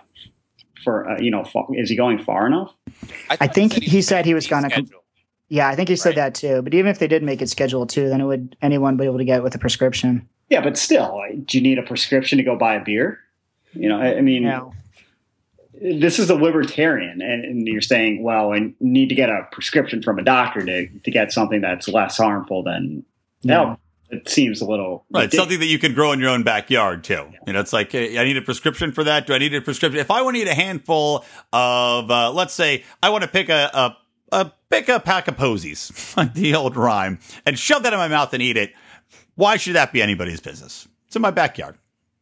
for, 0.84 1.10
uh, 1.10 1.20
you 1.20 1.32
know, 1.32 1.44
is 1.74 1.90
he 1.90 1.96
going 1.96 2.20
far 2.20 2.46
enough? 2.46 2.74
I, 3.30 3.38
I 3.42 3.48
think 3.48 3.74
he 3.74 4.02
said 4.02 4.26
he 4.26 4.34
was 4.34 4.48
going 4.48 4.70
to. 4.70 4.86
Yeah, 5.50 5.70
I 5.70 5.76
think 5.76 5.90
he 5.90 5.96
said 5.96 6.10
right. 6.10 6.16
that 6.16 6.36
too. 6.36 6.62
But 6.62 6.74
even 6.74 6.90
if 6.90 7.00
they 7.00 7.08
did 7.08 7.24
make 7.24 7.42
it 7.42 7.50
scheduled 7.50 7.90
two, 7.90 8.10
then 8.10 8.20
it 8.20 8.26
would 8.26 8.56
anyone 8.62 8.98
be 8.98 9.06
able 9.06 9.18
to 9.18 9.26
get 9.26 9.44
with 9.44 9.56
a 9.56 9.60
prescription? 9.60 10.28
Yeah, 10.50 10.62
but 10.62 10.78
still, 10.78 11.22
do 11.46 11.58
you 11.58 11.64
need 11.64 11.78
a 11.78 11.84
prescription 11.84 12.38
to 12.38 12.44
go 12.44 12.56
buy 12.56 12.76
a 12.76 12.84
beer? 12.84 13.20
You 13.74 13.90
know, 13.90 14.00
I, 14.00 14.18
I 14.18 14.22
mean, 14.22 14.52
this 15.82 16.20
is 16.20 16.30
a 16.30 16.36
libertarian, 16.36 17.22
and, 17.22 17.46
and, 17.46 17.68
you're 17.68 17.82
saying, 17.82 18.24
well, 18.24 18.54
I 18.54 18.74
need 18.80 19.10
to 19.10 19.16
get 19.16 19.30
a 19.30 19.48
prescription 19.52 20.02
from 20.02 20.20
a 20.20 20.24
doctor 20.24 20.66
to 20.66 20.88
to 20.88 21.12
get 21.12 21.32
something 21.32 21.62
that's 21.62 21.88
less 21.88 22.18
harmful 22.18 22.64
than. 22.64 23.06
Yeah 23.42 23.76
it 24.10 24.30
seems 24.30 24.62
a 24.62 24.66
little 24.66 25.06
right. 25.12 25.32
Something 25.32 25.60
that 25.60 25.66
you 25.66 25.80
can 25.80 25.94
grow 25.94 26.12
in 26.12 26.20
your 26.20 26.30
own 26.30 26.44
backyard 26.44 27.04
too. 27.04 27.14
Yeah. 27.32 27.40
You 27.48 27.54
know, 27.54 27.60
it's 27.60 27.74
like 27.74 27.94
I 27.94 28.24
need 28.24 28.38
a 28.38 28.42
prescription 28.42 28.92
for 28.92 29.04
that. 29.04 29.28
Do 29.28 29.34
I 29.34 29.38
need 29.38 29.54
a 29.54 29.62
prescription? 29.62 30.00
If 30.00 30.12
I 30.12 30.22
want 30.22 30.36
to 30.36 30.42
eat 30.42 30.48
a 30.48 30.54
handful 30.54 31.26
of, 31.52 32.10
uh, 32.10 32.32
let's 32.32 32.54
say, 32.54 32.84
I 33.04 33.10
want 33.10 33.24
to 33.24 33.30
pick 33.30 33.50
a, 33.50 33.70
a, 33.74 33.98
a 34.32 34.52
pick 34.70 34.88
a 34.90 35.00
pack 35.00 35.28
of 35.28 35.38
posies, 35.38 36.16
the 36.34 36.56
old 36.56 36.76
rhyme, 36.76 37.20
and 37.46 37.60
shove 37.60 37.84
that 37.84 37.94
in 37.94 38.00
my 38.00 38.08
mouth 38.08 38.34
and 38.34 38.42
eat 38.42 38.58
it. 38.58 38.74
Why 39.36 39.58
should 39.58 39.76
that 39.76 39.92
be 39.92 40.02
anybody's 40.02 40.40
business? 40.40 40.88
It's 41.08 41.16
in 41.16 41.22
my 41.22 41.32
backyard. 41.32 41.78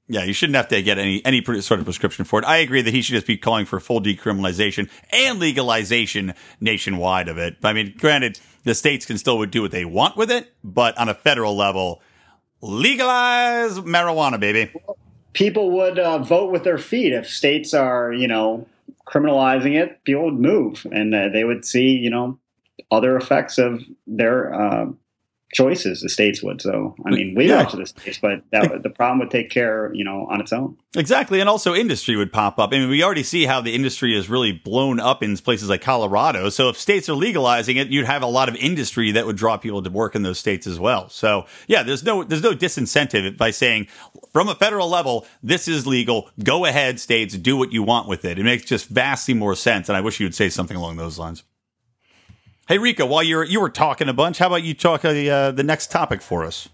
Yeah, 0.08 0.24
you 0.24 0.34
shouldn't 0.34 0.56
have 0.56 0.68
to 0.68 0.82
get 0.84 1.00
any 1.00 1.26
any 1.26 1.44
sort 1.62 1.80
of 1.80 1.86
prescription 1.86 2.26
for 2.26 2.40
it. 2.40 2.46
I 2.46 2.58
agree 2.58 2.82
that 2.82 2.94
he 2.94 3.02
should 3.02 3.14
just 3.14 3.26
be 3.26 3.38
calling 3.38 3.66
for 3.66 3.80
full 3.80 4.02
decriminalization 4.02 4.90
and 5.12 5.40
legalization 5.40 6.36
nationwide 6.60 7.28
of 7.28 7.40
it. 7.40 7.58
I 7.64 7.74
mean, 7.74 7.96
granted 7.98 8.40
the 8.66 8.76
states 8.76 9.06
can 9.06 9.18
still 9.18 9.44
do 9.46 9.62
what 9.62 9.72
they 9.72 9.86
want 9.86 10.18
with 10.18 10.30
it, 10.30 10.54
but 10.64 10.98
on 10.98 11.08
a 11.08 11.14
federal 11.14 11.56
level, 11.56 12.02
legalize 12.62 13.80
marijuana, 13.80 14.40
baby. 14.40 14.74
People 15.34 15.72
would 15.72 15.98
uh, 15.98 16.18
vote 16.18 16.52
with 16.52 16.64
their 16.64 16.78
feet 16.78 17.14
if 17.14 17.30
states 17.30 17.74
are, 17.74 18.12
you 18.12 18.28
know, 18.28 18.68
criminalizing 19.08 19.76
it. 19.76 20.04
People 20.04 20.26
would 20.26 20.40
move, 20.40 20.86
and 20.92 21.14
uh, 21.14 21.30
they 21.30 21.44
would 21.44 21.64
see, 21.64 21.90
you 21.90 22.10
know, 22.10 22.40
other 22.92 23.16
effects 23.16 23.58
of 23.58 23.84
their 24.08 24.54
uh, 24.54 24.86
choices 25.54 26.02
the 26.02 26.10
states 26.10 26.44
would. 26.44 26.62
So 26.62 26.96
I 27.06 27.12
mean, 27.12 27.36
leave 27.36 27.50
Yeah. 27.50 27.64
it 27.64 27.70
to 27.70 27.78
the 27.78 27.86
states, 27.86 28.20
but 28.22 28.42
that 28.52 28.84
the 28.84 28.90
problem 28.90 29.20
would 29.20 29.32
take 29.32 29.50
care, 29.50 29.92
you 29.94 30.04
know, 30.04 30.28
on 30.30 30.42
its 30.42 30.52
own. 30.52 30.76
Exactly. 30.98 31.40
And 31.40 31.48
also 31.48 31.74
industry 31.76 32.16
would 32.16 32.34
pop 32.34 32.58
up. 32.58 32.74
I 32.74 32.80
mean, 32.80 32.90
we 32.90 33.04
already 33.04 33.24
see 33.24 33.46
how 33.46 33.62
the 33.62 33.74
industry 33.74 34.18
is 34.18 34.30
really 34.30 34.52
blown 34.52 35.00
up 35.00 35.22
in 35.22 35.38
places 35.38 35.70
like 35.70 35.82
Colorado. 35.82 36.50
So 36.50 36.70
if 36.70 36.78
states 36.78 37.08
are 37.10 37.14
legalizing 37.14 37.78
it, 37.78 37.90
you'd 37.90 38.06
have 38.06 38.22
a 38.24 38.28
lot 38.28 38.50
of 38.50 38.56
industry 38.56 39.12
that 39.12 39.26
would 39.26 39.36
draw 39.36 39.56
people 39.58 39.82
to 39.84 39.90
work 39.90 40.16
in 40.16 40.24
those 40.24 40.40
states 40.40 40.66
as 40.68 40.80
well. 40.80 41.10
So 41.10 41.46
yeah, 41.68 41.84
there's 41.84 42.04
no, 42.04 42.24
there's 42.24 42.44
no 42.44 42.54
disincentive 42.54 43.38
by 43.38 43.52
saying 43.52 43.88
from 44.34 44.50
a 44.50 44.56
federal 44.56 44.90
level, 44.90 45.26
this 45.44 45.68
is 45.68 45.86
legal. 45.86 46.30
Go 46.44 46.66
ahead, 46.66 47.00
states, 47.00 47.38
do 47.38 47.56
what 47.56 47.72
you 47.72 47.84
want 47.84 48.08
with 48.08 48.26
it. 48.26 48.40
It 48.40 48.44
makes 48.44 48.66
just 48.66 48.88
vastly 48.88 49.34
more 49.34 49.56
sense. 49.56 49.90
And 49.90 49.98
I 49.98 50.02
wish 50.02 50.20
you 50.20 50.26
would 50.26 50.36
say 50.36 50.50
something 50.50 50.76
along 50.76 50.98
those 50.98 51.20
lines. 51.20 51.44
Hey, 52.68 52.80
Rika, 52.80 53.06
while 53.06 53.22
you're, 53.22 53.44
you 53.44 53.62
were 53.62 53.70
talking 53.70 54.10
a 54.10 54.14
bunch, 54.14 54.40
how 54.40 54.48
about 54.48 54.64
you 54.64 54.74
talk 54.74 55.06
uh, 55.06 55.52
the 55.52 55.64
next 55.64 55.92
topic 55.92 56.22
for 56.22 56.44
us? 56.44 56.68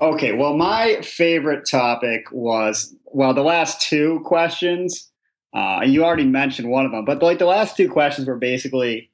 Okay, 0.00 0.32
well, 0.32 0.56
my 0.56 1.00
favorite 1.02 1.68
topic 1.68 2.24
was 2.32 2.94
well, 3.04 3.32
the 3.32 3.42
last 3.42 3.88
two 3.88 4.20
questions. 4.24 5.10
Uh, 5.54 5.82
you 5.86 6.04
already 6.04 6.24
mentioned 6.24 6.68
one 6.68 6.84
of 6.84 6.90
them, 6.90 7.04
but 7.04 7.22
like 7.22 7.38
the 7.38 7.46
last 7.46 7.76
two 7.76 7.88
questions 7.88 8.26
were 8.26 8.36
basically 8.36 9.08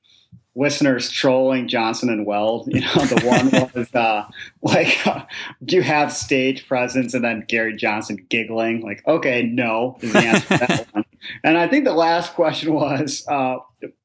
listeners 0.56 1.10
trolling 1.10 1.68
Johnson 1.68 2.08
and 2.08 2.26
Weld. 2.26 2.66
You 2.66 2.80
know, 2.80 2.94
the 2.94 3.22
one 3.24 3.70
was 3.74 3.94
uh, 3.94 4.24
like, 4.62 4.98
"Do 5.64 5.76
you 5.76 5.82
have 5.82 6.12
stage 6.12 6.66
presence?" 6.66 7.14
and 7.14 7.24
then 7.24 7.44
Gary 7.46 7.76
Johnson 7.76 8.26
giggling, 8.28 8.80
like, 8.80 9.06
"Okay, 9.06 9.42
no," 9.44 9.98
is 10.00 10.12
the 10.12 10.18
answer 10.18 10.48
to 10.48 10.58
that 10.58 10.88
one. 10.92 11.04
And 11.44 11.56
I 11.58 11.68
think 11.68 11.84
the 11.84 11.92
last 11.92 12.34
question 12.34 12.72
was 12.72 13.24
uh, 13.28 13.56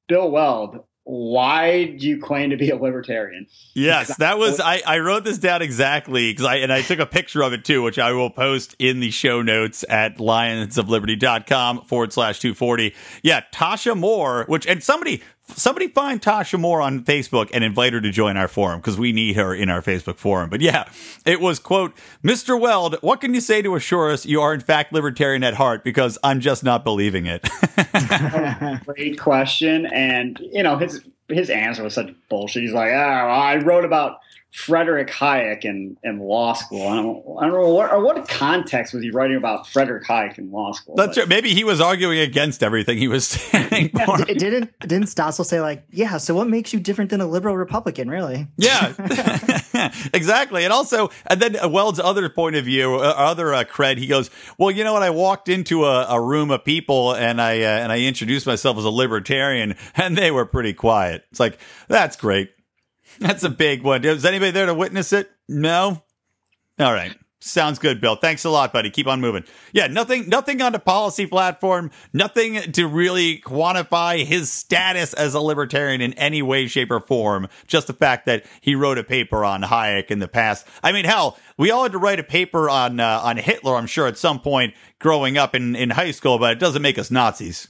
Bill 0.08 0.30
Weld. 0.30 0.84
Why 1.10 1.86
do 1.86 2.06
you 2.06 2.20
claim 2.20 2.50
to 2.50 2.58
be 2.58 2.70
a 2.70 2.76
libertarian? 2.76 3.48
Yes, 3.74 4.18
that 4.18 4.38
was 4.38 4.60
I, 4.60 4.82
I 4.86 5.00
wrote 5.00 5.24
this 5.24 5.38
down 5.38 5.62
exactly 5.62 6.34
because 6.34 6.46
I 6.46 6.56
and 6.56 6.74
I 6.74 6.82
took 6.82 7.00
a 7.00 7.06
picture 7.06 7.42
of 7.44 7.54
it 7.54 7.64
too, 7.64 7.82
which 7.82 7.98
I 7.98 8.12
will 8.12 8.30
post 8.30 8.76
in 8.78 9.00
the 9.00 9.10
show 9.10 9.42
notes 9.42 9.86
at 9.90 10.18
lionsofliberty.com 10.18 11.84
forward 11.86 12.12
slash 12.12 12.40
240. 12.40 12.94
Yeah, 13.24 13.42
Tasha 13.54 13.98
Moore, 13.98 14.44
which 14.50 14.68
and 14.68 14.84
somebody 14.84 15.24
somebody 15.56 15.88
find 15.88 16.22
Tasha 16.22 16.60
Moore 16.60 16.82
on 16.82 17.04
Facebook 17.04 17.50
and 17.54 17.64
invite 17.64 17.94
her 17.94 18.02
to 18.02 18.12
join 18.12 18.38
our 18.38 18.48
forum 18.48 18.80
because 18.80 18.98
we 18.98 19.12
need 19.12 19.36
her 19.36 19.54
in 19.54 19.70
our 19.70 19.82
Facebook 19.82 20.18
forum. 20.18 20.50
But 20.50 20.62
yeah, 20.62 20.90
it 21.26 21.40
was 21.40 21.60
quote, 21.60 21.94
Mr. 22.24 22.60
Weld, 22.60 22.98
what 23.02 23.22
can 23.22 23.34
you 23.34 23.42
say 23.42 23.62
to 23.62 23.76
assure 23.76 24.12
us 24.12 24.26
you 24.26 24.42
are 24.42 24.54
in 24.54 24.60
fact 24.60 24.94
libertarian 24.94 25.44
at 25.44 25.56
heart? 25.56 25.84
Because 25.84 26.18
I'm 26.24 26.40
just 26.40 26.64
not 26.64 26.84
believing 26.84 27.26
it. 27.26 27.48
Great 28.86 29.20
question, 29.20 29.86
and 29.88 30.40
you 30.52 30.64
know 30.64 30.78
his 30.78 31.02
his 31.30 31.50
answer 31.50 31.84
was 31.84 31.94
such 31.94 32.14
bullshit. 32.30 32.64
He's 32.64 32.74
like, 32.74 32.92
"Ah, 32.94 33.28
I 33.28 33.58
wrote 33.58 33.86
about 33.86 34.20
Frederick 34.54 35.10
Hayek 35.12 35.66
in, 35.66 35.98
in 36.04 36.20
law 36.20 36.54
school. 36.54 36.88
I 36.88 36.96
don't, 36.96 37.24
I 37.40 37.46
don't 37.48 37.62
know 37.62 37.74
what 37.74 37.92
or 37.92 38.04
what 38.04 38.28
context 38.28 38.94
was 38.94 39.04
he 39.04 39.12
writing 39.12 39.38
about 39.38 39.68
Frederick 39.68 40.06
Hayek 40.06 40.38
in 40.40 40.52
law 40.52 40.72
school. 40.72 40.96
That's 40.96 41.10
But- 41.10 41.14
true. 41.14 41.26
Maybe 41.28 41.54
he 41.54 41.64
was 41.64 41.80
arguing 41.80 42.20
against 42.20 42.64
everything 42.64 42.98
he 42.98 43.08
was 43.08 43.28
saying. 43.28 43.90
for. 43.90 44.22
It 44.28 44.40
didn't 44.40 44.72
didn't 44.80 45.08
Stossel 45.08 45.46
say 45.46 45.62
like, 45.62 45.84
yeah, 45.92 46.18
so 46.18 46.34
what 46.34 46.48
makes 46.48 46.74
you 46.74 46.80
different 46.80 47.12
than 47.12 47.22
a 47.22 47.28
liberal 47.28 47.56
Republican, 47.56 48.10
really? 48.10 48.48
Yeah, 48.58 48.94
exactly. 50.14 50.64
And 50.64 50.74
also, 50.74 51.10
and 51.28 51.42
then 51.42 51.56
uh, 51.60 51.68
Weld's 51.70 52.00
other 52.00 52.28
point 52.30 52.56
of 52.56 52.66
view, 52.66 52.96
uh, 52.96 53.14
other 53.16 53.54
uh, 53.54 53.64
cred, 53.64 53.98
he 53.98 54.08
goes, 54.08 54.30
"Well, 54.58 54.72
you 54.72 54.84
know 54.84 54.94
what? 54.94 55.04
I 55.04 55.10
walked 55.12 55.50
into 55.50 55.86
a, 55.86 56.06
a 56.10 56.22
room 56.22 56.52
of 56.52 56.64
people 56.64 57.14
and 57.14 57.42
I 57.42 57.62
uh, 57.62 57.68
and 57.68 57.92
I 57.92 58.00
introduced 58.00 58.46
myself 58.48 58.78
as 58.78 58.86
a 58.86 58.90
libertarian, 58.90 59.76
and 59.96 60.18
they 60.18 60.32
were 60.32 60.46
pretty 60.46 60.74
quiet. 60.74 61.26
It's 61.32 61.40
like 61.40 61.60
that's 61.88 62.16
great. 62.16 62.52
That's 63.20 63.44
a 63.44 63.50
big 63.50 63.84
one. 63.84 64.02
Was 64.04 64.26
anybody 64.26 64.52
there 64.52 64.66
to 64.68 64.74
witness 64.74 65.14
it? 65.14 65.30
No. 65.48 66.04
All 66.80 66.94
right. 66.94 67.16
Sounds 67.40 67.78
good, 67.78 68.02
Bill. 68.02 68.16
Thanks 68.16 68.46
a 68.46 68.50
lot, 68.50 68.74
buddy. 68.74 68.90
Keep 68.90 69.06
on 69.08 69.22
moving. 69.22 69.44
Yeah, 69.72 69.86
nothing 69.88 70.28
nothing 70.28 70.60
on 70.62 70.72
the 70.72 70.80
policy 70.80 71.28
platform, 71.28 71.92
nothing 72.12 72.72
to 72.74 72.88
really 72.88 73.40
quantify 73.40 74.26
his 74.26 74.52
status 74.52 75.14
as 75.14 75.36
a 75.36 75.40
libertarian 75.40 76.02
in 76.02 76.14
any 76.14 76.42
way, 76.42 76.66
shape, 76.68 76.90
or 76.90 77.00
form. 77.00 77.48
Just 77.68 77.86
the 77.88 77.94
fact 77.94 78.26
that 78.26 78.44
he 78.60 78.74
wrote 78.74 78.98
a 78.98 79.04
paper 79.04 79.46
on 79.46 79.62
Hayek 79.62 80.10
in 80.10 80.18
the 80.18 80.28
past. 80.28 80.66
I 80.82 80.92
mean, 80.92 81.06
hell, 81.06 81.38
we 81.60 81.70
all 81.70 81.84
had 81.84 81.92
to 81.92 82.00
write 82.00 82.20
a 82.20 82.24
paper 82.24 82.72
on 82.72 83.00
uh, 83.00 83.22
on 83.24 83.38
Hitler, 83.38 83.76
I'm 83.76 83.88
sure, 83.88 84.08
at 84.08 84.18
some 84.18 84.40
point 84.40 84.74
growing 85.00 85.38
up 85.38 85.54
in, 85.54 85.76
in 85.76 85.92
high 85.92 86.12
school, 86.12 86.40
but 86.40 86.54
it 86.54 86.60
doesn't 86.60 86.82
make 86.82 86.98
us 86.98 87.12
Nazis. 87.12 87.68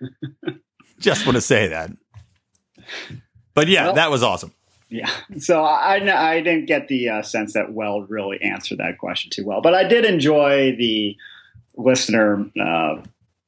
Just 0.98 1.26
want 1.26 1.36
to 1.36 1.42
say 1.42 1.68
that. 1.68 1.90
But 3.54 3.68
yeah, 3.68 3.86
Well- 3.86 3.94
that 3.96 4.10
was 4.10 4.22
awesome. 4.22 4.52
Yeah. 4.88 5.10
So 5.38 5.62
I, 5.62 5.98
I, 5.98 6.30
I 6.34 6.40
didn't 6.40 6.66
get 6.66 6.88
the 6.88 7.08
uh, 7.08 7.22
sense 7.22 7.54
that 7.54 7.72
Weld 7.72 8.08
really 8.08 8.40
answered 8.40 8.78
that 8.78 8.98
question 8.98 9.30
too 9.30 9.44
well, 9.44 9.60
but 9.60 9.74
I 9.74 9.84
did 9.84 10.04
enjoy 10.04 10.76
the 10.76 11.16
listener 11.76 12.48
uh, 12.60 13.02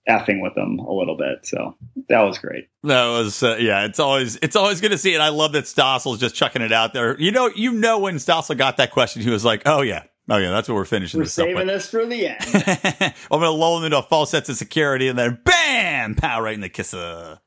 effing 0.08 0.42
with 0.42 0.54
them 0.54 0.78
a 0.78 0.92
little 0.92 1.16
bit. 1.16 1.46
So 1.46 1.76
that 2.08 2.22
was 2.22 2.38
great. 2.38 2.68
That 2.82 3.06
was 3.08 3.42
uh, 3.42 3.56
yeah. 3.60 3.84
It's 3.84 4.00
always 4.00 4.36
it's 4.36 4.56
always 4.56 4.80
good 4.80 4.90
to 4.90 4.98
see 4.98 5.14
it. 5.14 5.20
I 5.20 5.28
love 5.28 5.52
that 5.52 5.64
Stossel's 5.64 6.18
just 6.18 6.34
chucking 6.34 6.62
it 6.62 6.72
out 6.72 6.92
there. 6.92 7.18
You 7.20 7.30
know, 7.30 7.50
you 7.54 7.72
know 7.72 7.98
when 7.98 8.16
Stossel 8.16 8.56
got 8.56 8.78
that 8.78 8.90
question, 8.90 9.22
he 9.22 9.30
was 9.30 9.44
like, 9.44 9.62
"Oh 9.66 9.82
yeah, 9.82 10.04
oh 10.28 10.38
yeah, 10.38 10.50
that's 10.50 10.68
what 10.68 10.74
we're 10.74 10.84
finishing 10.84 11.18
We're 11.18 11.24
this 11.24 11.34
saving 11.34 11.54
with." 11.56 11.66
this 11.66 11.90
for 11.90 12.06
the 12.06 12.28
end. 12.28 13.14
I'm 13.30 13.40
gonna 13.40 13.50
lull 13.50 13.76
them 13.76 13.84
into 13.84 13.98
a 13.98 14.02
false 14.02 14.30
sense 14.30 14.48
of 14.48 14.56
security, 14.56 15.08
and 15.08 15.18
then 15.18 15.38
bam, 15.44 16.14
pow, 16.14 16.40
right 16.40 16.54
in 16.54 16.60
the 16.60 16.68
kisser. 16.68 17.38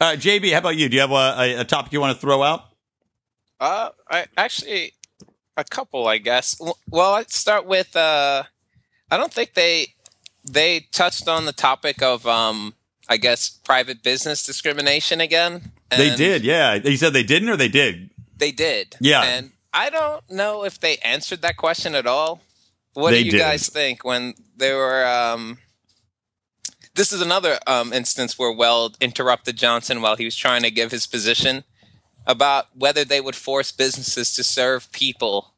Uh, 0.00 0.12
JB, 0.16 0.52
how 0.52 0.58
about 0.58 0.76
you? 0.76 0.88
Do 0.88 0.96
you 0.96 1.02
have 1.02 1.12
a, 1.12 1.60
a 1.60 1.64
topic 1.64 1.92
you 1.92 2.00
want 2.00 2.16
to 2.16 2.20
throw 2.20 2.42
out? 2.42 2.69
Uh, 3.60 3.90
I 4.10 4.26
actually 4.36 4.94
a 5.56 5.64
couple, 5.64 6.06
I 6.08 6.18
guess. 6.18 6.60
Well, 6.88 7.12
let's 7.12 7.36
start 7.36 7.66
with. 7.66 7.94
Uh, 7.94 8.44
I 9.10 9.16
don't 9.16 9.32
think 9.32 9.54
they 9.54 9.94
they 10.50 10.86
touched 10.92 11.28
on 11.28 11.44
the 11.44 11.52
topic 11.52 12.02
of, 12.02 12.26
um, 12.26 12.74
I 13.08 13.16
guess, 13.18 13.48
private 13.50 14.02
business 14.02 14.42
discrimination 14.42 15.20
again. 15.20 15.72
they 15.90 16.14
did, 16.16 16.42
yeah. 16.44 16.74
You 16.74 16.96
said 16.96 17.12
they 17.12 17.22
didn't, 17.22 17.50
or 17.50 17.56
they 17.56 17.68
did. 17.68 18.10
They 18.38 18.52
did. 18.52 18.96
Yeah. 19.00 19.22
And 19.22 19.50
I 19.72 19.90
don't 19.90 20.28
know 20.30 20.64
if 20.64 20.80
they 20.80 20.96
answered 20.98 21.42
that 21.42 21.56
question 21.56 21.94
at 21.94 22.06
all. 22.06 22.40
What 22.94 23.10
They 23.10 23.20
do 23.20 23.24
you 23.26 23.30
didn't. 23.32 23.46
guys 23.46 23.68
think 23.68 24.04
when 24.04 24.34
they 24.56 24.72
were? 24.72 25.04
Um, 25.06 25.58
this 26.94 27.12
is 27.12 27.20
another 27.20 27.58
um, 27.66 27.92
instance 27.92 28.38
where 28.38 28.50
Weld 28.52 28.96
interrupted 29.00 29.56
Johnson 29.56 30.00
while 30.02 30.16
he 30.16 30.24
was 30.24 30.34
trying 30.34 30.62
to 30.62 30.70
give 30.70 30.90
his 30.90 31.06
position 31.06 31.64
about 32.30 32.66
whether 32.74 33.04
they 33.04 33.20
would 33.20 33.36
force 33.36 33.72
businesses 33.72 34.32
to 34.34 34.44
serve 34.44 34.92
people 34.92 35.54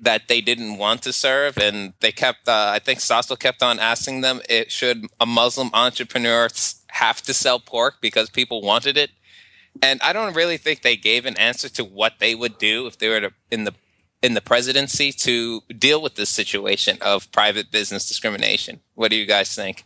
that 0.00 0.28
they 0.28 0.40
didn't 0.40 0.78
want 0.78 1.02
to 1.02 1.12
serve, 1.12 1.58
and 1.58 1.92
they 2.00 2.10
kept. 2.10 2.48
Uh, 2.48 2.70
I 2.74 2.78
think 2.78 3.00
Stossel 3.00 3.38
kept 3.38 3.62
on 3.62 3.78
asking 3.78 4.22
them, 4.22 4.40
"It 4.48 4.72
should 4.72 5.06
a 5.20 5.26
Muslim 5.26 5.70
entrepreneur 5.74 6.48
have 6.88 7.20
to 7.22 7.34
sell 7.34 7.60
pork 7.60 7.96
because 8.00 8.30
people 8.30 8.62
wanted 8.62 8.96
it?" 8.96 9.10
And 9.82 10.00
I 10.02 10.12
don't 10.12 10.34
really 10.34 10.56
think 10.56 10.80
they 10.80 10.96
gave 10.96 11.26
an 11.26 11.36
answer 11.36 11.68
to 11.68 11.84
what 11.84 12.14
they 12.18 12.34
would 12.34 12.58
do 12.58 12.86
if 12.86 12.98
they 12.98 13.08
were 13.08 13.20
to, 13.20 13.32
in 13.50 13.64
the 13.64 13.74
in 14.22 14.34
the 14.34 14.40
presidency 14.40 15.12
to 15.12 15.62
deal 15.78 16.00
with 16.02 16.14
this 16.14 16.30
situation 16.30 16.98
of 17.00 17.30
private 17.32 17.70
business 17.70 18.08
discrimination. 18.08 18.80
What 18.94 19.10
do 19.10 19.16
you 19.16 19.26
guys 19.26 19.54
think? 19.54 19.84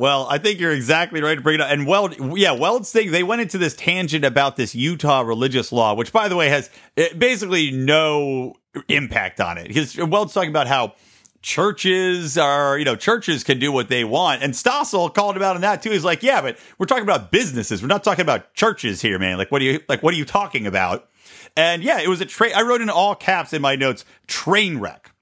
Well, 0.00 0.26
I 0.30 0.38
think 0.38 0.60
you're 0.60 0.72
exactly 0.72 1.20
right 1.20 1.34
to 1.34 1.42
bring 1.42 1.56
it 1.56 1.60
up. 1.60 1.70
And 1.70 1.86
Weld, 1.86 2.16
yeah, 2.34 2.52
Weld's 2.52 2.90
thing, 2.90 3.10
they 3.10 3.22
went 3.22 3.42
into 3.42 3.58
this 3.58 3.76
tangent 3.76 4.24
about 4.24 4.56
this 4.56 4.74
Utah 4.74 5.20
religious 5.20 5.72
law, 5.72 5.92
which, 5.92 6.10
by 6.10 6.28
the 6.28 6.36
way, 6.36 6.48
has 6.48 6.70
eh, 6.96 7.12
basically 7.12 7.70
no 7.70 8.54
impact 8.88 9.42
on 9.42 9.58
it. 9.58 9.68
Because 9.68 9.94
Weld's 9.98 10.32
talking 10.32 10.48
about 10.48 10.68
how 10.68 10.94
churches 11.42 12.38
are, 12.38 12.78
you 12.78 12.86
know, 12.86 12.96
churches 12.96 13.44
can 13.44 13.58
do 13.58 13.70
what 13.72 13.90
they 13.90 14.02
want. 14.04 14.42
And 14.42 14.54
Stossel 14.54 15.12
called 15.12 15.36
him 15.36 15.42
out 15.42 15.54
on 15.54 15.60
that 15.60 15.82
too. 15.82 15.90
He's 15.90 16.02
like, 16.02 16.22
yeah, 16.22 16.40
but 16.40 16.56
we're 16.78 16.86
talking 16.86 17.04
about 17.04 17.30
businesses. 17.30 17.82
We're 17.82 17.88
not 17.88 18.02
talking 18.02 18.22
about 18.22 18.54
churches 18.54 19.02
here, 19.02 19.18
man. 19.18 19.36
Like, 19.36 19.52
what 19.52 19.60
are 19.60 19.66
you, 19.66 19.80
like, 19.86 20.02
what 20.02 20.14
are 20.14 20.16
you 20.16 20.24
talking 20.24 20.66
about? 20.66 21.10
And 21.58 21.84
yeah, 21.84 22.00
it 22.00 22.08
was 22.08 22.22
a 22.22 22.26
train. 22.26 22.52
I 22.56 22.62
wrote 22.62 22.80
in 22.80 22.88
all 22.88 23.14
caps 23.14 23.52
in 23.52 23.60
my 23.60 23.76
notes, 23.76 24.06
train 24.26 24.78
wreck. 24.78 25.12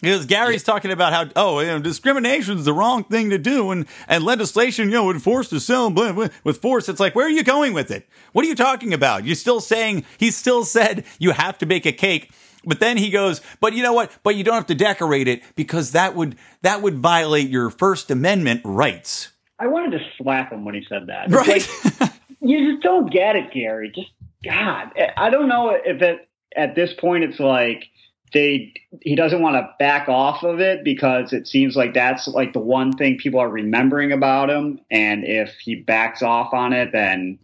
Because 0.00 0.26
Gary's 0.26 0.62
talking 0.62 0.90
about 0.90 1.12
how 1.12 1.30
oh 1.36 1.60
you 1.60 1.68
know, 1.68 1.78
discrimination 1.78 2.58
is 2.58 2.64
the 2.66 2.72
wrong 2.74 3.04
thing 3.04 3.30
to 3.30 3.38
do 3.38 3.70
and 3.70 3.86
and 4.08 4.24
legislation 4.24 4.88
you 4.88 4.94
know 4.94 5.06
would 5.06 5.22
force 5.22 5.48
to 5.48 5.58
sell 5.58 5.88
blah, 5.90 6.12
blah, 6.12 6.28
with 6.44 6.60
force. 6.60 6.88
It's 6.88 7.00
like 7.00 7.14
where 7.14 7.26
are 7.26 7.30
you 7.30 7.42
going 7.42 7.72
with 7.72 7.90
it? 7.90 8.06
What 8.32 8.44
are 8.44 8.48
you 8.48 8.54
talking 8.54 8.92
about? 8.92 9.24
You're 9.24 9.34
still 9.34 9.60
saying 9.60 10.04
he 10.18 10.30
still 10.30 10.64
said 10.64 11.04
you 11.18 11.30
have 11.30 11.56
to 11.58 11.66
bake 11.66 11.86
a 11.86 11.92
cake, 11.92 12.30
but 12.66 12.80
then 12.80 12.98
he 12.98 13.10
goes, 13.10 13.40
but 13.60 13.72
you 13.72 13.82
know 13.82 13.94
what? 13.94 14.10
But 14.22 14.34
you 14.34 14.44
don't 14.44 14.56
have 14.56 14.66
to 14.66 14.74
decorate 14.74 15.28
it 15.28 15.42
because 15.54 15.92
that 15.92 16.14
would 16.14 16.36
that 16.62 16.82
would 16.82 16.98
violate 16.98 17.48
your 17.48 17.70
First 17.70 18.10
Amendment 18.10 18.60
rights, 18.64 19.30
I 19.58 19.68
wanted 19.68 19.98
to 19.98 20.04
slap 20.18 20.52
him 20.52 20.64
when 20.64 20.74
he 20.74 20.84
said 20.88 21.06
that. 21.06 21.26
It's 21.26 21.34
right? 21.34 22.00
like, 22.00 22.12
you 22.40 22.72
just 22.72 22.82
don't 22.82 23.10
get 23.10 23.36
it, 23.36 23.52
Gary. 23.52 23.92
Just 23.94 24.10
God, 24.44 24.92
I 25.16 25.30
don't 25.30 25.48
know 25.48 25.70
if 25.70 26.02
it 26.02 26.28
at 26.54 26.74
this 26.74 26.92
point 26.94 27.24
it's 27.24 27.40
like 27.40 27.88
they 28.32 28.74
he 29.02 29.14
doesn't 29.14 29.40
want 29.40 29.56
to 29.56 29.68
back 29.78 30.08
off 30.08 30.42
of 30.42 30.60
it 30.60 30.84
because 30.84 31.32
it 31.32 31.46
seems 31.46 31.76
like 31.76 31.94
that's 31.94 32.26
like 32.28 32.52
the 32.52 32.58
one 32.58 32.92
thing 32.92 33.18
people 33.18 33.40
are 33.40 33.48
remembering 33.48 34.12
about 34.12 34.50
him, 34.50 34.80
and 34.90 35.24
if 35.24 35.54
he 35.60 35.76
backs 35.76 36.22
off 36.22 36.52
on 36.52 36.72
it, 36.72 36.92
then 36.92 37.38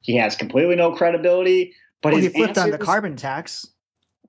he 0.00 0.16
has 0.16 0.36
completely 0.36 0.76
no 0.76 0.92
credibility. 0.92 1.74
But 2.02 2.12
Well, 2.12 2.20
he 2.20 2.26
his 2.26 2.34
flipped 2.34 2.58
on 2.58 2.70
the 2.70 2.78
carbon 2.78 3.16
tax. 3.16 3.66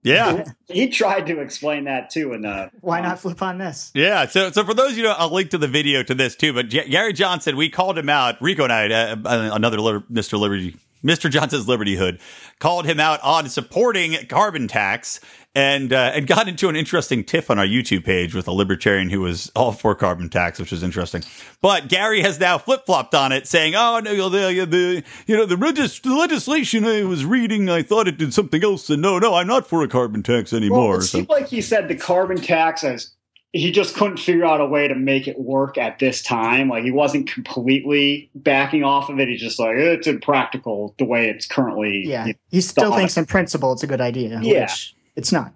Yeah. 0.03 0.43
He 0.67 0.89
tried 0.89 1.27
to 1.27 1.39
explain 1.39 1.85
that 1.85 2.09
too. 2.09 2.33
In 2.33 2.41
the 2.41 2.69
Why 2.81 2.99
not 2.99 3.19
flip 3.19 3.41
on 3.41 3.57
this? 3.57 3.89
Yeah, 3.93 4.25
so 4.27 4.51
so 4.51 4.65
for 4.65 4.73
those 4.73 4.91
of 4.91 4.97
you, 4.97 5.03
know, 5.03 5.15
I'll 5.17 5.33
link 5.33 5.51
to 5.51 5.57
the 5.57 5.67
video 5.67 6.03
to 6.03 6.13
this 6.13 6.35
too. 6.35 6.51
But 6.53 6.67
G- 6.67 6.89
Gary 6.89 7.13
Johnson, 7.13 7.55
we 7.55 7.69
called 7.69 7.97
him 7.97 8.09
out. 8.09 8.41
Rico 8.41 8.63
and 8.65 8.73
I, 8.73 8.87
uh, 8.87 9.15
uh, 9.15 9.49
another 9.53 9.79
Liber- 9.79 10.03
Mr. 10.11 10.37
Liberty, 10.37 10.75
Mr. 11.03 11.29
Johnson's 11.29 11.67
Liberty 11.67 11.95
Hood, 11.95 12.19
called 12.59 12.85
him 12.85 12.99
out 12.99 13.19
on 13.21 13.49
supporting 13.49 14.15
carbon 14.27 14.67
tax, 14.67 15.19
and 15.55 15.91
uh, 15.93 16.11
and 16.15 16.25
got 16.25 16.47
into 16.47 16.69
an 16.69 16.75
interesting 16.75 17.23
tiff 17.23 17.51
on 17.51 17.59
our 17.59 17.65
YouTube 17.65 18.03
page 18.05 18.33
with 18.33 18.47
a 18.47 18.51
libertarian 18.51 19.09
who 19.09 19.21
was 19.21 19.51
all 19.55 19.71
for 19.71 19.93
carbon 19.95 20.29
tax, 20.29 20.59
which 20.59 20.71
was 20.71 20.81
interesting. 20.81 21.23
But 21.61 21.89
Gary 21.89 22.21
has 22.21 22.39
now 22.39 22.57
flip 22.57 22.85
flopped 22.85 23.13
on 23.13 23.31
it, 23.31 23.47
saying, 23.47 23.75
"Oh 23.75 23.99
no, 23.99 24.29
the 24.29 24.65
the 24.65 25.03
you 25.27 25.37
know 25.37 25.45
the, 25.45 25.57
regis- 25.57 25.99
the 25.99 26.15
legislation 26.15 26.85
I 26.85 27.03
was 27.03 27.25
reading, 27.25 27.69
I 27.69 27.83
thought 27.83 28.07
it 28.07 28.17
did 28.17 28.33
something 28.33 28.63
else, 28.63 28.89
and 28.89 29.01
no, 29.01 29.19
no, 29.19 29.35
I'm 29.35 29.47
not 29.47 29.67
for 29.67 29.83
a 29.83 29.87
carbon 29.87 30.23
tax 30.23 30.53
anymore." 30.53 30.89
Well, 30.89 30.97
it 30.99 31.03
So- 31.03 31.17
seemed 31.19 31.29
like 31.29 31.47
he 31.49 31.61
said 31.61 31.87
the 31.87 31.95
carbon 31.95 32.37
tax 32.41 32.83
as 32.83 33.11
he 33.55 33.71
just 33.71 33.95
couldn't 33.95 34.17
figure 34.17 34.45
out 34.45 34.59
a 34.59 34.65
way 34.65 34.87
to 34.87 34.95
make 34.95 35.27
it 35.27 35.39
work 35.39 35.77
at 35.77 35.99
this 35.99 36.23
time. 36.23 36.69
Like 36.69 36.83
he 36.83 36.89
wasn't 36.91 37.31
completely 37.31 38.29
backing 38.33 38.83
off 38.83 39.09
of 39.09 39.19
it. 39.19 39.27
He's 39.29 39.39
just 39.39 39.59
like 39.59 39.75
it's 39.77 40.07
impractical 40.07 40.95
the 40.97 41.05
way 41.05 41.29
it's 41.29 41.45
currently. 41.45 42.03
Yeah, 42.05 42.25
you 42.25 42.33
he 42.49 42.61
still 42.61 42.89
thought- 42.89 42.97
thinks 42.97 43.15
in 43.15 43.25
principle 43.27 43.71
it's 43.71 43.83
a 43.83 43.87
good 43.87 44.01
idea. 44.01 44.39
Yeah. 44.41 44.61
which 44.63 44.95
it's 45.15 45.31
not. 45.31 45.53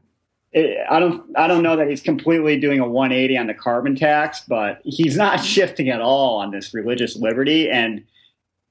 it- 0.52 0.78
I 0.90 1.00
don't 1.00 1.24
I 1.36 1.48
don't 1.48 1.64
know 1.64 1.76
that 1.76 1.90
he's 1.90 2.02
completely 2.02 2.60
doing 2.60 2.80
a 2.80 2.88
180 2.88 3.36
on 3.38 3.48
the 3.48 3.56
carbon 3.56 3.96
tax, 3.96 4.44
but 4.48 4.80
he's 4.84 5.18
not 5.18 5.38
shifting 5.44 5.90
at 5.90 6.00
all 6.00 6.38
on 6.38 6.52
this 6.52 6.74
religious 6.76 7.16
liberty 7.16 7.68
and 7.70 8.04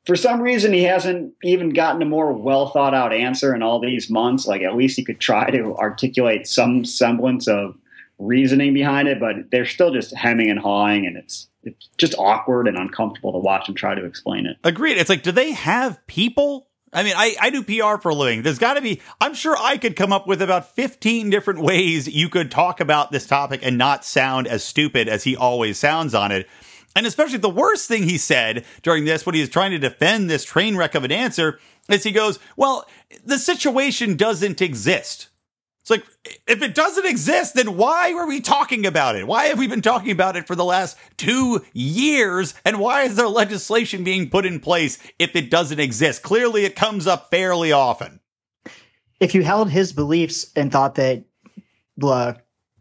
for 0.07 0.15
some 0.15 0.41
reason 0.41 0.73
he 0.73 0.85
hasn't 0.85 1.35
even 1.43 1.71
gotten 1.71 2.01
a 2.01 2.05
more 2.05 2.33
well 2.33 2.69
thought 2.69 2.95
out 2.95 3.13
answer 3.13 3.53
in 3.57 3.61
all 3.61 3.81
these 3.81 4.09
months 4.09 4.47
like 4.47 4.63
at 4.63 4.77
least 4.77 4.97
he 4.97 5.05
could 5.05 5.19
try 5.19 5.51
to 5.51 5.75
articulate 5.79 6.47
some 6.47 6.85
semblance 6.85 7.49
of 7.49 7.75
reasoning 8.19 8.75
behind 8.75 9.09
it 9.09 9.21
but 9.21 9.51
they're 9.51 9.67
still 9.67 9.93
just 9.93 10.15
hemming 10.15 10.51
and 10.51 10.59
hawing 10.59 11.07
and 11.07 11.17
it's 11.17 11.49
it's 11.63 11.89
just 11.99 12.15
awkward 12.19 12.69
and 12.69 12.77
uncomfortable 12.77 13.33
to 13.33 13.39
watch 13.39 13.69
and 13.69 13.77
try 13.77 13.95
to 13.95 14.05
explain 14.05 14.47
it 14.47 14.57
Agreed. 14.77 14.99
It's 14.99 15.09
like, 15.09 15.23
do 15.23 15.33
they 15.33 15.53
have 15.53 16.05
people? 16.07 16.69
I 16.93 17.03
mean, 17.03 17.15
I, 17.17 17.37
I 17.41 17.51
do 17.51 17.63
PR 17.63 18.01
for 18.01 18.11
a 18.11 18.15
living. 18.15 18.43
There's 18.43 18.59
got 18.59 18.75
to 18.75 18.81
be, 18.81 19.01
I'm 19.21 19.35
sure 19.35 19.57
I 19.59 19.77
could 19.77 19.97
come 19.97 20.13
up 20.13 20.27
with 20.27 20.43
about 20.43 20.75
15 20.75 21.31
different 21.31 21.61
ways 21.61 22.09
you 22.09 22.29
could 22.29 22.51
talk 22.51 22.81
about 22.81 23.13
this 23.13 23.27
topic 23.27 23.61
and 23.63 23.79
not 23.79 24.05
sound 24.05 24.47
as 24.47 24.65
stupid 24.65 25.09
as 25.09 25.25
he 25.25 25.37
always 25.37 25.79
sounds 25.79 26.15
on 26.15 26.33
it. 26.33 26.49
And 26.95 27.07
especially 27.07 27.39
the 27.39 27.49
worst 27.51 27.87
thing 27.87 28.03
he 28.03 28.19
said 28.19 28.65
during 28.83 29.05
this, 29.05 29.27
when 29.27 29.35
he 29.35 29.41
was 29.41 29.51
trying 29.51 29.73
to 29.73 29.79
defend 29.79 30.29
this 30.29 30.45
train 30.45 30.77
wreck 30.77 30.95
of 30.95 31.05
an 31.05 31.13
answer, 31.13 31.59
is 31.91 32.03
he 32.03 32.13
goes, 32.13 32.39
Well, 32.57 32.87
the 33.25 33.39
situation 33.39 34.17
doesn't 34.17 34.63
exist. 34.63 35.29
It's 35.87 35.91
like, 35.93 36.05
if 36.49 36.63
it 36.63 36.75
doesn't 36.75 37.07
exist, 37.07 37.55
then 37.55 37.77
why 37.77 38.13
were 38.13 38.27
we 38.27 38.41
talking 38.41 38.87
about 38.87 39.15
it? 39.15 39.25
Why 39.25 39.45
have 39.45 39.59
we 39.59 39.69
been 39.69 39.83
talking 39.83 40.11
about 40.11 40.35
it 40.35 40.45
for 40.45 40.57
the 40.57 40.65
last 40.65 40.99
two 41.17 41.65
years? 41.75 42.55
And 42.65 42.81
why 42.81 43.03
is 43.03 43.15
there 43.15 43.29
legislation 43.29 44.03
being 44.03 44.29
put 44.29 44.47
in 44.47 44.59
place 44.59 44.99
if 45.21 45.37
it 45.37 45.49
doesn't 45.49 45.79
exist? 45.79 46.25
Clearly, 46.25 46.65
it 46.65 46.75
comes 46.75 47.07
up 47.07 47.31
fairly 47.31 47.71
often. 47.71 48.19
If 49.21 49.33
you 49.33 49.45
held 49.45 49.71
his 49.71 49.93
beliefs 49.93 50.51
and 50.57 50.73
thought 50.73 50.97
that 50.97 51.23
uh, 52.03 52.33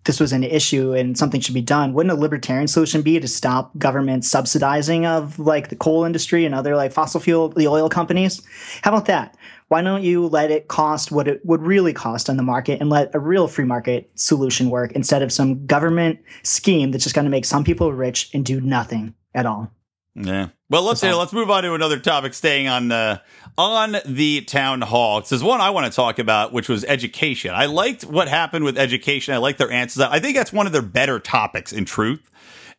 this 0.05 0.19
was 0.19 0.33
an 0.33 0.43
issue 0.43 0.93
and 0.93 1.15
something 1.15 1.41
should 1.41 1.53
be 1.53 1.61
done, 1.61 1.93
wouldn't 1.93 2.17
a 2.17 2.19
libertarian 2.19 2.67
solution 2.67 3.03
be 3.03 3.19
to 3.19 3.27
stop 3.27 3.77
government 3.77 4.25
subsidizing 4.25 5.05
of 5.05 5.37
like 5.37 5.69
the 5.69 5.75
coal 5.75 6.05
industry 6.05 6.43
and 6.43 6.55
other 6.55 6.75
like 6.75 6.91
fossil 6.91 7.19
fuel, 7.19 7.49
the 7.49 7.67
oil 7.67 7.87
companies? 7.87 8.41
How 8.81 8.91
about 8.91 9.05
that? 9.05 9.37
Why 9.67 9.81
don't 9.81 10.03
you 10.03 10.27
let 10.27 10.51
it 10.51 10.67
cost 10.67 11.11
what 11.11 11.27
it 11.27 11.43
would 11.45 11.61
really 11.61 11.93
cost 11.93 12.29
on 12.29 12.37
the 12.37 12.43
market 12.43 12.81
and 12.81 12.89
let 12.89 13.13
a 13.15 13.19
real 13.19 13.47
free 13.47 13.65
market 13.65 14.11
solution 14.13 14.69
work 14.69 14.91
instead 14.91 15.23
of 15.23 15.31
some 15.31 15.65
government 15.65 16.19
scheme 16.43 16.91
that's 16.91 17.03
just 17.03 17.15
going 17.15 17.25
to 17.25 17.31
make 17.31 17.45
some 17.45 17.63
people 17.63 17.91
rich 17.91 18.29
and 18.33 18.45
do 18.45 18.61
nothing 18.61 19.15
at 19.33 19.45
all? 19.45 19.71
Yeah. 20.15 20.49
Well, 20.69 20.83
let's 20.83 21.03
all. 21.03 21.19
let's 21.19 21.33
move 21.33 21.51
on 21.51 21.63
to 21.63 21.73
another 21.73 21.99
topic. 21.99 22.33
Staying 22.33 22.67
on 22.67 22.91
uh, 22.91 23.19
on 23.57 23.97
the 24.05 24.41
town 24.41 24.81
hall, 24.81 25.21
there's 25.21 25.43
one 25.43 25.61
I 25.61 25.71
want 25.71 25.91
to 25.91 25.95
talk 25.95 26.19
about, 26.19 26.53
which 26.53 26.69
was 26.69 26.85
education. 26.85 27.53
I 27.53 27.65
liked 27.65 28.03
what 28.03 28.29
happened 28.29 28.63
with 28.63 28.77
education. 28.77 29.33
I 29.33 29.37
like 29.37 29.57
their 29.57 29.71
answers. 29.71 30.01
I 30.01 30.19
think 30.19 30.37
that's 30.37 30.53
one 30.53 30.67
of 30.67 30.73
their 30.73 30.81
better 30.81 31.19
topics, 31.19 31.73
in 31.73 31.83
truth. 31.83 32.31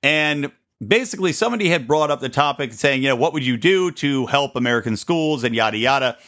And 0.02 0.50
basically, 0.84 1.32
somebody 1.32 1.68
had 1.68 1.86
brought 1.86 2.10
up 2.10 2.20
the 2.20 2.30
topic, 2.30 2.72
saying, 2.72 3.02
you 3.02 3.08
know, 3.08 3.16
what 3.16 3.34
would 3.34 3.44
you 3.44 3.58
do 3.58 3.90
to 3.92 4.26
help 4.26 4.56
American 4.56 4.96
schools 4.96 5.44
and 5.44 5.54
yada 5.54 5.76
yada. 5.76 6.18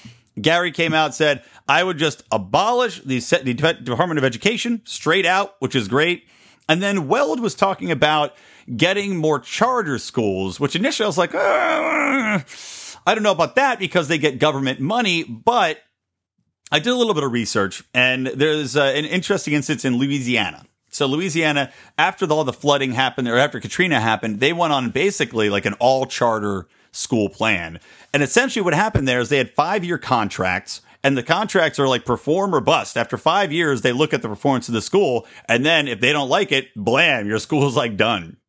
Gary 0.40 0.70
came 0.70 0.94
out 0.94 1.14
said, 1.14 1.42
I 1.68 1.82
would 1.82 1.98
just 1.98 2.22
abolish 2.30 3.00
the, 3.02 3.18
the 3.18 3.54
Department 3.54 4.18
of 4.18 4.24
Education 4.24 4.82
straight 4.84 5.26
out, 5.26 5.56
which 5.60 5.74
is 5.74 5.88
great. 5.88 6.26
And 6.68 6.82
then 6.82 7.08
Weld 7.08 7.40
was 7.40 7.54
talking 7.54 7.90
about 7.90 8.34
getting 8.76 9.16
more 9.16 9.40
charter 9.40 9.98
schools, 9.98 10.60
which 10.60 10.76
initially 10.76 11.04
I 11.04 11.08
was 11.08 11.18
like, 11.18 11.34
"Uh, 11.34 12.40
I 13.06 13.14
don't 13.14 13.22
know 13.22 13.32
about 13.32 13.56
that 13.56 13.78
because 13.78 14.08
they 14.08 14.18
get 14.18 14.38
government 14.38 14.80
money, 14.80 15.24
but 15.24 15.78
I 16.70 16.78
did 16.78 16.90
a 16.90 16.94
little 16.94 17.14
bit 17.14 17.24
of 17.24 17.32
research 17.32 17.82
and 17.94 18.26
there's 18.26 18.76
uh, 18.76 18.82
an 18.82 19.06
interesting 19.06 19.54
instance 19.54 19.84
in 19.86 19.96
Louisiana. 19.96 20.66
So 20.90 21.06
Louisiana, 21.06 21.72
after 21.96 22.26
all 22.26 22.44
the 22.44 22.52
flooding 22.52 22.92
happened, 22.92 23.28
or 23.28 23.36
after 23.38 23.60
Katrina 23.60 24.00
happened, 24.00 24.40
they 24.40 24.52
went 24.52 24.72
on 24.72 24.90
basically 24.90 25.48
like 25.48 25.64
an 25.64 25.74
all 25.74 26.06
charter 26.06 26.66
school 26.92 27.28
plan. 27.28 27.78
And 28.12 28.22
essentially 28.22 28.62
what 28.62 28.74
happened 28.74 29.06
there 29.06 29.20
is 29.20 29.28
they 29.28 29.38
had 29.38 29.54
five 29.54 29.84
year 29.84 29.98
contracts 29.98 30.80
and 31.04 31.16
the 31.16 31.22
contracts 31.22 31.78
are 31.78 31.88
like 31.88 32.04
perform 32.04 32.54
or 32.54 32.60
bust. 32.60 32.96
After 32.96 33.16
five 33.16 33.52
years, 33.52 33.82
they 33.82 33.92
look 33.92 34.12
at 34.12 34.22
the 34.22 34.28
performance 34.28 34.68
of 34.68 34.74
the 34.74 34.82
school. 34.82 35.26
And 35.48 35.64
then 35.64 35.86
if 35.86 36.00
they 36.00 36.12
don't 36.12 36.28
like 36.28 36.50
it, 36.50 36.74
blam, 36.74 37.26
your 37.26 37.38
school's 37.38 37.76
like 37.76 37.96
done. 37.96 38.36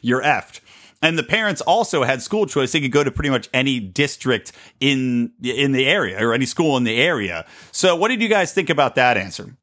you're, 0.00 0.22
effed. 0.22 0.60
And 1.02 1.18
the 1.18 1.22
parents 1.22 1.60
also 1.60 2.04
had 2.04 2.22
school 2.22 2.46
choice. 2.46 2.72
They 2.72 2.80
could 2.80 2.92
go 2.92 3.02
to 3.02 3.10
pretty 3.10 3.30
much 3.30 3.48
any 3.52 3.80
district 3.80 4.52
in 4.80 5.32
in 5.42 5.72
the 5.72 5.86
area 5.86 6.24
or 6.24 6.34
any 6.34 6.44
school 6.46 6.76
in 6.76 6.84
the 6.84 7.00
area. 7.00 7.46
So, 7.72 7.96
what 7.96 8.08
did 8.08 8.20
you 8.20 8.28
guys 8.28 8.52
think 8.52 8.68
about 8.68 8.96
that 8.96 9.16
answer? 9.16 9.56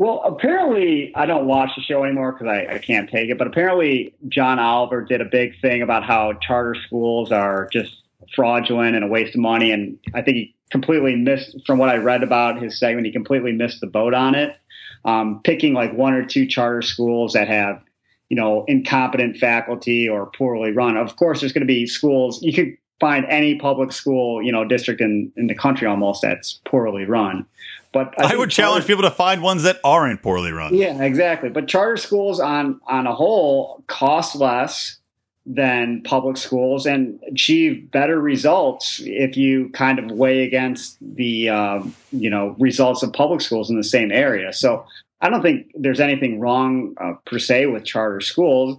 Well, 0.00 0.22
apparently, 0.24 1.12
I 1.14 1.26
don't 1.26 1.46
watch 1.46 1.72
the 1.76 1.82
show 1.82 2.04
anymore 2.04 2.32
because 2.32 2.46
I, 2.46 2.76
I 2.76 2.78
can't 2.78 3.10
take 3.10 3.28
it. 3.28 3.36
But 3.36 3.46
apparently, 3.46 4.14
John 4.28 4.58
Oliver 4.58 5.02
did 5.02 5.20
a 5.20 5.26
big 5.26 5.60
thing 5.60 5.82
about 5.82 6.04
how 6.04 6.32
charter 6.40 6.74
schools 6.74 7.30
are 7.30 7.68
just 7.70 7.96
fraudulent 8.34 8.96
and 8.96 9.04
a 9.04 9.08
waste 9.08 9.34
of 9.34 9.42
money. 9.42 9.72
And 9.72 9.98
I 10.14 10.22
think 10.22 10.36
he 10.38 10.54
completely 10.70 11.16
missed, 11.16 11.54
from 11.66 11.76
what 11.76 11.90
I 11.90 11.98
read 11.98 12.22
about 12.22 12.62
his 12.62 12.80
segment, 12.80 13.04
he 13.08 13.12
completely 13.12 13.52
missed 13.52 13.82
the 13.82 13.86
boat 13.86 14.14
on 14.14 14.34
it. 14.34 14.56
Um, 15.04 15.42
picking 15.44 15.74
like 15.74 15.92
one 15.92 16.14
or 16.14 16.24
two 16.24 16.46
charter 16.46 16.80
schools 16.80 17.34
that 17.34 17.48
have, 17.48 17.82
you 18.30 18.38
know, 18.38 18.64
incompetent 18.68 19.36
faculty 19.36 20.08
or 20.08 20.30
poorly 20.34 20.72
run. 20.72 20.96
Of 20.96 21.16
course, 21.16 21.40
there's 21.40 21.52
going 21.52 21.60
to 21.60 21.66
be 21.66 21.86
schools 21.86 22.42
you 22.42 22.54
could 22.54 22.74
find 23.00 23.26
any 23.28 23.56
public 23.56 23.92
school, 23.92 24.42
you 24.42 24.52
know, 24.52 24.64
district 24.64 25.02
in, 25.02 25.30
in 25.36 25.46
the 25.46 25.54
country 25.54 25.86
almost 25.86 26.22
that's 26.22 26.60
poorly 26.64 27.04
run. 27.04 27.44
But 27.92 28.14
I, 28.18 28.28
think 28.28 28.38
would 28.38 28.50
challenge 28.50 28.84
charter- 28.84 28.86
people 28.86 29.10
to 29.10 29.14
find 29.14 29.42
ones 29.42 29.64
that 29.64 29.80
aren't 29.82 30.22
poorly 30.22 30.52
run. 30.52 30.74
yeah, 30.74 31.02
exactly. 31.02 31.48
But 31.48 31.66
charter 31.66 31.96
schools 31.96 32.38
on 32.38 32.80
on 32.86 33.06
a 33.06 33.14
whole 33.14 33.82
cost 33.88 34.36
less 34.36 34.98
than 35.46 36.02
public 36.02 36.36
schools 36.36 36.86
and 36.86 37.18
achieve 37.26 37.90
better 37.90 38.20
results 38.20 39.00
if 39.04 39.36
you 39.36 39.70
kind 39.70 39.98
of 39.98 40.10
weigh 40.12 40.44
against 40.44 40.98
the 41.00 41.48
um, 41.48 41.94
you 42.12 42.30
know 42.30 42.54
results 42.58 43.02
of 43.02 43.12
public 43.12 43.40
schools 43.40 43.70
in 43.70 43.76
the 43.76 43.84
same 43.84 44.12
area. 44.12 44.52
So 44.52 44.86
I 45.20 45.28
don't 45.28 45.42
think 45.42 45.72
there's 45.74 46.00
anything 46.00 46.38
wrong 46.38 46.94
uh, 47.00 47.14
per 47.26 47.38
se 47.38 47.66
with 47.66 47.84
charter 47.84 48.20
schools. 48.20 48.78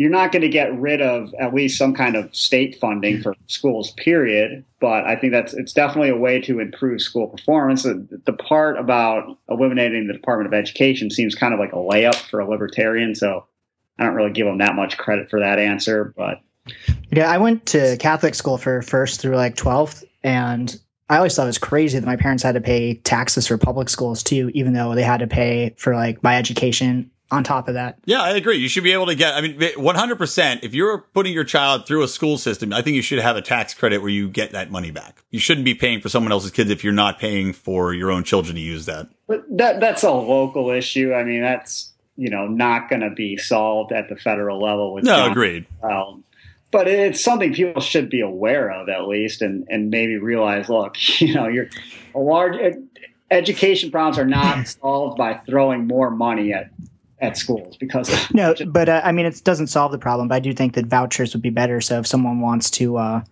You're 0.00 0.08
not 0.08 0.32
going 0.32 0.40
to 0.40 0.48
get 0.48 0.74
rid 0.80 1.02
of 1.02 1.34
at 1.38 1.52
least 1.52 1.76
some 1.76 1.92
kind 1.92 2.16
of 2.16 2.34
state 2.34 2.80
funding 2.80 3.20
for 3.20 3.34
schools, 3.48 3.90
period. 3.98 4.64
But 4.80 5.04
I 5.04 5.14
think 5.14 5.34
that's 5.34 5.52
it's 5.52 5.74
definitely 5.74 6.08
a 6.08 6.16
way 6.16 6.40
to 6.40 6.58
improve 6.58 7.02
school 7.02 7.26
performance. 7.26 7.82
The, 7.82 8.32
part 8.32 8.78
about 8.78 9.36
eliminating 9.50 10.06
the 10.06 10.14
Department 10.14 10.46
of 10.46 10.58
Education 10.58 11.10
seems 11.10 11.34
kind 11.34 11.52
of 11.52 11.60
like 11.60 11.74
a 11.74 11.76
layup 11.76 12.14
for 12.14 12.40
a 12.40 12.48
libertarian. 12.48 13.14
So 13.14 13.44
I 13.98 14.04
don't 14.04 14.14
really 14.14 14.30
give 14.30 14.46
them 14.46 14.56
that 14.56 14.74
much 14.74 14.96
credit 14.96 15.28
for 15.28 15.40
that 15.40 15.58
answer. 15.58 16.14
But 16.16 16.40
Yeah, 17.10 17.30
I 17.30 17.36
went 17.36 17.66
to 17.66 17.98
Catholic 17.98 18.34
school 18.34 18.56
for 18.56 18.80
first 18.80 19.20
through 19.20 19.36
like 19.36 19.54
12th, 19.54 20.02
and 20.22 20.80
I 21.10 21.18
always 21.18 21.36
thought 21.36 21.42
it 21.42 21.48
was 21.48 21.58
crazy 21.58 21.98
that 21.98 22.06
my 22.06 22.16
parents 22.16 22.42
had 22.42 22.54
to 22.54 22.62
pay 22.62 22.94
taxes 22.94 23.46
for 23.46 23.58
public 23.58 23.90
schools 23.90 24.22
too, 24.22 24.50
even 24.54 24.72
though 24.72 24.94
they 24.94 25.02
had 25.02 25.20
to 25.20 25.26
pay 25.26 25.74
for 25.76 25.94
like 25.94 26.22
my 26.22 26.38
education 26.38 27.10
on 27.30 27.44
top 27.44 27.68
of 27.68 27.74
that. 27.74 27.98
Yeah, 28.04 28.22
I 28.22 28.30
agree. 28.30 28.56
You 28.56 28.68
should 28.68 28.82
be 28.84 28.92
able 28.92 29.06
to 29.06 29.14
get, 29.14 29.34
I 29.34 29.40
mean, 29.40 29.58
100%. 29.58 30.60
If 30.62 30.74
you're 30.74 30.98
putting 31.14 31.32
your 31.32 31.44
child 31.44 31.86
through 31.86 32.02
a 32.02 32.08
school 32.08 32.38
system, 32.38 32.72
I 32.72 32.82
think 32.82 32.96
you 32.96 33.02
should 33.02 33.18
have 33.20 33.36
a 33.36 33.42
tax 33.42 33.72
credit 33.74 33.98
where 33.98 34.10
you 34.10 34.28
get 34.28 34.52
that 34.52 34.70
money 34.70 34.90
back. 34.90 35.22
You 35.30 35.38
shouldn't 35.40 35.64
be 35.64 35.74
paying 35.74 36.00
for 36.00 36.08
someone 36.08 36.32
else's 36.32 36.50
kids 36.50 36.70
if 36.70 36.82
you're 36.82 36.92
not 36.92 37.18
paying 37.18 37.52
for 37.52 37.92
your 37.94 38.10
own 38.10 38.24
children 38.24 38.56
to 38.56 38.60
use 38.60 38.86
that. 38.86 39.08
but 39.28 39.44
that 39.56 39.80
that's 39.80 40.02
a 40.02 40.10
local 40.10 40.70
issue. 40.70 41.12
I 41.14 41.22
mean, 41.24 41.40
that's 41.42 41.92
you 42.16 42.30
know 42.30 42.46
not 42.48 42.88
going 42.90 43.02
to 43.02 43.10
be 43.10 43.36
solved 43.36 43.92
at 43.92 44.08
the 44.08 44.16
federal 44.16 44.60
level. 44.60 44.92
With 44.94 45.04
No, 45.04 45.16
John 45.16 45.30
agreed. 45.30 45.66
Brown. 45.80 46.24
But 46.72 46.86
it's 46.86 47.22
something 47.22 47.52
people 47.52 47.80
should 47.82 48.10
be 48.10 48.20
aware 48.20 48.70
of 48.70 48.88
at 48.88 49.06
least, 49.08 49.40
and 49.42 49.66
and 49.70 49.90
maybe 49.90 50.18
realize, 50.18 50.68
look, 50.68 50.96
you 51.20 51.34
know, 51.34 51.46
you're 51.48 51.68
a 52.14 52.18
large. 52.18 52.56
education 53.30 53.90
problems 53.90 54.18
are 54.18 54.26
not 54.26 54.66
solved 54.80 55.16
by 55.16 55.34
throwing 55.34 55.86
more 55.86 56.10
money 56.10 56.52
at 56.52 56.70
at 57.20 57.36
schools 57.36 57.76
because 57.76 58.10
No, 58.34 58.54
but 58.66 58.88
uh, 58.88 59.00
I 59.04 59.12
mean, 59.12 59.26
it 59.26 59.42
doesn't 59.44 59.68
solve 59.68 59.92
the 59.92 59.98
problem. 59.98 60.28
But 60.28 60.36
I 60.36 60.40
do 60.40 60.52
think 60.52 60.74
that 60.74 60.86
vouchers 60.86 61.34
would 61.34 61.42
be 61.42 61.50
better. 61.50 61.80
So 61.80 61.98
if 62.00 62.06
someone 62.06 62.40
wants 62.40 62.70
to 62.72 62.96
uh, 62.96 63.22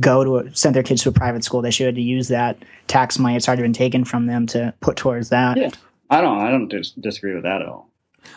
go 0.00 0.24
to 0.24 0.38
a, 0.38 0.54
send 0.54 0.76
their 0.76 0.82
kids 0.82 1.02
to 1.02 1.08
a 1.08 1.12
private 1.12 1.44
school, 1.44 1.62
they 1.62 1.70
should 1.70 1.94
to 1.94 2.02
use 2.02 2.28
that 2.28 2.58
tax 2.86 3.18
money. 3.18 3.36
It's 3.36 3.48
already 3.48 3.62
been 3.62 3.72
taken 3.72 4.04
from 4.04 4.26
them 4.26 4.46
to 4.48 4.74
put 4.80 4.96
towards 4.96 5.30
that. 5.30 5.56
Yeah. 5.56 5.70
I 6.10 6.20
don't 6.20 6.38
I 6.38 6.50
don't 6.50 6.68
dis- 6.68 6.92
disagree 6.92 7.34
with 7.34 7.42
that 7.42 7.62
at 7.62 7.68
all. 7.68 7.90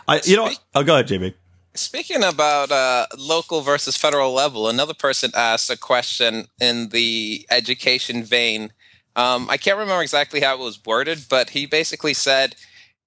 I, 0.06 0.20
you 0.24 0.36
know, 0.36 0.44
what? 0.44 0.58
oh, 0.74 0.82
go 0.82 0.94
ahead, 0.94 1.08
JB. 1.08 1.34
Speaking 1.74 2.22
about 2.22 2.70
uh, 2.70 3.06
local 3.16 3.62
versus 3.62 3.96
federal 3.96 4.32
level, 4.32 4.68
another 4.68 4.92
person 4.92 5.30
asked 5.34 5.70
a 5.70 5.76
question 5.76 6.46
in 6.60 6.90
the 6.90 7.46
education 7.50 8.24
vein. 8.24 8.72
Um, 9.16 9.48
I 9.48 9.56
can't 9.56 9.78
remember 9.78 10.02
exactly 10.02 10.40
how 10.40 10.54
it 10.54 10.60
was 10.60 10.78
worded, 10.84 11.26
but 11.30 11.50
he 11.50 11.64
basically 11.64 12.12
said 12.12 12.56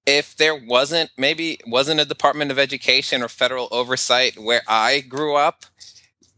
if 0.06 0.36
there 0.36 0.54
wasn't 0.54 1.10
maybe 1.18 1.58
wasn't 1.66 2.00
a 2.00 2.04
Department 2.04 2.50
of 2.50 2.58
Education 2.58 3.22
or 3.22 3.28
federal 3.28 3.68
oversight 3.70 4.38
where 4.38 4.62
I 4.68 5.00
grew 5.00 5.34
up, 5.36 5.64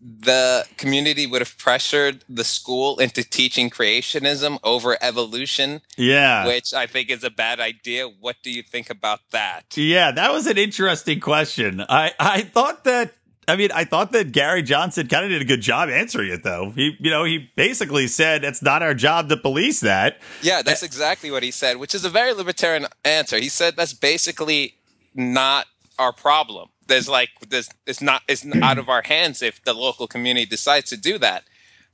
the 0.00 0.64
community 0.76 1.26
would 1.26 1.40
have 1.40 1.58
pressured 1.58 2.24
the 2.28 2.44
school 2.44 2.98
into 2.98 3.22
teaching 3.24 3.68
creationism 3.68 4.58
over 4.62 4.96
evolution, 5.00 5.80
Yeah. 5.96 6.46
which 6.46 6.72
I 6.72 6.86
think 6.86 7.10
is 7.10 7.24
a 7.24 7.30
bad 7.30 7.58
idea. 7.58 8.06
What 8.06 8.36
do 8.44 8.50
you 8.50 8.62
think 8.62 8.90
about 8.90 9.20
that? 9.32 9.64
Yeah, 9.76 10.12
that 10.12 10.32
was 10.32 10.46
an 10.46 10.56
interesting 10.56 11.18
question. 11.20 11.84
I, 11.88 12.12
I 12.20 12.42
thought 12.42 12.84
that 12.84 13.14
I 13.48 13.56
mean, 13.56 13.70
I 13.72 13.84
thought 13.84 14.12
that 14.12 14.32
Gary 14.32 14.62
Johnson 14.62 15.08
kind 15.08 15.24
of 15.24 15.30
did 15.30 15.40
a 15.40 15.44
good 15.46 15.62
job 15.62 15.88
answering 15.88 16.30
it 16.30 16.42
though. 16.44 16.70
He 16.74 16.96
you 17.00 17.10
know, 17.10 17.24
he 17.24 17.50
basically 17.56 18.06
said 18.06 18.44
it's 18.44 18.60
not 18.60 18.82
our 18.82 18.92
job 18.92 19.30
to 19.30 19.36
police 19.38 19.80
that. 19.80 20.20
Yeah, 20.42 20.60
that's 20.60 20.82
exactly 20.82 21.30
what 21.30 21.42
he 21.42 21.50
said, 21.50 21.78
which 21.78 21.94
is 21.94 22.04
a 22.04 22.10
very 22.10 22.34
libertarian 22.34 22.86
answer. 23.04 23.38
He 23.38 23.48
said 23.48 23.74
that's 23.74 23.94
basically 23.94 24.74
not 25.14 25.66
our 25.98 26.12
problem. 26.12 26.68
There's 26.86 27.08
like 27.08 27.30
there's 27.48 27.70
it's 27.86 28.02
not 28.02 28.22
it's 28.28 28.46
out 28.62 28.76
of 28.76 28.90
our 28.90 29.02
hands 29.02 29.42
if 29.42 29.64
the 29.64 29.72
local 29.72 30.06
community 30.06 30.44
decides 30.44 30.90
to 30.90 30.98
do 30.98 31.16
that. 31.18 31.44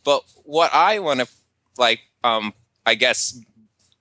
But 0.03 0.25
what 0.43 0.75
I 0.75 0.99
want 0.99 1.21
to 1.21 1.29
like 1.79 2.01
um 2.25 2.53
I 2.85 2.97
guess 2.97 3.41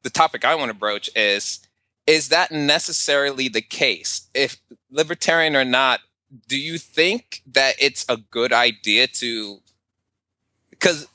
the 0.01 0.09
topic 0.09 0.43
I 0.43 0.55
want 0.55 0.69
to 0.69 0.77
broach 0.77 1.09
is 1.15 1.59
is 2.07 2.29
that 2.29 2.51
necessarily 2.51 3.47
the 3.47 3.61
case? 3.61 4.27
If 4.33 4.57
libertarian 4.91 5.55
or 5.55 5.63
not, 5.63 6.01
do 6.47 6.57
you 6.57 6.77
think 6.77 7.41
that 7.45 7.75
it's 7.79 8.05
a 8.09 8.17
good 8.17 8.51
idea 8.53 9.07
to 9.07 9.59
because 10.69 11.07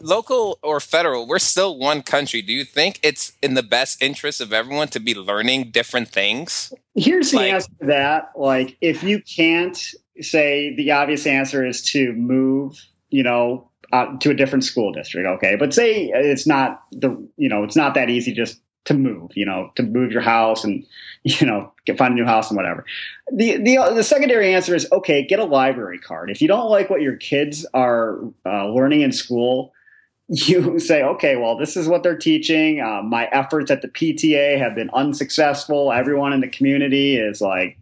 local 0.00 0.58
or 0.62 0.80
federal, 0.80 1.26
we're 1.26 1.38
still 1.38 1.78
one 1.78 2.02
country. 2.02 2.42
Do 2.42 2.52
you 2.52 2.64
think 2.64 2.98
it's 3.02 3.32
in 3.42 3.54
the 3.54 3.62
best 3.62 4.02
interest 4.02 4.40
of 4.40 4.52
everyone 4.52 4.88
to 4.88 5.00
be 5.00 5.14
learning 5.14 5.70
different 5.70 6.08
things? 6.08 6.72
Here's 6.94 7.30
the 7.30 7.36
Like- 7.38 7.52
answer 7.52 7.68
to 7.80 7.86
that. 7.86 8.30
Like, 8.36 8.76
if 8.80 9.02
you 9.02 9.20
can't 9.22 9.78
say 10.20 10.74
the 10.74 10.90
obvious 10.92 11.26
answer 11.26 11.66
is 11.66 11.82
to 11.92 12.12
move, 12.14 12.80
you 13.10 13.22
know, 13.22 13.68
uh, 13.92 14.16
to 14.18 14.30
a 14.30 14.34
different 14.34 14.64
school 14.64 14.92
district, 14.92 15.26
okay. 15.26 15.56
But 15.56 15.74
say 15.74 16.10
it's 16.14 16.46
not 16.46 16.82
the, 16.92 17.10
you 17.36 17.48
know, 17.48 17.64
it's 17.64 17.76
not 17.76 17.94
that 17.94 18.08
easy 18.08 18.32
just 18.32 18.60
to 18.86 18.94
move, 18.94 19.30
you 19.34 19.44
know, 19.44 19.70
to 19.76 19.82
move 19.82 20.12
your 20.12 20.22
house 20.22 20.64
and, 20.64 20.86
you 21.22 21.46
know, 21.46 21.72
get 21.86 21.98
find 21.98 22.12
a 22.12 22.16
new 22.16 22.24
house 22.24 22.50
and 22.50 22.56
whatever. 22.56 22.84
The 23.32 23.56
the 23.58 23.78
the 23.94 24.04
secondary 24.04 24.54
answer 24.54 24.74
is 24.74 24.90
okay. 24.90 25.24
Get 25.24 25.38
a 25.38 25.44
library 25.44 25.98
card. 25.98 26.30
If 26.30 26.40
you 26.40 26.48
don't 26.48 26.70
like 26.70 26.90
what 26.90 27.02
your 27.02 27.16
kids 27.16 27.66
are 27.74 28.18
uh, 28.46 28.68
learning 28.68 29.02
in 29.02 29.12
school, 29.12 29.72
you 30.28 30.78
say, 30.78 31.02
okay, 31.02 31.36
well, 31.36 31.56
this 31.56 31.76
is 31.76 31.88
what 31.88 32.02
they're 32.02 32.16
teaching. 32.16 32.80
Uh, 32.80 33.02
my 33.02 33.26
efforts 33.32 33.70
at 33.70 33.82
the 33.82 33.88
PTA 33.88 34.58
have 34.58 34.74
been 34.74 34.90
unsuccessful. 34.90 35.92
Everyone 35.92 36.32
in 36.32 36.40
the 36.40 36.48
community 36.48 37.16
is 37.16 37.40
like 37.40 37.76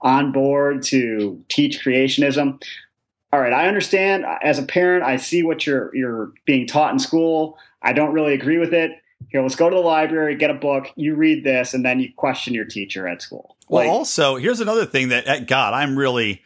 on 0.00 0.32
board 0.32 0.82
to 0.84 1.42
teach 1.48 1.84
creationism. 1.84 2.62
All 3.32 3.40
right, 3.40 3.52
I 3.52 3.68
understand. 3.68 4.24
As 4.42 4.58
a 4.58 4.62
parent, 4.62 5.04
I 5.04 5.16
see 5.16 5.42
what 5.42 5.66
you're 5.66 5.94
you're 5.94 6.32
being 6.44 6.66
taught 6.66 6.92
in 6.92 6.98
school. 6.98 7.58
I 7.82 7.92
don't 7.92 8.12
really 8.12 8.34
agree 8.34 8.58
with 8.58 8.72
it. 8.72 9.01
Here, 9.30 9.42
let's 9.42 9.56
go 9.56 9.68
to 9.70 9.74
the 9.74 9.82
library, 9.82 10.36
get 10.36 10.50
a 10.50 10.54
book. 10.54 10.88
You 10.96 11.14
read 11.14 11.44
this, 11.44 11.74
and 11.74 11.84
then 11.84 12.00
you 12.00 12.12
question 12.14 12.54
your 12.54 12.64
teacher 12.64 13.06
at 13.08 13.22
school. 13.22 13.56
Well, 13.68 13.88
also, 13.88 14.36
here's 14.36 14.60
another 14.60 14.84
thing 14.84 15.08
that 15.08 15.28
uh, 15.28 15.40
God, 15.40 15.74
I'm 15.74 15.96
really 15.96 16.42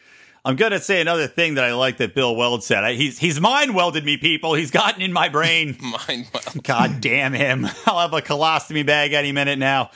I'm 0.47 0.55
going 0.55 0.71
to 0.71 0.81
say 0.81 1.01
another 1.01 1.27
thing 1.27 1.55
that 1.55 1.65
I 1.65 1.75
like 1.75 1.97
that 1.97 2.15
Bill 2.15 2.37
Weld 2.37 2.63
said. 2.63 2.85
I, 2.85 2.93
he's 2.93 3.19
he's 3.19 3.41
mind 3.41 3.75
welded 3.75 4.05
me, 4.05 4.17
people. 4.17 4.55
He's 4.55 4.71
gotten 4.71 5.03
in 5.03 5.13
my 5.13 5.29
brain. 5.29 5.77
Mind 6.09 6.29
well. 6.33 6.43
God 6.63 7.01
damn 7.01 7.33
him. 7.33 7.67
I'll 7.87 7.99
have 7.99 8.13
a 8.13 8.23
colostomy 8.23 8.87
bag 8.87 9.13
any 9.13 9.33
minute 9.33 9.59
now. 9.59 9.91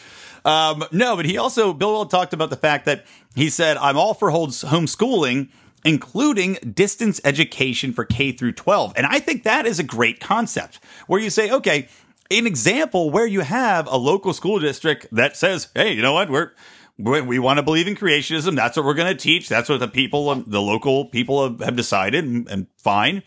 Um, 0.45 0.83
no, 0.91 1.15
but 1.15 1.25
he 1.25 1.39
also, 1.39 1.73
Bill 1.73 1.93
Weld 1.93 2.11
talked 2.11 2.33
about 2.33 2.51
the 2.51 2.57
fact 2.57 2.87
that 2.87 3.07
he 3.37 3.49
said, 3.49 3.77
I'm 3.77 3.97
all 3.97 4.13
for 4.13 4.31
home- 4.31 4.51
homeschooling, 4.51 5.51
including 5.85 6.55
distance 6.55 7.21
education 7.25 7.93
for 7.93 8.05
K 8.05 8.33
through 8.33 8.53
12. 8.53 8.95
And 8.97 9.07
I 9.07 9.21
think 9.21 9.45
that 9.45 9.67
is 9.67 9.79
a 9.79 9.85
great 9.85 10.19
concept 10.19 10.81
where 11.07 11.21
you 11.21 11.31
say, 11.31 11.53
okay, 11.53 11.87
an 12.31 12.47
example 12.47 13.11
where 13.11 13.27
you 13.27 13.41
have 13.41 13.87
a 13.87 13.97
local 13.97 14.33
school 14.33 14.59
district 14.61 15.07
that 15.13 15.37
says, 15.37 15.69
hey, 15.75 15.93
you 15.93 16.03
know 16.03 16.13
what? 16.13 16.31
We're, 16.31 16.53
we 16.99 17.39
want 17.39 17.59
to 17.59 17.63
believe 17.63 17.89
in 17.89 17.97
creationism. 17.97 18.55
That's 18.57 18.77
what 18.77 18.87
we're 18.87 18.95
going 18.95 19.17
to 19.17 19.21
teach. 19.21 19.49
That's 19.49 19.69
what 19.69 19.81
the 19.81 19.89
people, 19.89 20.35
the 20.35 20.61
local 20.61 21.07
people 21.07 21.49
have, 21.49 21.61
have 21.61 21.77
decided, 21.77 22.25
and, 22.25 22.49
and 22.49 22.67
fine 22.77 23.23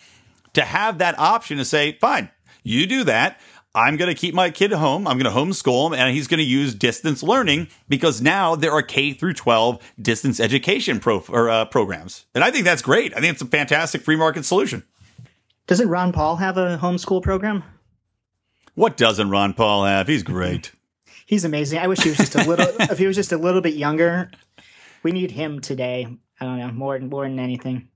to 0.54 0.62
have 0.62 0.99
that 0.99 1.18
option 1.20 1.58
to 1.58 1.66
say, 1.66 1.97
fine, 1.99 2.30
you 2.64 2.86
do 2.86 3.04
that. 3.04 3.39
I'm 3.76 3.97
going 3.97 4.14
to 4.14 4.20
keep 4.20 4.36
my 4.36 4.51
kid 4.51 4.72
home. 4.72 5.08
I'm 5.08 5.18
going 5.18 5.32
to 5.32 5.38
homeschool 5.39 5.88
him 5.88 5.93
and 5.93 6.16
he's 6.16 6.28
going 6.28 6.38
to 6.38 6.43
use 6.43 6.76
distance 6.76 7.24
learning 7.24 7.70
because 7.89 8.22
now 8.22 8.56
there 8.56 8.72
are 8.72 8.84
K 8.84 9.14
through 9.14 9.34
12 9.34 9.82
distance 9.99 10.39
education 10.39 10.99
pro, 10.99 11.24
or, 11.30 11.49
uh, 11.49 11.66
programs. 11.66 12.26
And 12.36 12.43
I 12.43 12.51
think 12.51 12.66
that's 12.66 12.84
great. 12.84 13.18
I 13.18 13.20
think 13.20 13.34
it's 13.34 13.41
a 13.41 13.47
fantastic 13.47 14.01
free 14.01 14.16
market 14.16 14.45
solution. 14.45 14.84
Doesn't 15.66 15.89
Ron 15.89 16.12
Paul 16.12 16.36
have 16.36 16.58
a 16.58 16.78
homeschool 16.78 17.24
program? 17.24 17.64
What 18.76 18.97
doesn't 18.97 19.30
Ron 19.30 19.53
Paul 19.53 19.86
have? 19.86 20.07
He's 20.07 20.24
mm-hmm. 20.24 20.34
great. 20.34 20.71
He's 21.26 21.45
amazing. 21.45 21.80
I 21.80 21.88
wish 21.88 22.01
he 22.01 22.09
was 22.09 22.17
just 22.17 22.36
a 22.36 22.43
little. 22.43 22.67
if 22.80 22.97
he 22.97 23.07
was 23.07 23.15
just 23.15 23.32
a 23.32 23.38
little 23.38 23.61
bit 23.61 23.76
younger, 23.76 24.30
we 25.03 25.11
need 25.11 25.32
him 25.32 25.61
today. 25.61 26.07
I 26.39 26.45
don't 26.45 26.59
know 26.59 26.71
more 26.71 26.97
than 26.97 27.09
more 27.09 27.24
than 27.24 27.39
anything. 27.39 27.88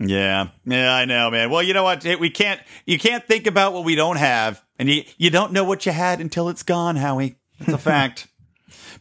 Yeah, 0.00 0.48
yeah, 0.64 0.92
I 0.92 1.04
know, 1.04 1.30
man. 1.30 1.50
Well, 1.50 1.62
you 1.62 1.72
know 1.72 1.84
what? 1.84 2.04
We 2.04 2.30
can't. 2.30 2.60
You 2.84 2.98
can't 2.98 3.24
think 3.24 3.46
about 3.46 3.72
what 3.72 3.84
we 3.84 3.94
don't 3.94 4.16
have, 4.16 4.62
and 4.78 4.88
you 4.88 5.04
you 5.16 5.30
don't 5.30 5.52
know 5.52 5.64
what 5.64 5.86
you 5.86 5.92
had 5.92 6.20
until 6.20 6.48
it's 6.48 6.62
gone, 6.62 6.96
Howie. 6.96 7.36
It's 7.60 7.72
a 7.72 7.78
fact. 7.78 8.28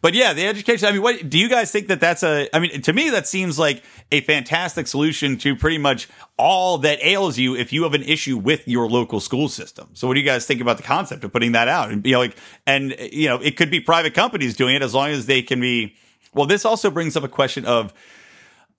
But 0.04 0.16
yeah, 0.16 0.34
the 0.34 0.46
education. 0.46 0.90
I 0.90 0.92
mean, 0.92 1.02
what 1.02 1.30
do 1.30 1.40
you 1.40 1.48
guys 1.48 1.72
think 1.72 1.88
that 1.88 2.02
that's 2.02 2.24
a? 2.24 2.54
I 2.54 2.60
mean, 2.60 2.82
to 2.82 2.92
me, 2.92 3.10
that 3.12 3.26
seems 3.26 3.58
like 3.58 3.82
a 4.12 4.20
fantastic 4.20 4.86
solution 4.86 5.38
to 5.38 5.56
pretty 5.56 5.78
much 5.78 6.10
all 6.38 6.78
that 6.80 7.00
ails 7.02 7.38
you 7.38 7.56
if 7.56 7.72
you 7.72 7.84
have 7.84 7.94
an 7.94 8.04
issue 8.04 8.38
with 8.38 8.68
your 8.68 8.90
local 8.90 9.22
school 9.22 9.48
system. 9.48 9.92
So, 9.94 10.06
what 10.06 10.16
do 10.16 10.20
you 10.20 10.26
guys 10.26 10.46
think 10.46 10.60
about 10.60 10.76
the 10.76 10.84
concept 10.84 11.24
of 11.24 11.32
putting 11.32 11.54
that 11.54 11.70
out? 11.70 11.90
And 11.90 12.06
you 12.06 12.12
know, 12.12 12.20
like, 12.20 12.36
and 12.68 12.94
you 13.14 13.30
know, 13.30 13.38
it 13.38 13.56
could 13.56 13.72
be 13.72 13.80
private 13.80 14.14
companies 14.14 14.58
doing 14.58 14.76
it 14.76 14.82
as 14.82 14.94
long 14.94 15.08
as 15.08 15.26
they 15.26 15.42
can 15.42 15.62
be. 15.62 15.96
Well, 16.34 16.48
this 16.48 16.66
also 16.66 16.92
brings 16.92 17.16
up 17.16 17.24
a 17.24 17.30
question 17.30 17.64
of 17.64 17.94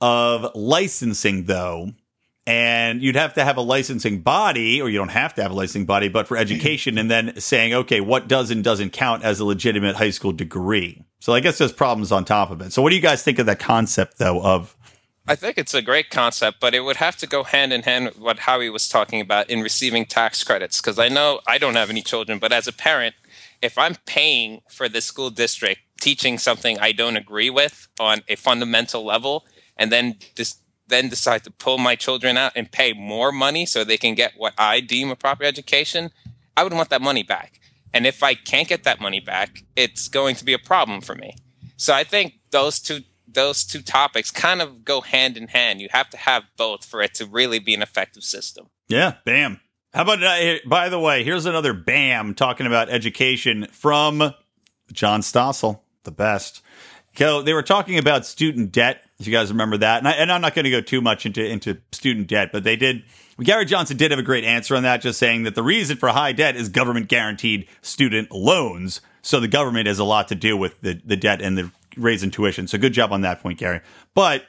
of 0.03 0.55
licensing, 0.55 1.45
though. 1.45 1.93
And 2.47 3.03
you'd 3.03 3.17
have 3.17 3.33
to 3.35 3.45
have 3.45 3.57
a 3.57 3.63
licensing 3.63 4.21
body, 4.21 4.83
or 4.83 4.91
you 4.91 4.99
don't 4.99 5.09
have 5.09 5.33
to 5.37 5.43
have 5.43 5.51
a 5.51 5.55
licensing 5.55 5.87
body, 5.87 6.09
but 6.09 6.29
for 6.29 6.37
education, 6.37 6.99
and 6.99 7.11
then 7.11 7.41
saying, 7.41 7.73
okay, 7.73 8.03
what 8.03 8.29
does 8.29 8.51
and 8.51 8.63
doesn't 8.63 8.91
count 8.91 9.25
as 9.25 9.41
a 9.41 9.47
legitimate 9.47 9.97
high 9.97 10.11
school 10.11 10.33
degree. 10.33 11.03
So 11.25 11.33
I 11.33 11.41
guess 11.41 11.57
there's 11.57 11.73
problems 11.73 12.13
on 12.13 12.27
top 12.27 12.51
of 12.51 12.61
it. 12.61 12.71
So 12.75 12.83
what 12.83 12.91
do 12.91 12.97
you 12.97 13.01
guys 13.01 13.23
think 13.23 13.39
of 13.39 13.47
that 13.47 13.59
concept, 13.59 14.19
though? 14.19 14.43
Of 14.43 14.77
I 15.27 15.35
think 15.35 15.57
it's 15.57 15.73
a 15.73 15.81
great 15.81 16.11
concept, 16.11 16.61
but 16.61 16.75
it 16.75 16.81
would 16.81 16.97
have 16.97 17.17
to 17.17 17.27
go 17.27 17.45
hand 17.45 17.73
in 17.73 17.85
hand 17.85 18.05
with 18.05 18.19
what 18.19 18.41
Howie 18.41 18.69
was 18.69 18.91
talking 18.91 19.23
about 19.23 19.49
in 19.49 19.63
receiving 19.63 20.05
tax 20.05 20.45
credits. 20.45 20.83
Because 20.83 20.99
I 20.99 21.09
know 21.09 21.41
I 21.49 21.57
don't 21.57 21.77
have 21.77 21.89
any 21.89 22.03
children, 22.03 22.39
but 22.39 22.53
as 22.53 22.69
a 22.69 22.75
parent, 22.75 23.15
if 23.63 23.79
I'm 23.79 23.95
paying 24.05 24.61
for 24.69 24.87
the 24.87 25.01
school 25.01 25.31
district 25.31 25.81
teaching 25.99 26.37
something 26.37 26.79
I 26.79 26.93
don't 26.93 27.17
agree 27.17 27.49
with 27.49 27.89
on 27.99 28.21
a 28.29 28.37
fundamental 28.37 29.03
level, 29.03 29.47
and 29.79 29.91
then 29.91 30.17
just 30.37 30.61
then 30.89 31.09
decide 31.09 31.43
to 31.45 31.51
pull 31.51 31.79
my 31.79 31.97
children 31.97 32.37
out 32.37 32.53
and 32.55 32.71
pay 32.71 32.93
more 32.93 33.33
money 33.33 33.65
so 33.65 33.83
they 33.83 33.97
can 33.97 34.15
get 34.15 34.33
what 34.37 34.53
I 34.59 34.81
deem 34.81 35.09
a 35.09 35.17
proper 35.17 35.45
education, 35.45 36.11
I 36.55 36.65
would 36.65 36.75
want 36.75 36.91
that 36.91 37.01
money 37.01 37.23
back. 37.23 37.61
And 37.95 38.07
if 38.07 38.23
I 38.25 38.35
can't 38.35 38.69
get 38.69 38.83
that 38.85 39.01
money 39.01 39.21
back, 39.21 39.63
it's 39.77 40.09
going 40.09 40.35
to 40.35 40.45
be 40.45 40.53
a 40.53 40.59
problem 40.59 41.01
for 41.01 41.15
me. 41.15 41.37
So 41.77 41.95
I 41.95 42.05
think 42.05 42.35
those 42.51 42.81
two 42.81 43.01
those 43.27 43.65
two 43.65 43.83
topics 43.83 44.31
kind 44.31 44.61
of 44.61 44.85
go 44.85 45.01
hand 45.01 45.37
in 45.37 45.49
hand. 45.49 45.81
You 45.81 45.89
have 45.91 46.11
to 46.11 46.17
have 46.17 46.45
both 46.57 46.85
for 46.85 47.03
it 47.03 47.15
to 47.15 47.27
really 47.27 47.59
be 47.59 47.75
an 47.75 47.83
effective 47.83 48.23
system. 48.23 48.67
yeah, 48.89 49.15
bam. 49.25 49.61
How 49.93 50.03
about 50.03 50.23
uh, 50.23 50.57
by 50.67 50.89
the 50.89 50.99
way? 50.99 51.23
Here's 51.23 51.47
another 51.47 51.73
bam 51.73 52.35
talking 52.35 52.67
about 52.67 52.91
education 52.91 53.69
from 53.71 54.35
John 54.93 55.21
Stossel, 55.21 55.81
the 56.03 56.11
best. 56.11 56.63
So 57.17 57.43
they 57.43 57.55
were 57.55 57.63
talking 57.63 57.97
about 57.99 58.27
student 58.27 58.73
debt. 58.73 59.03
If 59.21 59.29
you 59.29 59.33
guys 59.33 59.51
remember 59.51 59.77
that, 59.79 59.99
and, 59.99 60.09
I, 60.09 60.13
and 60.13 60.33
I'm 60.33 60.41
not 60.41 60.55
going 60.57 60.65
to 60.65 60.71
go 60.71 60.81
too 60.81 61.01
much 61.01 61.27
into 61.27 61.45
into 61.45 61.79
student 61.93 62.27
debt, 62.27 62.51
but 62.53 62.65
they 62.65 62.75
did. 62.75 63.05
Gary 63.41 63.65
Johnson 63.65 63.97
did 63.97 64.11
have 64.11 64.21
a 64.21 64.25
great 64.25 64.45
answer 64.45 64.77
on 64.77 64.85
that, 64.85 65.01
just 65.01 65.19
saying 65.19 65.43
that 65.43 65.55
the 65.55 65.63
reason 65.63 65.97
for 65.97 66.09
high 66.11 66.33
debt 66.33 66.57
is 66.57 66.69
government 66.69 67.09
guaranteed 67.09 67.67
student 67.83 68.31
loans. 68.31 69.01
So 69.23 69.41
the 69.41 69.49
government 69.49 69.87
has 69.87 69.99
a 69.99 70.05
lot 70.05 70.29
to 70.29 70.35
do 70.35 70.57
with 70.57 70.81
the, 70.83 71.01
the 71.05 71.17
debt 71.17 71.43
and 71.43 71.59
the 71.59 71.71
raising 71.97 72.31
tuition. 72.31 72.69
So 72.69 72.79
good 72.79 72.93
job 72.93 73.13
on 73.13 73.23
that 73.23 73.41
point, 73.41 73.59
Gary. 73.59 73.81
But 74.15 74.45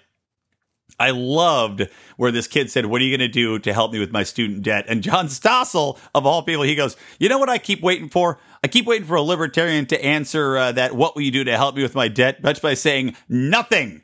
I 0.99 1.11
loved 1.11 1.88
where 2.17 2.31
this 2.31 2.47
kid 2.47 2.69
said, 2.69 2.86
What 2.86 3.01
are 3.01 3.05
you 3.05 3.17
going 3.17 3.27
to 3.27 3.33
do 3.33 3.59
to 3.59 3.73
help 3.73 3.91
me 3.91 3.99
with 3.99 4.11
my 4.11 4.23
student 4.23 4.63
debt? 4.63 4.86
And 4.88 5.01
John 5.01 5.27
Stossel, 5.27 5.97
of 6.13 6.25
all 6.25 6.43
people, 6.43 6.63
he 6.63 6.75
goes, 6.75 6.95
You 7.19 7.27
know 7.27 7.38
what 7.38 7.49
I 7.49 7.57
keep 7.57 7.81
waiting 7.81 8.09
for? 8.09 8.39
I 8.63 8.67
keep 8.67 8.86
waiting 8.86 9.07
for 9.07 9.15
a 9.15 9.21
libertarian 9.21 9.86
to 9.88 10.03
answer 10.03 10.57
uh, 10.57 10.71
that, 10.73 10.95
What 10.95 11.15
will 11.15 11.23
you 11.23 11.31
do 11.31 11.43
to 11.43 11.57
help 11.57 11.75
me 11.75 11.83
with 11.83 11.95
my 11.95 12.07
debt? 12.07 12.41
But 12.41 12.61
by 12.61 12.75
saying, 12.75 13.15
Nothing. 13.27 14.03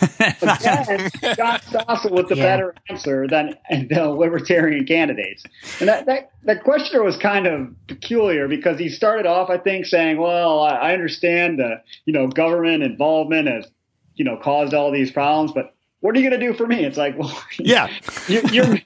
Again, 0.00 1.10
John 1.36 1.58
Stossel 1.60 2.10
with 2.12 2.28
the 2.28 2.36
Yeah. 2.36 2.42
better 2.44 2.74
answer 2.88 3.26
than 3.28 3.54
the 3.70 4.08
libertarian 4.10 4.84
candidates. 4.86 5.42
And 5.80 5.88
that, 5.88 6.06
that, 6.06 6.30
that 6.44 6.62
questioner 6.64 7.02
was 7.02 7.16
kind 7.16 7.46
of 7.46 7.68
peculiar 7.88 8.48
because 8.48 8.78
he 8.78 8.88
started 8.88 9.26
off, 9.26 9.50
I 9.50 9.58
think, 9.58 9.86
saying, 9.86 10.18
well, 10.18 10.60
I, 10.60 10.70
I 10.76 10.92
understand 10.92 11.58
the, 11.58 11.82
you 12.04 12.12
know, 12.12 12.26
government 12.28 12.82
involvement 12.82 13.48
has, 13.48 13.66
you 14.14 14.24
know, 14.24 14.36
caused 14.36 14.74
all 14.74 14.90
these 14.90 15.10
problems, 15.10 15.52
but 15.52 15.74
what 16.00 16.14
are 16.14 16.20
you 16.20 16.28
going 16.28 16.38
to 16.40 16.46
do 16.46 16.54
for 16.54 16.66
me? 16.66 16.84
It's 16.84 16.98
like, 16.98 17.18
well, 17.18 17.36
Yeah. 17.58 17.88
your, 18.28 18.42
your, 18.46 18.78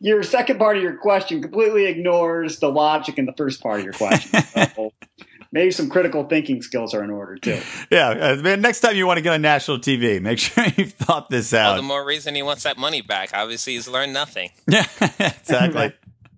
your 0.00 0.22
second 0.22 0.58
part 0.58 0.76
of 0.76 0.82
your 0.82 0.96
question 0.96 1.40
completely 1.40 1.86
ignores 1.86 2.58
the 2.58 2.68
logic 2.70 3.18
in 3.18 3.26
the 3.26 3.32
first 3.34 3.62
part 3.62 3.78
of 3.80 3.84
your 3.84 3.94
question. 3.94 4.42
So 4.74 4.92
maybe 5.52 5.70
some 5.70 5.88
critical 5.88 6.24
thinking 6.24 6.62
skills 6.62 6.94
are 6.94 7.04
in 7.04 7.10
order 7.10 7.36
too. 7.36 7.60
Yeah. 7.90 8.08
Uh, 8.08 8.36
man, 8.36 8.60
next 8.62 8.80
time 8.80 8.96
you 8.96 9.06
want 9.06 9.18
to 9.18 9.22
get 9.22 9.32
on 9.34 9.42
national 9.42 9.78
TV, 9.78 10.20
make 10.20 10.38
sure 10.38 10.64
you've 10.76 10.92
thought 10.94 11.30
this 11.30 11.52
All 11.52 11.60
out. 11.60 11.76
the 11.76 11.82
more 11.82 12.04
reason 12.04 12.34
he 12.34 12.42
wants 12.42 12.62
that 12.64 12.78
money 12.78 13.02
back. 13.02 13.30
Obviously, 13.34 13.74
he's 13.74 13.86
learned 13.88 14.12
nothing. 14.12 14.50
Yeah, 14.66 14.86
exactly. 15.18 15.92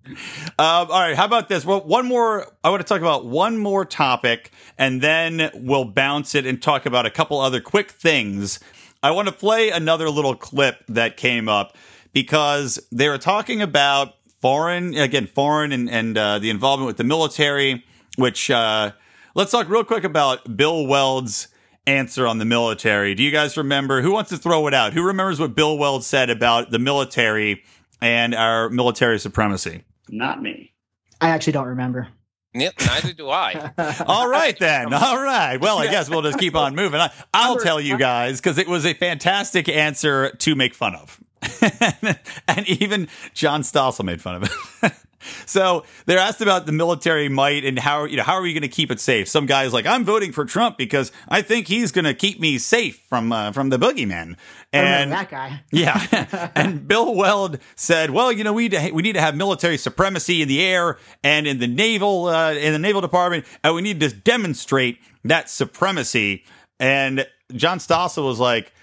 um, 0.07 0.15
all 0.59 0.87
right, 0.89 1.15
how 1.15 1.25
about 1.25 1.49
this? 1.49 1.65
Well, 1.65 1.81
one 1.81 2.05
more. 2.05 2.45
I 2.63 2.69
want 2.69 2.81
to 2.81 2.87
talk 2.87 3.01
about 3.01 3.25
one 3.25 3.57
more 3.57 3.85
topic, 3.85 4.51
and 4.77 5.01
then 5.01 5.49
we'll 5.55 5.85
bounce 5.85 6.35
it 6.35 6.45
and 6.45 6.61
talk 6.61 6.85
about 6.85 7.05
a 7.05 7.09
couple 7.09 7.39
other 7.39 7.59
quick 7.61 7.89
things. 7.91 8.59
I 9.01 9.11
want 9.11 9.27
to 9.29 9.33
play 9.33 9.69
another 9.69 10.09
little 10.09 10.35
clip 10.35 10.83
that 10.89 11.17
came 11.17 11.47
up 11.49 11.75
because 12.13 12.79
they 12.91 13.07
were 13.09 13.17
talking 13.17 13.61
about 13.61 14.15
foreign, 14.41 14.93
again, 14.95 15.25
foreign 15.27 15.71
and, 15.71 15.89
and 15.89 16.17
uh, 16.17 16.39
the 16.39 16.49
involvement 16.49 16.87
with 16.87 16.97
the 16.97 17.03
military, 17.03 17.83
which 18.17 18.51
uh, 18.51 18.91
let's 19.35 19.51
talk 19.51 19.69
real 19.69 19.83
quick 19.83 20.03
about 20.03 20.57
Bill 20.57 20.87
Weld's 20.87 21.47
answer 21.87 22.25
on 22.25 22.39
the 22.39 22.45
military. 22.45 23.13
Do 23.13 23.21
you 23.23 23.31
guys 23.31 23.55
remember? 23.57 24.01
Who 24.01 24.11
wants 24.11 24.31
to 24.31 24.37
throw 24.37 24.65
it 24.67 24.73
out? 24.73 24.93
Who 24.93 25.03
remembers 25.03 25.39
what 25.39 25.55
Bill 25.55 25.77
Weld 25.77 26.03
said 26.03 26.29
about 26.29 26.71
the 26.71 26.79
military 26.79 27.63
and 28.01 28.33
our 28.33 28.69
military 28.69 29.19
supremacy? 29.19 29.83
Not 30.09 30.41
me. 30.41 30.73
I 31.21 31.29
actually 31.29 31.53
don't 31.53 31.67
remember. 31.67 32.07
Ne- 32.53 32.71
Neither 32.85 33.13
do 33.13 33.29
I. 33.29 33.71
All 34.07 34.27
right, 34.29 34.57
then. 34.57 34.93
All 34.93 35.21
right. 35.21 35.57
Well, 35.59 35.77
I 35.77 35.87
guess 35.87 36.09
we'll 36.09 36.21
just 36.21 36.39
keep 36.39 36.55
on 36.55 36.73
moving. 36.73 36.99
I, 37.01 37.11
I'll 37.33 37.57
tell 37.57 37.79
you 37.81 37.97
guys 37.97 38.39
because 38.39 38.57
it 38.57 38.67
was 38.67 38.85
a 38.85 38.93
fantastic 38.93 39.67
answer 39.69 40.31
to 40.31 40.55
make 40.55 40.73
fun 40.73 40.95
of. 40.95 41.19
and 42.47 42.67
even 42.67 43.07
John 43.33 43.61
Stossel 43.61 44.05
made 44.05 44.21
fun 44.21 44.35
of 44.35 44.43
it. 44.83 44.91
so 45.45 45.83
they're 46.05 46.19
asked 46.19 46.41
about 46.41 46.65
the 46.65 46.71
military 46.71 47.29
might 47.29 47.65
and 47.65 47.79
how 47.79 48.05
you 48.05 48.17
know 48.17 48.23
how 48.23 48.33
are 48.33 48.41
we 48.41 48.53
going 48.53 48.61
to 48.61 48.67
keep 48.67 48.91
it 48.91 48.99
safe? 48.99 49.27
Some 49.27 49.45
guys 49.45 49.73
like 49.73 49.85
I'm 49.85 50.03
voting 50.03 50.31
for 50.31 50.45
Trump 50.45 50.77
because 50.77 51.11
I 51.27 51.41
think 51.41 51.67
he's 51.67 51.91
going 51.91 52.05
to 52.05 52.13
keep 52.13 52.39
me 52.39 52.57
safe 52.57 53.01
from 53.09 53.31
uh, 53.31 53.51
from 53.51 53.69
the 53.69 53.77
boogeyman. 53.77 54.35
I 54.73 54.77
And 54.77 55.11
that 55.11 55.29
guy. 55.29 55.63
yeah. 55.71 56.49
and 56.55 56.87
Bill 56.87 57.13
Weld 57.15 57.59
said, 57.75 58.11
"Well, 58.11 58.31
you 58.31 58.43
know, 58.43 58.53
we 58.53 58.69
we 58.91 59.01
need 59.01 59.13
to 59.13 59.21
have 59.21 59.35
military 59.35 59.77
supremacy 59.77 60.41
in 60.41 60.47
the 60.47 60.63
air 60.63 60.97
and 61.23 61.47
in 61.47 61.59
the 61.59 61.67
naval 61.67 62.27
uh, 62.27 62.53
in 62.53 62.73
the 62.73 62.79
naval 62.79 63.01
department, 63.01 63.45
and 63.63 63.75
we 63.75 63.81
need 63.81 63.99
to 64.01 64.09
demonstrate 64.09 64.99
that 65.23 65.49
supremacy." 65.49 66.43
And 66.79 67.25
John 67.53 67.79
Stossel 67.79 68.25
was 68.25 68.39
like, 68.39 68.73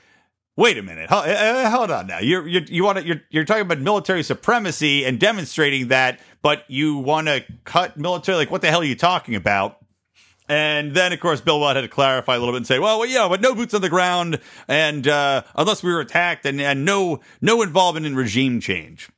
"Wait 0.56 0.78
a 0.78 0.82
minute, 0.82 1.08
Ho- 1.10 1.18
uh, 1.18 1.70
hold 1.70 1.90
on 1.90 2.06
now. 2.06 2.18
You're, 2.18 2.46
you're 2.46 2.62
you 2.62 2.84
want 2.84 2.98
to 2.98 3.06
you're 3.06 3.22
you're 3.30 3.44
talking 3.44 3.62
about 3.62 3.80
military 3.80 4.22
supremacy 4.22 5.04
and 5.04 5.18
demonstrating 5.18 5.88
that, 5.88 6.20
but 6.42 6.64
you 6.68 6.98
want 6.98 7.28
to 7.28 7.44
cut 7.64 7.96
military? 7.96 8.36
Like, 8.36 8.50
what 8.50 8.60
the 8.62 8.68
hell 8.68 8.80
are 8.80 8.84
you 8.84 8.96
talking 8.96 9.34
about?" 9.34 9.78
And 10.48 10.92
then, 10.92 11.12
of 11.12 11.20
course, 11.20 11.40
Bill 11.40 11.60
Weld 11.60 11.76
had 11.76 11.82
to 11.82 11.88
clarify 11.88 12.34
a 12.34 12.38
little 12.38 12.52
bit 12.52 12.58
and 12.58 12.66
say, 12.66 12.78
"Well, 12.78 12.98
well 12.98 13.08
yeah, 13.08 13.28
but 13.28 13.40
no 13.40 13.54
boots 13.54 13.74
on 13.74 13.80
the 13.80 13.88
ground, 13.88 14.40
and 14.68 15.06
uh, 15.08 15.42
unless 15.54 15.82
we 15.82 15.92
were 15.92 16.00
attacked, 16.00 16.44
and, 16.44 16.60
and 16.60 16.84
no 16.84 17.20
no 17.40 17.62
involvement 17.62 18.06
in 18.06 18.14
regime 18.14 18.60
change." 18.60 19.08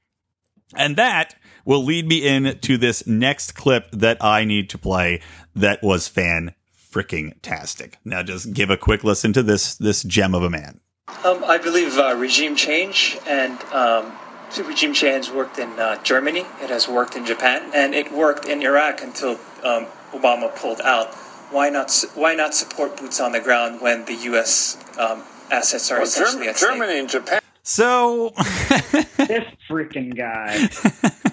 And 0.77 0.97
that 0.97 1.35
will 1.65 1.85
lead 1.85 2.07
me 2.07 2.27
in 2.27 2.59
to 2.61 2.77
this 2.77 3.07
next 3.07 3.53
clip 3.53 3.91
that 3.93 4.23
I 4.23 4.45
need 4.45 4.71
to 4.71 4.79
play. 4.79 5.21
That 5.55 5.83
was 5.83 6.09
fan 6.09 6.55
freaking 6.93 7.35
tastic. 7.43 7.99
Now, 8.05 8.23
just 8.23 8.53
give 8.53 8.71
a 8.71 8.77
quick 8.77 9.03
listen 9.03 9.33
to 9.33 9.43
this 9.43 9.75
this 9.75 10.03
gem 10.03 10.35
of 10.35 10.43
a 10.43 10.51
man. 10.51 10.81
Um, 11.09 11.45
I 11.45 11.59
believe 11.59 11.99
uh, 11.99 12.15
regime 12.17 12.57
change 12.57 13.19
and 13.27 13.61
um, 13.73 14.13
regime 14.59 14.95
change 14.95 15.31
worked 15.31 15.59
in 15.59 15.69
uh, 15.79 16.03
Germany. 16.03 16.41
It 16.63 16.71
has 16.71 16.89
worked 16.89 17.15
in 17.15 17.27
Japan, 17.27 17.71
and 17.75 17.95
it 17.95 18.11
worked 18.13 18.47
in 18.47 18.63
Iraq 18.63 19.03
until 19.03 19.33
um, 19.63 19.87
Obama 20.13 20.55
pulled 20.55 20.81
out. 20.81 21.13
Why 21.51 21.69
not? 21.69 21.91
su- 21.91 22.09
Why 22.15 22.35
not 22.35 22.55
support 22.55 22.97
boots 22.97 23.21
on 23.21 23.33
the 23.33 23.41
ground 23.41 23.81
when 23.83 24.07
the 24.07 24.15
U.S. 24.33 24.79
Um, 24.99 25.23
assets 25.51 25.91
are 25.91 26.01
essentially 26.03 26.49
at 26.49 26.57
stake? 26.57 26.71
Germany 26.71 26.99
and 27.01 27.09
Japan. 27.09 27.41
So, 27.63 28.31
This 29.17 29.45
freaking 29.69 30.17
guy. 30.17 30.69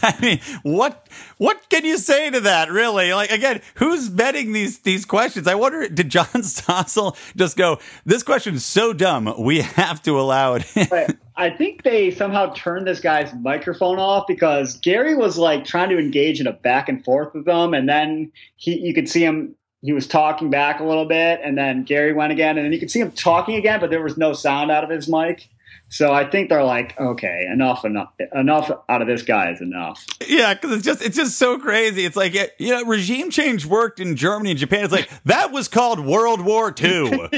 I 0.02 0.16
mean, 0.20 0.40
what 0.62 1.08
what 1.38 1.68
can 1.68 1.84
you 1.84 1.98
say 1.98 2.30
to 2.30 2.40
that? 2.40 2.70
Really, 2.70 3.12
like 3.12 3.30
again, 3.30 3.60
who's 3.74 4.08
betting 4.08 4.52
these 4.52 4.78
these 4.80 5.04
questions? 5.04 5.46
I 5.46 5.54
wonder, 5.54 5.88
did 5.88 6.08
John 6.08 6.26
Stossel 6.34 7.16
just 7.36 7.56
go? 7.56 7.78
This 8.04 8.22
question 8.22 8.54
is 8.54 8.64
so 8.64 8.92
dumb, 8.92 9.34
we 9.38 9.60
have 9.60 10.02
to 10.02 10.18
allow 10.18 10.54
it. 10.54 11.16
I 11.36 11.50
think 11.50 11.82
they 11.84 12.10
somehow 12.10 12.52
turned 12.52 12.86
this 12.86 13.00
guy's 13.00 13.32
microphone 13.34 13.98
off 13.98 14.26
because 14.26 14.76
Gary 14.78 15.14
was 15.14 15.38
like 15.38 15.64
trying 15.64 15.88
to 15.90 15.98
engage 15.98 16.40
in 16.40 16.46
a 16.46 16.52
back 16.52 16.88
and 16.88 17.04
forth 17.04 17.34
with 17.34 17.44
them, 17.44 17.74
and 17.74 17.88
then 17.88 18.32
he 18.56 18.78
you 18.78 18.94
could 18.94 19.08
see 19.08 19.24
him 19.24 19.54
he 19.82 19.92
was 19.92 20.06
talking 20.06 20.50
back 20.50 20.80
a 20.80 20.84
little 20.84 21.06
bit, 21.06 21.40
and 21.42 21.56
then 21.56 21.84
Gary 21.84 22.12
went 22.12 22.32
again, 22.32 22.58
and 22.58 22.64
then 22.64 22.72
you 22.72 22.78
could 22.78 22.90
see 22.90 23.00
him 23.00 23.12
talking 23.12 23.56
again, 23.56 23.80
but 23.80 23.90
there 23.90 24.02
was 24.02 24.16
no 24.18 24.32
sound 24.32 24.70
out 24.70 24.84
of 24.84 24.90
his 24.90 25.08
mic. 25.08 25.48
So 25.92 26.12
I 26.12 26.24
think 26.24 26.48
they're 26.48 26.62
like, 26.62 26.98
okay, 27.00 27.46
enough, 27.52 27.84
enough, 27.84 28.12
enough 28.32 28.70
out 28.88 29.02
of 29.02 29.08
this 29.08 29.22
guy 29.22 29.50
is 29.50 29.60
enough. 29.60 30.06
Yeah, 30.26 30.54
because 30.54 30.70
it's 30.76 30.84
just 30.84 31.02
it's 31.02 31.16
just 31.16 31.36
so 31.36 31.58
crazy. 31.58 32.04
It's 32.04 32.14
like 32.16 32.34
it- 32.36 32.54
you 32.58 32.70
know, 32.70 32.84
regime 32.84 33.30
change 33.30 33.66
worked 33.66 33.98
in 33.98 34.14
Germany 34.14 34.50
and 34.50 34.58
Japan. 34.58 34.84
It's 34.84 34.92
like 34.92 35.10
that 35.24 35.50
was 35.50 35.66
called 35.66 35.98
World 35.98 36.40
War 36.42 36.72
II. 36.82 37.28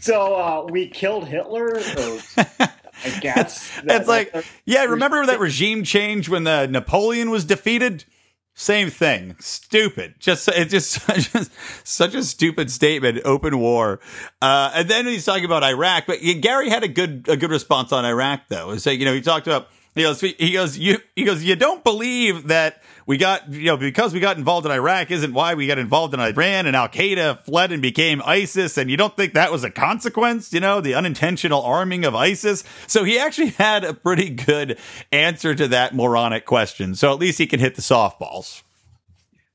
So 0.00 0.34
uh, 0.34 0.66
we 0.70 0.88
killed 0.88 1.26
Hitler. 1.28 1.66
Or, 1.76 2.18
I 2.38 3.18
guess 3.20 3.70
it's 3.84 4.08
like 4.08 4.34
yeah, 4.64 4.84
remember 4.84 5.26
that 5.26 5.40
regime 5.40 5.84
change 5.84 6.28
when 6.28 6.44
the 6.44 6.66
Napoleon 6.66 7.30
was 7.30 7.44
defeated? 7.44 8.04
Same 8.54 8.90
thing. 8.90 9.36
Stupid. 9.40 10.14
Just 10.18 10.48
it's 10.48 10.70
just, 10.70 11.06
just 11.32 11.50
such 11.84 12.14
a 12.14 12.22
stupid 12.22 12.70
statement. 12.70 13.20
Open 13.24 13.58
war. 13.58 14.00
Uh, 14.40 14.70
and 14.74 14.88
then 14.88 15.06
he's 15.06 15.24
talking 15.24 15.44
about 15.44 15.64
Iraq, 15.64 16.04
but 16.06 16.18
Gary 16.40 16.68
had 16.68 16.84
a 16.84 16.88
good 16.88 17.26
a 17.28 17.36
good 17.36 17.50
response 17.50 17.92
on 17.92 18.04
Iraq 18.04 18.48
though. 18.48 18.76
So 18.76 18.90
you 18.90 19.04
know 19.04 19.14
he 19.14 19.22
talked 19.22 19.46
about 19.46 19.68
he 19.94 20.02
goes 20.02 20.20
he 20.20 20.52
goes 20.52 20.76
you 20.76 20.98
he 21.16 21.24
goes 21.24 21.42
you 21.42 21.56
don't 21.56 21.82
believe 21.82 22.48
that 22.48 22.82
we 23.06 23.16
got 23.16 23.52
you 23.52 23.66
know 23.66 23.76
because 23.76 24.12
we 24.12 24.20
got 24.20 24.36
involved 24.38 24.66
in 24.66 24.72
Iraq 24.72 25.10
isn't 25.10 25.32
why 25.32 25.54
we 25.54 25.66
got 25.66 25.78
involved 25.78 26.14
in 26.14 26.20
Iran 26.20 26.66
and 26.66 26.76
Al 26.76 26.88
Qaeda 26.88 27.44
fled 27.44 27.72
and 27.72 27.82
became 27.82 28.22
ISIS 28.24 28.78
and 28.78 28.90
you 28.90 28.96
don't 28.96 29.16
think 29.16 29.34
that 29.34 29.52
was 29.52 29.64
a 29.64 29.70
consequence 29.70 30.52
you 30.52 30.60
know 30.60 30.80
the 30.80 30.94
unintentional 30.94 31.62
arming 31.62 32.04
of 32.04 32.14
ISIS 32.14 32.64
so 32.86 33.04
he 33.04 33.18
actually 33.18 33.48
had 33.58 33.84
a 33.84 33.94
pretty 33.94 34.30
good 34.30 34.78
answer 35.10 35.54
to 35.54 35.68
that 35.68 35.94
moronic 35.94 36.46
question 36.46 36.94
so 36.94 37.12
at 37.12 37.18
least 37.18 37.38
he 37.38 37.46
can 37.46 37.60
hit 37.60 37.74
the 37.74 37.82
softballs 37.82 38.62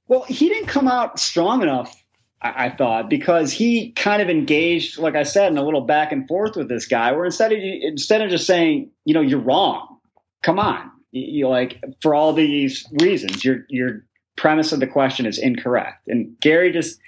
Well, 0.08 0.24
he 0.24 0.50
didn't 0.50 0.68
come 0.68 0.88
out 0.88 1.20
strong 1.20 1.62
enough, 1.62 1.94
I, 2.42 2.70
thought, 2.70 3.10
because 3.10 3.52
he 3.52 3.92
kind 3.92 4.22
of 4.22 4.30
engaged, 4.30 5.00
like 5.00 5.16
I 5.16 5.24
said, 5.24 5.52
in 5.52 5.58
a 5.58 5.64
little 5.64 5.82
back 5.82 6.12
and 6.12 6.28
forth 6.28 6.56
with 6.56 6.70
this 6.70 6.88
guy. 6.88 7.12
Where 7.12 7.26
instead 7.26 7.52
of 7.52 7.60
instead 7.60 8.22
of 8.22 8.30
just 8.30 8.46
saying, 8.46 8.92
you 9.06 9.14
know, 9.14 9.22
you're 9.22 9.40
wrong. 9.40 9.98
Come 10.44 10.60
on, 10.60 10.92
you, 11.12 11.48
like 11.48 11.84
for 12.02 12.14
all 12.16 12.34
these 12.34 12.86
reasons, 13.02 13.44
your 13.44 13.66
your 13.70 14.04
premise 14.36 14.72
of 14.72 14.80
the 14.80 14.88
question 14.88 15.26
is 15.26 15.38
incorrect. 15.38 16.08
And 16.08 16.40
Gary 16.40 16.72
just 16.72 17.00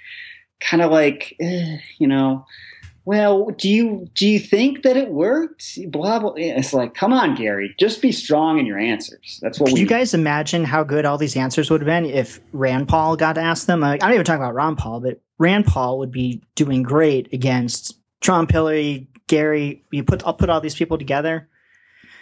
kind 0.60 0.82
of 0.82 0.90
like, 0.90 1.36
eh, 1.40 1.78
you 1.98 2.06
know, 2.06 2.44
well, 3.04 3.46
do 3.50 3.68
you 3.68 4.08
do 4.14 4.28
you 4.28 4.38
think 4.38 4.82
that 4.82 4.96
it 4.96 5.10
worked? 5.10 5.78
Blah 5.90 6.18
blah. 6.20 6.34
It's 6.36 6.72
like, 6.72 6.94
come 6.94 7.12
on, 7.12 7.34
Gary, 7.34 7.74
just 7.78 8.02
be 8.02 8.12
strong 8.12 8.58
in 8.58 8.66
your 8.66 8.78
answers. 8.78 9.38
That's 9.42 9.58
what 9.58 9.66
Can 9.68 9.74
we. 9.74 9.80
you 9.80 9.86
guys 9.86 10.14
imagine 10.14 10.64
how 10.64 10.84
good 10.84 11.04
all 11.04 11.18
these 11.18 11.36
answers 11.36 11.70
would 11.70 11.80
have 11.80 11.86
been 11.86 12.04
if 12.04 12.40
Rand 12.52 12.88
Paul 12.88 13.16
got 13.16 13.34
to 13.34 13.40
ask 13.40 13.66
them? 13.66 13.80
Like, 13.80 14.02
I'm 14.02 14.10
not 14.10 14.14
even 14.14 14.26
talking 14.26 14.42
about 14.42 14.54
Ron 14.54 14.76
Paul, 14.76 15.00
but 15.00 15.20
Rand 15.38 15.66
Paul 15.66 15.98
would 15.98 16.12
be 16.12 16.42
doing 16.54 16.82
great 16.82 17.32
against 17.32 17.98
Trump, 18.20 18.52
Hillary, 18.52 19.08
Gary. 19.26 19.82
You 19.90 20.04
put 20.04 20.24
I'll 20.26 20.34
put 20.34 20.50
all 20.50 20.60
these 20.60 20.74
people 20.74 20.98
together. 20.98 21.48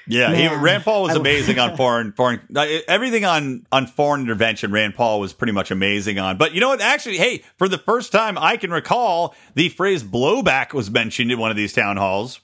Yeah, 0.09 0.35
he, 0.35 0.49
Rand 0.49 0.85
Paul 0.85 1.03
was 1.03 1.17
amazing 1.17 1.59
on 1.59 1.77
foreign 1.79 2.13
foreign 2.13 2.41
uh, 2.55 2.67
everything 2.89 3.25
on 3.25 3.67
on 3.71 3.87
foreign 3.87 4.23
intervention. 4.23 4.73
Rand 4.73 4.95
Paul 4.95 5.21
was 5.21 5.33
pretty 5.33 5.53
much 5.53 5.71
amazing 5.71 6.19
on. 6.19 6.37
But 6.39 6.55
you 6.55 6.61
know 6.61 6.69
what? 6.69 6.81
Actually, 6.81 7.19
hey, 7.19 7.45
for 7.57 7.69
the 7.69 7.79
first 7.79 8.13
time 8.13 8.39
I 8.39 8.57
can 8.57 8.71
recall, 8.71 9.35
the 9.55 9.69
phrase 9.69 10.03
"blowback" 10.03 10.73
was 10.73 10.91
mentioned 10.91 11.31
in 11.31 11.39
one 11.39 11.51
of 11.51 11.57
these 11.57 11.73
town 11.73 11.97
halls. 11.97 12.41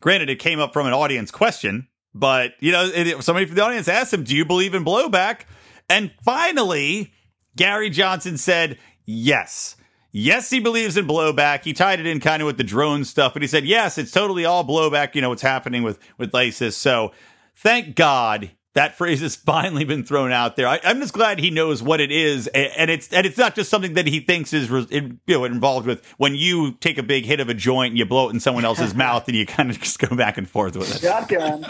Granted, 0.00 0.30
it 0.30 0.38
came 0.38 0.60
up 0.60 0.72
from 0.72 0.86
an 0.86 0.92
audience 0.92 1.30
question, 1.30 1.88
but 2.14 2.52
you 2.60 2.72
know, 2.72 2.84
it, 2.84 3.22
somebody 3.22 3.46
from 3.46 3.56
the 3.56 3.62
audience 3.62 3.88
asked 3.88 4.12
him, 4.12 4.24
"Do 4.24 4.36
you 4.36 4.44
believe 4.44 4.74
in 4.74 4.84
blowback?" 4.84 5.40
And 5.88 6.12
finally, 6.24 7.12
Gary 7.56 7.90
Johnson 7.90 8.38
said, 8.38 8.78
"Yes." 9.04 9.76
Yes, 10.16 10.48
he 10.48 10.60
believes 10.60 10.96
in 10.96 11.08
blowback. 11.08 11.64
He 11.64 11.72
tied 11.72 11.98
it 11.98 12.06
in 12.06 12.20
kind 12.20 12.40
of 12.40 12.46
with 12.46 12.56
the 12.56 12.62
drone 12.62 13.04
stuff, 13.04 13.32
but 13.32 13.42
he 13.42 13.48
said, 13.48 13.64
yes, 13.64 13.98
it's 13.98 14.12
totally 14.12 14.44
all 14.44 14.64
blowback. 14.64 15.16
You 15.16 15.22
know, 15.22 15.30
what's 15.30 15.42
happening 15.42 15.82
with, 15.82 15.98
with 16.18 16.32
ISIS. 16.32 16.76
So 16.76 17.10
thank 17.56 17.96
God 17.96 18.52
that 18.74 18.94
phrase 18.96 19.22
has 19.22 19.34
finally 19.34 19.84
been 19.84 20.04
thrown 20.04 20.30
out 20.30 20.54
there. 20.54 20.68
I, 20.68 20.78
I'm 20.84 21.00
just 21.00 21.14
glad 21.14 21.40
he 21.40 21.50
knows 21.50 21.82
what 21.82 22.00
it 22.00 22.12
is. 22.12 22.46
And, 22.46 22.70
and 22.76 22.90
it's, 22.92 23.12
and 23.12 23.26
it's 23.26 23.36
not 23.36 23.56
just 23.56 23.68
something 23.68 23.94
that 23.94 24.06
he 24.06 24.20
thinks 24.20 24.52
is, 24.52 24.70
you 24.92 25.18
know, 25.26 25.44
involved 25.46 25.88
with 25.88 26.06
when 26.16 26.36
you 26.36 26.74
take 26.74 26.96
a 26.96 27.02
big 27.02 27.24
hit 27.24 27.40
of 27.40 27.48
a 27.48 27.54
joint 27.54 27.90
and 27.90 27.98
you 27.98 28.04
blow 28.04 28.28
it 28.28 28.34
in 28.34 28.38
someone 28.38 28.64
else's 28.64 28.94
mouth 28.94 29.26
and 29.26 29.36
you 29.36 29.44
kind 29.44 29.68
of 29.68 29.80
just 29.80 29.98
go 29.98 30.14
back 30.14 30.38
and 30.38 30.48
forth 30.48 30.76
with 30.76 30.94
it. 30.94 31.00
Shotgun. 31.00 31.66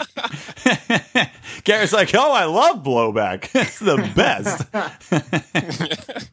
Gary's 1.63 1.93
like, 1.93 2.13
oh, 2.13 2.31
I 2.31 2.45
love 2.45 2.83
blowback. 2.83 3.49
it's 3.55 3.79
the 3.79 3.97
best. 4.15 6.29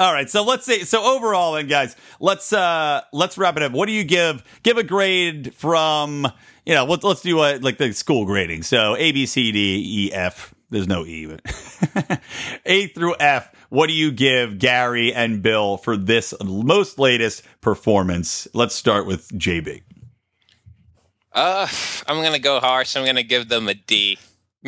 All 0.00 0.12
right, 0.12 0.30
so 0.30 0.44
let's 0.44 0.64
say 0.64 0.84
so 0.84 1.02
overall, 1.02 1.54
then, 1.54 1.66
guys, 1.66 1.96
let's 2.20 2.52
uh 2.52 3.00
let's 3.12 3.36
wrap 3.36 3.56
it 3.56 3.64
up. 3.64 3.72
What 3.72 3.86
do 3.86 3.92
you 3.92 4.04
give? 4.04 4.44
Give 4.62 4.78
a 4.78 4.84
grade 4.84 5.54
from 5.56 6.26
you 6.64 6.74
know 6.74 6.84
let's 6.84 7.02
let's 7.02 7.20
do 7.22 7.40
a, 7.40 7.58
like 7.58 7.78
the 7.78 7.92
school 7.92 8.24
grading. 8.24 8.62
So 8.62 8.94
A 8.96 9.10
B 9.10 9.26
C 9.26 9.50
D 9.50 10.06
E 10.06 10.12
F. 10.12 10.54
There's 10.70 10.86
no 10.86 11.04
E, 11.04 11.26
but 11.26 12.20
A 12.66 12.86
through 12.88 13.16
F. 13.18 13.50
What 13.70 13.88
do 13.88 13.92
you 13.92 14.12
give 14.12 14.58
Gary 14.58 15.12
and 15.12 15.42
Bill 15.42 15.78
for 15.78 15.96
this 15.96 16.32
most 16.44 16.98
latest 16.98 17.42
performance? 17.60 18.46
Let's 18.54 18.74
start 18.74 19.04
with 19.06 19.28
JB. 19.30 19.82
Uh, 21.32 21.66
I'm 22.06 22.22
gonna 22.22 22.38
go 22.38 22.60
harsh. 22.60 22.96
I'm 22.96 23.04
gonna 23.04 23.22
give 23.24 23.48
them 23.48 23.68
a 23.68 23.74
D. 23.74 24.18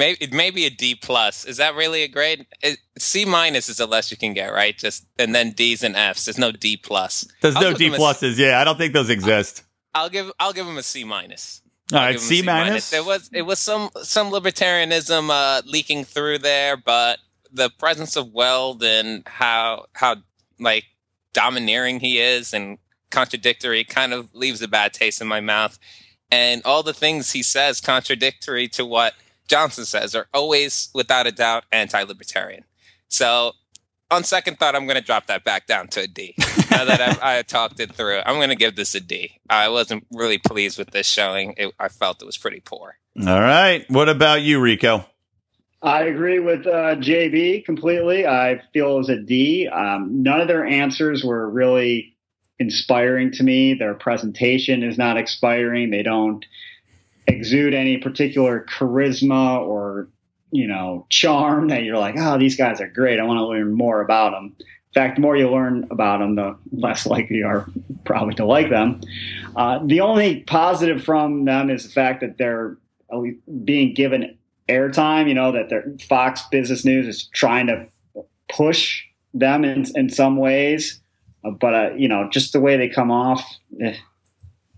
Maybe 0.01 0.27
maybe 0.33 0.65
a 0.65 0.71
D 0.71 0.95
plus. 0.95 1.45
Is 1.45 1.59
that 1.59 1.75
really 1.75 2.03
a 2.03 2.09
grade? 2.09 2.47
It, 2.63 2.79
C 2.99 3.25
minus 3.27 3.69
is 3.69 3.77
the 3.77 3.87
less 3.87 4.11
you 4.11 4.17
can 4.17 4.33
get, 4.33 4.49
right? 4.53 4.77
Just 4.77 5.07
and 5.19 5.35
then 5.35 5.53
D's 5.53 5.83
and 5.83 5.95
F's. 5.95 6.25
There's 6.25 6.39
no 6.39 6.51
D 6.53 6.77
plus. 6.77 7.27
There's 7.43 7.55
I'll 7.57 7.63
no 7.63 7.75
D 7.75 7.89
them 7.91 7.95
a- 7.95 8.03
pluses. 8.03 8.39
Yeah, 8.39 8.59
I 8.61 8.65
don't 8.65 8.79
think 8.79 8.95
those 8.95 9.11
exist. 9.11 9.63
I'll 9.95 10.09
give 10.09 10.33
I'll 10.41 10.53
give 10.53 10.67
him 10.67 10.79
a 10.79 10.83
C 10.83 11.05
minus. 11.05 11.61
All 11.93 11.99
I'll 11.99 12.07
right, 12.07 12.13
give 12.13 12.23
'em 12.23 12.25
a 12.25 12.29
C 12.29 12.43
minus. 12.43 12.91
There 12.91 13.05
was 13.05 13.29
it 13.33 13.43
was 13.43 13.59
some 13.59 13.91
some 14.03 14.31
libertarianism 14.33 15.29
uh, 15.31 15.63
leaking 15.67 16.05
through 16.05 16.39
there, 16.39 16.77
but 16.77 17.19
the 17.53 17.69
presence 17.69 18.17
of 18.17 18.33
Weld 18.33 18.83
and 18.83 19.23
how 19.27 19.85
how 19.93 20.17
like 20.59 20.85
domineering 21.35 22.01
he 22.01 22.19
is 22.21 22.55
and 22.55 22.79
contradictory 23.11 23.85
kind 23.85 24.13
of 24.13 24.35
leaves 24.35 24.63
a 24.63 24.69
bad 24.69 24.93
taste 24.93 25.21
in 25.21 25.27
my 25.27 25.41
mouth. 25.41 25.79
And 26.33 26.63
all 26.65 26.83
the 26.85 26.95
things 26.95 27.33
he 27.33 27.43
says 27.43 27.81
contradictory 27.81 28.69
to 28.69 28.87
what 28.87 29.15
Johnson 29.51 29.85
says 29.85 30.15
are 30.15 30.29
always, 30.33 30.91
without 30.95 31.27
a 31.27 31.33
doubt, 31.33 31.65
anti-libertarian. 31.73 32.65
So, 33.09 33.53
on 34.09 34.23
second 34.23 34.59
thought, 34.59 34.77
I'm 34.77 34.87
going 34.87 34.97
to 34.97 35.03
drop 35.03 35.27
that 35.27 35.45
back 35.45 35.67
down 35.67 35.89
to 35.89 36.03
a 36.03 36.07
D. 36.07 36.35
now 36.71 36.85
that 36.85 37.01
I've, 37.01 37.21
I 37.21 37.43
talked 37.43 37.81
it 37.81 37.93
through, 37.93 38.21
I'm 38.25 38.37
going 38.37 38.51
to 38.51 38.57
give 38.57 38.77
this 38.77 38.95
a 38.95 39.01
D. 39.01 39.41
I 39.51 39.69
wasn't 39.69 40.07
really 40.13 40.39
pleased 40.39 40.79
with 40.79 40.93
this 40.93 41.07
showing. 41.07 41.55
It, 41.57 41.75
I 41.81 41.89
felt 41.89 42.23
it 42.23 42.27
was 42.27 42.39
pretty 42.39 42.61
poor. 42.61 42.99
All 43.27 43.41
right. 43.41 43.85
What 43.91 44.09
about 44.09 44.43
you, 44.43 44.61
Rico? 44.61 45.05
I 45.83 46.03
agree 46.03 46.39
with 46.39 46.67
uh, 46.67 46.97
JB 46.97 47.65
completely. 47.65 48.27
I 48.27 48.63
feel 48.73 48.95
it 48.95 48.99
was 48.99 49.09
a 49.09 49.19
D. 49.19 49.67
Um, 49.67 50.23
none 50.23 50.41
of 50.41 50.47
their 50.47 50.65
answers 50.65 51.25
were 51.25 51.49
really 51.51 52.17
inspiring 52.59 53.33
to 53.33 53.43
me. 53.43 53.75
Their 53.75 53.95
presentation 53.95 54.85
is 54.85 54.97
not 54.99 55.17
inspiring. 55.17 55.91
They 55.91 56.03
don't 56.03 56.45
exude 57.31 57.75
any 57.75 57.97
particular 57.97 58.67
charisma 58.69 59.61
or 59.61 60.09
you 60.51 60.67
know 60.67 61.07
charm 61.09 61.69
that 61.69 61.85
you're 61.85 61.99
like, 61.99 62.17
oh, 62.19 62.39
these 62.39 62.57
guys 62.57 62.81
are 62.81 62.89
great. 62.89 63.21
I 63.21 63.25
want 63.25 63.39
to 63.39 63.47
learn 63.47 63.73
more 63.73 64.01
about 64.01 64.33
them. 64.33 64.57
In 64.59 64.95
fact, 64.95 65.17
the 65.17 65.23
more 65.23 65.37
you 65.37 65.49
learn 65.49 65.87
about 65.91 66.19
them, 66.19 66.35
the 66.35 66.57
less 66.73 67.07
likely 67.07 67.37
you 67.37 67.47
are 67.47 67.69
probably 68.05 68.35
to 68.35 68.45
like 68.45 68.71
them. 68.71 69.01
Uh, 69.55 69.79
the 69.85 70.01
only 70.01 70.41
positive 70.41 71.05
from 71.05 71.45
them 71.45 71.71
is 71.71 71.85
the 71.85 71.91
fact 71.91 72.21
that 72.23 72.39
they're 72.39 72.77
being 73.65 73.95
given 73.95 74.37
airtime. 74.69 75.29
You 75.29 75.35
know 75.35 75.53
that 75.53 75.69
their 75.69 75.85
Fox 76.09 76.43
Business 76.51 76.85
News 76.85 77.07
is 77.07 77.29
trying 77.29 77.69
to 77.69 77.87
push 78.49 79.05
them 79.33 79.65
in 79.65 79.87
in 79.95 80.09
some 80.09 80.37
ways, 80.37 81.01
uh, 81.45 81.51
but 81.51 81.75
uh, 81.75 81.91
you 81.97 82.09
know 82.09 82.29
just 82.31 82.53
the 82.53 82.61
way 82.61 82.77
they 82.77 82.89
come 82.89 83.11
off, 83.11 83.45
eh, 83.81 83.97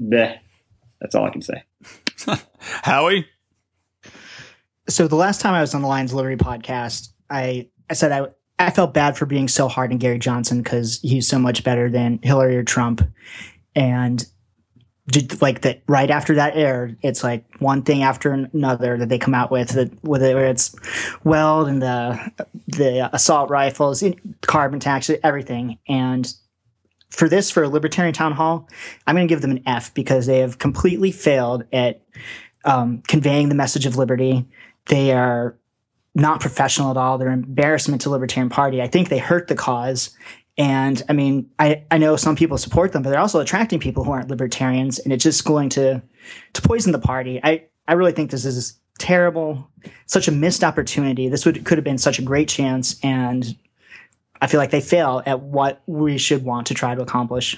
bleh. 0.00 0.38
that's 1.00 1.14
all 1.14 1.24
I 1.24 1.30
can 1.30 1.42
say. 1.42 1.64
Howie? 2.58 3.26
so 4.88 5.08
the 5.08 5.16
last 5.16 5.40
time 5.40 5.54
I 5.54 5.60
was 5.60 5.74
on 5.74 5.82
the 5.82 5.88
Lions 5.88 6.12
Liberty 6.12 6.36
podcast, 6.36 7.08
I 7.30 7.68
I 7.88 7.94
said 7.94 8.12
I 8.12 8.26
I 8.58 8.70
felt 8.70 8.94
bad 8.94 9.16
for 9.16 9.26
being 9.26 9.48
so 9.48 9.68
hard 9.68 9.92
on 9.92 9.98
Gary 9.98 10.18
Johnson 10.18 10.62
because 10.62 11.00
he's 11.02 11.28
so 11.28 11.38
much 11.38 11.64
better 11.64 11.90
than 11.90 12.20
Hillary 12.22 12.56
or 12.56 12.64
Trump, 12.64 13.02
and 13.74 14.24
just 15.10 15.42
like 15.42 15.62
that 15.62 15.82
right 15.88 16.10
after 16.10 16.36
that 16.36 16.56
aired, 16.56 16.96
it's 17.02 17.24
like 17.24 17.44
one 17.58 17.82
thing 17.82 18.02
after 18.02 18.32
another 18.32 18.96
that 18.96 19.08
they 19.08 19.18
come 19.18 19.34
out 19.34 19.50
with 19.50 19.70
that 19.70 19.92
whether 20.04 20.44
it's 20.44 20.74
Weld 21.24 21.68
and 21.68 21.82
the 21.82 22.32
the 22.68 23.10
assault 23.12 23.50
rifles, 23.50 24.04
carbon 24.42 24.80
tax, 24.80 25.10
everything, 25.22 25.78
and 25.88 26.32
for 27.12 27.28
this 27.28 27.50
for 27.50 27.62
a 27.62 27.68
libertarian 27.68 28.14
town 28.14 28.32
hall, 28.32 28.68
I'm 29.06 29.14
going 29.14 29.28
to 29.28 29.32
give 29.32 29.42
them 29.42 29.50
an 29.50 29.62
F 29.66 29.92
because 29.92 30.26
they 30.26 30.38
have 30.38 30.58
completely 30.58 31.12
failed 31.12 31.64
at 31.72 32.00
um, 32.64 33.02
conveying 33.06 33.50
the 33.50 33.54
message 33.54 33.84
of 33.84 33.96
liberty. 33.96 34.46
They 34.86 35.12
are 35.12 35.56
not 36.14 36.40
professional 36.40 36.90
at 36.90 36.96
all. 36.96 37.18
They're 37.18 37.28
an 37.28 37.44
embarrassment 37.44 38.02
to 38.02 38.10
Libertarian 38.10 38.48
Party. 38.48 38.80
I 38.80 38.88
think 38.88 39.08
they 39.08 39.18
hurt 39.18 39.48
the 39.48 39.54
cause. 39.54 40.16
And 40.56 41.02
I 41.08 41.12
mean, 41.12 41.50
I, 41.58 41.84
I 41.90 41.98
know 41.98 42.16
some 42.16 42.34
people 42.34 42.56
support 42.58 42.92
them, 42.92 43.02
but 43.02 43.10
they're 43.10 43.20
also 43.20 43.40
attracting 43.40 43.78
people 43.78 44.04
who 44.04 44.12
aren't 44.12 44.28
libertarians, 44.28 44.98
and 44.98 45.12
it's 45.12 45.24
just 45.24 45.44
going 45.44 45.68
to 45.70 46.02
to 46.52 46.62
poison 46.62 46.92
the 46.92 46.98
party. 46.98 47.40
I, 47.42 47.64
I 47.88 47.94
really 47.94 48.12
think 48.12 48.30
this 48.30 48.44
is 48.44 48.78
terrible, 48.98 49.70
such 50.06 50.28
a 50.28 50.32
missed 50.32 50.62
opportunity. 50.62 51.28
This 51.28 51.46
would 51.46 51.64
could 51.64 51.78
have 51.78 51.84
been 51.84 51.98
such 51.98 52.18
a 52.18 52.22
great 52.22 52.48
chance, 52.48 52.98
and 53.02 53.56
I 54.42 54.48
feel 54.48 54.58
like 54.58 54.72
they 54.72 54.80
fail 54.80 55.22
at 55.24 55.40
what 55.40 55.80
we 55.86 56.18
should 56.18 56.44
want 56.44 56.66
to 56.66 56.74
try 56.74 56.96
to 56.96 57.00
accomplish. 57.00 57.56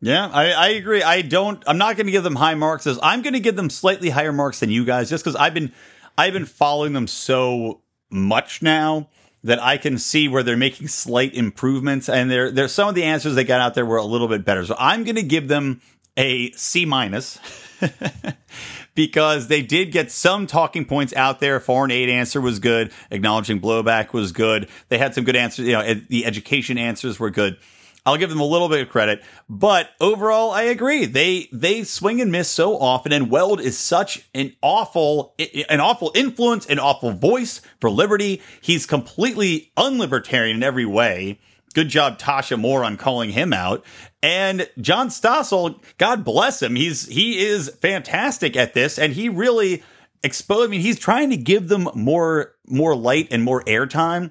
Yeah, 0.00 0.30
I, 0.32 0.52
I 0.52 0.68
agree. 0.68 1.02
I 1.02 1.22
don't. 1.22 1.62
I'm 1.66 1.78
not 1.78 1.96
going 1.96 2.06
to 2.06 2.12
give 2.12 2.22
them 2.22 2.36
high 2.36 2.54
marks. 2.54 2.86
As 2.86 3.00
I'm 3.02 3.22
going 3.22 3.32
to 3.32 3.40
give 3.40 3.56
them 3.56 3.68
slightly 3.68 4.10
higher 4.10 4.32
marks 4.32 4.60
than 4.60 4.70
you 4.70 4.84
guys, 4.84 5.10
just 5.10 5.24
because 5.24 5.34
I've 5.34 5.52
been 5.52 5.72
I've 6.16 6.32
been 6.32 6.46
following 6.46 6.92
them 6.92 7.08
so 7.08 7.80
much 8.08 8.62
now 8.62 9.08
that 9.42 9.60
I 9.60 9.78
can 9.78 9.98
see 9.98 10.28
where 10.28 10.44
they're 10.44 10.56
making 10.56 10.86
slight 10.88 11.34
improvements, 11.34 12.08
and 12.08 12.30
there 12.30 12.52
there's 12.52 12.72
some 12.72 12.88
of 12.88 12.94
the 12.94 13.02
answers 13.02 13.34
they 13.34 13.42
got 13.42 13.60
out 13.60 13.74
there 13.74 13.84
were 13.84 13.96
a 13.96 14.04
little 14.04 14.28
bit 14.28 14.44
better. 14.44 14.64
So 14.64 14.76
I'm 14.78 15.02
going 15.02 15.16
to 15.16 15.24
give 15.24 15.48
them 15.48 15.80
a 16.16 16.50
C 16.52 16.84
minus. 16.84 17.38
because 18.94 19.48
they 19.48 19.62
did 19.62 19.92
get 19.92 20.10
some 20.10 20.46
talking 20.46 20.84
points 20.84 21.14
out 21.14 21.38
there. 21.40 21.60
Foreign 21.60 21.90
aid 21.90 22.08
answer 22.08 22.40
was 22.40 22.58
good. 22.58 22.90
Acknowledging 23.10 23.60
blowback 23.60 24.12
was 24.12 24.32
good. 24.32 24.68
They 24.88 24.98
had 24.98 25.14
some 25.14 25.24
good 25.24 25.36
answers. 25.36 25.66
You 25.66 25.72
know, 25.74 25.94
the 25.94 26.24
education 26.24 26.78
answers 26.78 27.20
were 27.20 27.30
good. 27.30 27.58
I'll 28.06 28.16
give 28.16 28.30
them 28.30 28.40
a 28.40 28.46
little 28.46 28.68
bit 28.68 28.82
of 28.82 28.88
credit, 28.88 29.20
but 29.48 29.90
overall, 30.00 30.52
I 30.52 30.62
agree. 30.62 31.06
They 31.06 31.48
they 31.50 31.82
swing 31.82 32.20
and 32.20 32.30
miss 32.30 32.48
so 32.48 32.78
often, 32.78 33.10
and 33.10 33.28
Weld 33.28 33.60
is 33.60 33.76
such 33.76 34.28
an 34.32 34.54
awful 34.62 35.34
an 35.68 35.80
awful 35.80 36.12
influence, 36.14 36.66
an 36.66 36.78
awful 36.78 37.10
voice 37.10 37.60
for 37.80 37.90
liberty. 37.90 38.42
He's 38.60 38.86
completely 38.86 39.72
unlibertarian 39.76 40.54
in 40.54 40.62
every 40.62 40.86
way. 40.86 41.40
Good 41.76 41.90
job, 41.90 42.18
Tasha 42.18 42.58
Moore, 42.58 42.84
on 42.84 42.96
calling 42.96 43.28
him 43.28 43.52
out. 43.52 43.84
And 44.22 44.66
John 44.80 45.08
Stossel, 45.10 45.78
God 45.98 46.24
bless 46.24 46.62
him, 46.62 46.74
he's 46.74 47.06
he 47.06 47.44
is 47.44 47.68
fantastic 47.68 48.56
at 48.56 48.72
this, 48.72 48.98
and 48.98 49.12
he 49.12 49.28
really 49.28 49.82
exposed. 50.22 50.68
I 50.68 50.70
mean, 50.70 50.80
he's 50.80 50.98
trying 50.98 51.28
to 51.28 51.36
give 51.36 51.68
them 51.68 51.90
more 51.94 52.54
more 52.66 52.96
light 52.96 53.28
and 53.30 53.44
more 53.44 53.62
airtime 53.64 54.30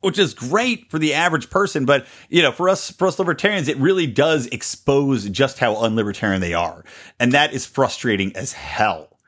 which 0.00 0.18
is 0.18 0.32
great 0.32 0.90
for 0.90 0.98
the 0.98 1.12
average 1.12 1.50
person, 1.50 1.84
but 1.84 2.06
you 2.30 2.40
know, 2.40 2.52
for 2.52 2.68
us, 2.68 2.90
for 2.92 3.08
us 3.08 3.18
libertarians, 3.18 3.68
it 3.68 3.76
really 3.76 4.06
does 4.06 4.46
expose 4.46 5.28
just 5.28 5.58
how 5.58 5.74
unlibertarian 5.74 6.40
they 6.40 6.54
are, 6.54 6.82
and 7.20 7.32
that 7.32 7.52
is 7.52 7.66
frustrating 7.66 8.34
as 8.36 8.54
hell. 8.54 9.18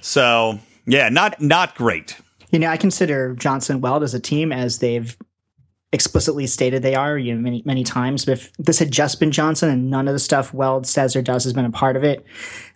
So, 0.00 0.58
yeah, 0.86 1.08
not 1.08 1.40
not 1.40 1.76
great. 1.76 2.16
You 2.50 2.58
know, 2.58 2.68
I 2.68 2.78
consider 2.78 3.34
Johnson 3.36 3.80
Weld 3.80 4.02
as 4.02 4.14
a 4.14 4.18
team 4.18 4.50
as 4.50 4.78
they've 4.80 5.16
explicitly 5.94 6.46
stated 6.46 6.82
they 6.82 6.96
are 6.96 7.16
you 7.16 7.34
know, 7.34 7.40
many 7.40 7.62
many 7.64 7.84
times. 7.84 8.24
But 8.24 8.32
if 8.32 8.52
this 8.58 8.80
had 8.80 8.90
just 8.90 9.20
been 9.20 9.30
Johnson 9.30 9.70
and 9.70 9.90
none 9.90 10.08
of 10.08 10.12
the 10.12 10.18
stuff 10.18 10.52
Weld 10.52 10.86
says 10.86 11.16
or 11.16 11.22
does 11.22 11.44
has 11.44 11.52
been 11.52 11.64
a 11.64 11.70
part 11.70 11.96
of 11.96 12.04
it, 12.04 12.26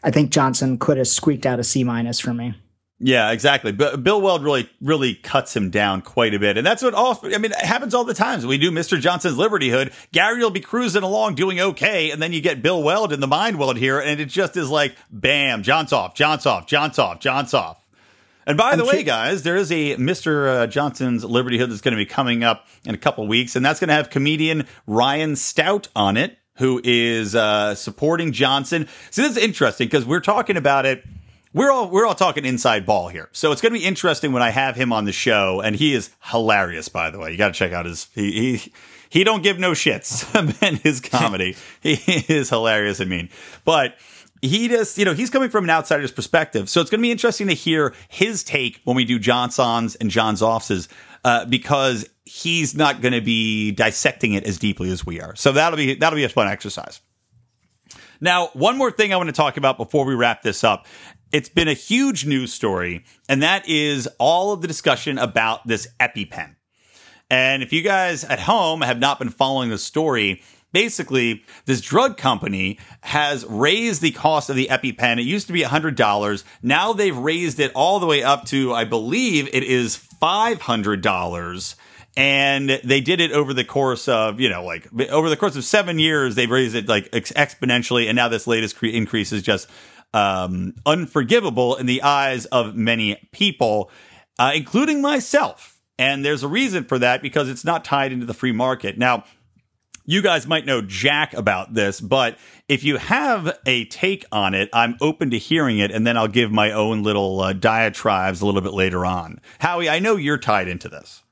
I 0.02 0.10
think 0.10 0.30
Johnson 0.30 0.78
could 0.78 0.96
have 0.96 1.08
squeaked 1.08 1.44
out 1.44 1.58
a 1.58 1.64
C 1.64 1.84
minus 1.84 2.20
for 2.20 2.32
me. 2.32 2.54
Yeah, 3.00 3.30
exactly. 3.30 3.70
But 3.70 4.02
Bill 4.02 4.20
Weld 4.20 4.42
really, 4.42 4.68
really 4.80 5.14
cuts 5.14 5.54
him 5.54 5.70
down 5.70 6.02
quite 6.02 6.34
a 6.34 6.38
bit. 6.40 6.58
And 6.58 6.66
that's 6.66 6.82
what 6.82 6.94
all, 6.94 7.20
I 7.22 7.38
mean, 7.38 7.52
it 7.52 7.64
happens 7.64 7.94
all 7.94 8.02
the 8.02 8.12
times. 8.12 8.44
We 8.44 8.58
do 8.58 8.72
Mr. 8.72 8.98
Johnson's 8.98 9.38
Liberty 9.38 9.68
Hood. 9.68 9.92
Gary 10.10 10.40
will 10.40 10.50
be 10.50 10.58
cruising 10.60 11.04
along 11.04 11.36
doing 11.36 11.60
okay. 11.60 12.10
And 12.10 12.20
then 12.20 12.32
you 12.32 12.40
get 12.40 12.60
Bill 12.60 12.82
Weld 12.82 13.12
in 13.12 13.20
the 13.20 13.28
mind 13.28 13.56
weld 13.56 13.76
here. 13.76 14.00
And 14.00 14.20
it 14.20 14.26
just 14.26 14.56
is 14.56 14.68
like, 14.68 14.96
bam, 15.12 15.62
John's 15.62 15.92
off, 15.92 16.16
John's 16.16 16.44
off, 16.44 16.66
John's 16.66 16.98
off, 16.98 17.20
John's 17.20 17.54
off. 17.54 17.78
And 18.48 18.56
by 18.56 18.76
the 18.76 18.84
way, 18.86 19.02
guys, 19.02 19.42
there 19.42 19.56
is 19.56 19.70
a 19.70 19.94
Mr. 19.96 20.48
Uh, 20.48 20.66
Johnson's 20.66 21.22
Liberty 21.22 21.58
Hood 21.58 21.70
that's 21.70 21.82
going 21.82 21.92
to 21.92 21.98
be 21.98 22.06
coming 22.06 22.42
up 22.42 22.66
in 22.86 22.94
a 22.94 22.98
couple 22.98 23.26
weeks. 23.28 23.54
And 23.54 23.64
that's 23.64 23.78
going 23.78 23.88
to 23.88 23.94
have 23.94 24.08
comedian 24.08 24.66
Ryan 24.86 25.36
Stout 25.36 25.88
on 25.94 26.16
it, 26.16 26.38
who 26.56 26.80
is 26.82 27.34
uh, 27.34 27.74
supporting 27.74 28.32
Johnson. 28.32 28.88
So 29.10 29.20
this 29.20 29.32
is 29.32 29.36
interesting 29.36 29.86
because 29.86 30.06
we're 30.06 30.20
talking 30.20 30.56
about 30.56 30.86
it 30.86 31.04
we're 31.52 31.70
all 31.70 31.90
we're 31.90 32.06
all 32.06 32.14
talking 32.14 32.44
inside 32.44 32.86
ball 32.86 33.08
here. 33.08 33.28
So 33.32 33.52
it's 33.52 33.60
going 33.60 33.72
to 33.72 33.78
be 33.78 33.84
interesting 33.84 34.32
when 34.32 34.42
I 34.42 34.50
have 34.50 34.76
him 34.76 34.92
on 34.92 35.04
the 35.04 35.12
show, 35.12 35.60
and 35.60 35.74
he 35.74 35.94
is 35.94 36.10
hilarious. 36.22 36.88
By 36.88 37.10
the 37.10 37.18
way, 37.18 37.32
you 37.32 37.38
got 37.38 37.48
to 37.48 37.54
check 37.54 37.72
out 37.72 37.86
his 37.86 38.08
he 38.14 38.56
he, 38.58 38.72
he 39.08 39.24
don't 39.24 39.42
give 39.42 39.58
no 39.58 39.72
shits 39.72 40.24
in 40.62 40.76
his 40.76 41.00
comedy. 41.00 41.56
he 41.80 41.94
is 42.28 42.50
hilarious 42.50 43.00
I 43.00 43.04
mean, 43.04 43.30
but 43.64 43.94
he 44.42 44.68
just 44.68 44.98
you 44.98 45.04
know 45.04 45.14
he's 45.14 45.30
coming 45.30 45.50
from 45.50 45.64
an 45.64 45.70
outsider's 45.70 46.12
perspective. 46.12 46.68
So 46.68 46.80
it's 46.80 46.90
going 46.90 47.00
to 47.00 47.02
be 47.02 47.10
interesting 47.10 47.48
to 47.48 47.54
hear 47.54 47.94
his 48.08 48.42
take 48.44 48.80
when 48.84 48.96
we 48.96 49.04
do 49.04 49.18
Johnson's 49.18 49.94
and 49.96 50.10
John's 50.10 50.42
offices 50.42 50.88
uh, 51.24 51.44
because 51.46 52.08
he's 52.24 52.74
not 52.74 53.00
going 53.00 53.14
to 53.14 53.20
be 53.20 53.72
dissecting 53.72 54.34
it 54.34 54.44
as 54.44 54.58
deeply 54.58 54.90
as 54.90 55.04
we 55.04 55.20
are. 55.20 55.34
So 55.36 55.52
that'll 55.52 55.76
be 55.76 55.94
that'll 55.94 56.16
be 56.16 56.24
a 56.24 56.28
fun 56.28 56.48
exercise. 56.48 57.00
Now, 58.20 58.48
one 58.52 58.76
more 58.76 58.90
thing 58.90 59.12
I 59.12 59.16
want 59.16 59.28
to 59.28 59.34
talk 59.34 59.56
about 59.56 59.76
before 59.76 60.04
we 60.04 60.14
wrap 60.14 60.42
this 60.42 60.64
up 60.64 60.86
it's 61.32 61.48
been 61.48 61.68
a 61.68 61.74
huge 61.74 62.24
news 62.24 62.52
story, 62.52 63.04
and 63.28 63.42
that 63.42 63.68
is 63.68 64.08
all 64.18 64.52
of 64.52 64.62
the 64.62 64.68
discussion 64.68 65.18
about 65.18 65.66
this 65.66 65.88
EpiPen. 66.00 66.56
And 67.30 67.62
if 67.62 67.72
you 67.72 67.82
guys 67.82 68.24
at 68.24 68.40
home 68.40 68.80
have 68.80 68.98
not 68.98 69.18
been 69.18 69.28
following 69.28 69.68
the 69.68 69.78
story, 69.78 70.42
basically 70.72 71.44
this 71.64 71.80
drug 71.80 72.16
company 72.16 72.78
has 73.02 73.44
raised 73.46 74.02
the 74.02 74.10
cost 74.10 74.50
of 74.50 74.56
the 74.56 74.68
EpiPen. 74.70 75.18
It 75.18 75.24
used 75.24 75.46
to 75.48 75.52
be 75.52 75.62
$100. 75.62 76.44
Now 76.62 76.92
they've 76.92 77.16
raised 77.16 77.60
it 77.60 77.72
all 77.74 78.00
the 78.00 78.06
way 78.06 78.22
up 78.22 78.44
to, 78.46 78.72
I 78.74 78.84
believe 78.84 79.48
it 79.52 79.62
is 79.62 79.96
$500 80.22 81.74
and 82.16 82.70
they 82.82 83.00
did 83.00 83.20
it 83.20 83.30
over 83.32 83.54
the 83.54 83.64
course 83.64 84.08
of 84.08 84.40
you 84.40 84.48
know 84.48 84.64
like 84.64 84.88
over 85.10 85.28
the 85.28 85.36
course 85.36 85.54
of 85.54 85.62
seven 85.62 86.00
years 86.00 86.34
they've 86.34 86.50
raised 86.50 86.74
it 86.74 86.88
like 86.88 87.08
ex- 87.12 87.30
exponentially 87.32 88.06
and 88.06 88.16
now 88.16 88.26
this 88.26 88.46
latest 88.46 88.76
cre- 88.76 88.86
increase 88.86 89.30
is 89.30 89.42
just 89.42 89.68
um, 90.14 90.74
unforgivable 90.86 91.76
in 91.76 91.86
the 91.86 92.02
eyes 92.02 92.46
of 92.46 92.74
many 92.74 93.28
people, 93.32 93.90
uh, 94.38 94.52
including 94.54 95.02
myself. 95.02 95.78
And 95.98 96.24
there's 96.24 96.42
a 96.42 96.48
reason 96.48 96.84
for 96.84 96.98
that 97.00 97.22
because 97.22 97.48
it's 97.48 97.64
not 97.64 97.84
tied 97.84 98.12
into 98.12 98.24
the 98.24 98.34
free 98.34 98.52
market. 98.52 98.98
Now, 98.98 99.24
you 100.08 100.22
guys 100.22 100.46
might 100.46 100.64
know 100.64 100.80
Jack 100.80 101.34
about 101.34 101.74
this, 101.74 102.00
but 102.00 102.38
if 102.66 102.82
you 102.82 102.96
have 102.96 103.58
a 103.66 103.84
take 103.84 104.24
on 104.32 104.54
it, 104.54 104.70
I'm 104.72 104.96
open 105.02 105.28
to 105.32 105.38
hearing 105.38 105.80
it, 105.80 105.90
and 105.90 106.06
then 106.06 106.16
I'll 106.16 106.28
give 106.28 106.50
my 106.50 106.72
own 106.72 107.02
little 107.02 107.38
uh, 107.42 107.52
diatribes 107.52 108.40
a 108.40 108.46
little 108.46 108.62
bit 108.62 108.72
later 108.72 109.04
on. 109.04 109.38
Howie, 109.58 109.90
I 109.90 109.98
know 109.98 110.16
you're 110.16 110.38
tied 110.38 110.66
into 110.66 110.88
this. 110.88 111.22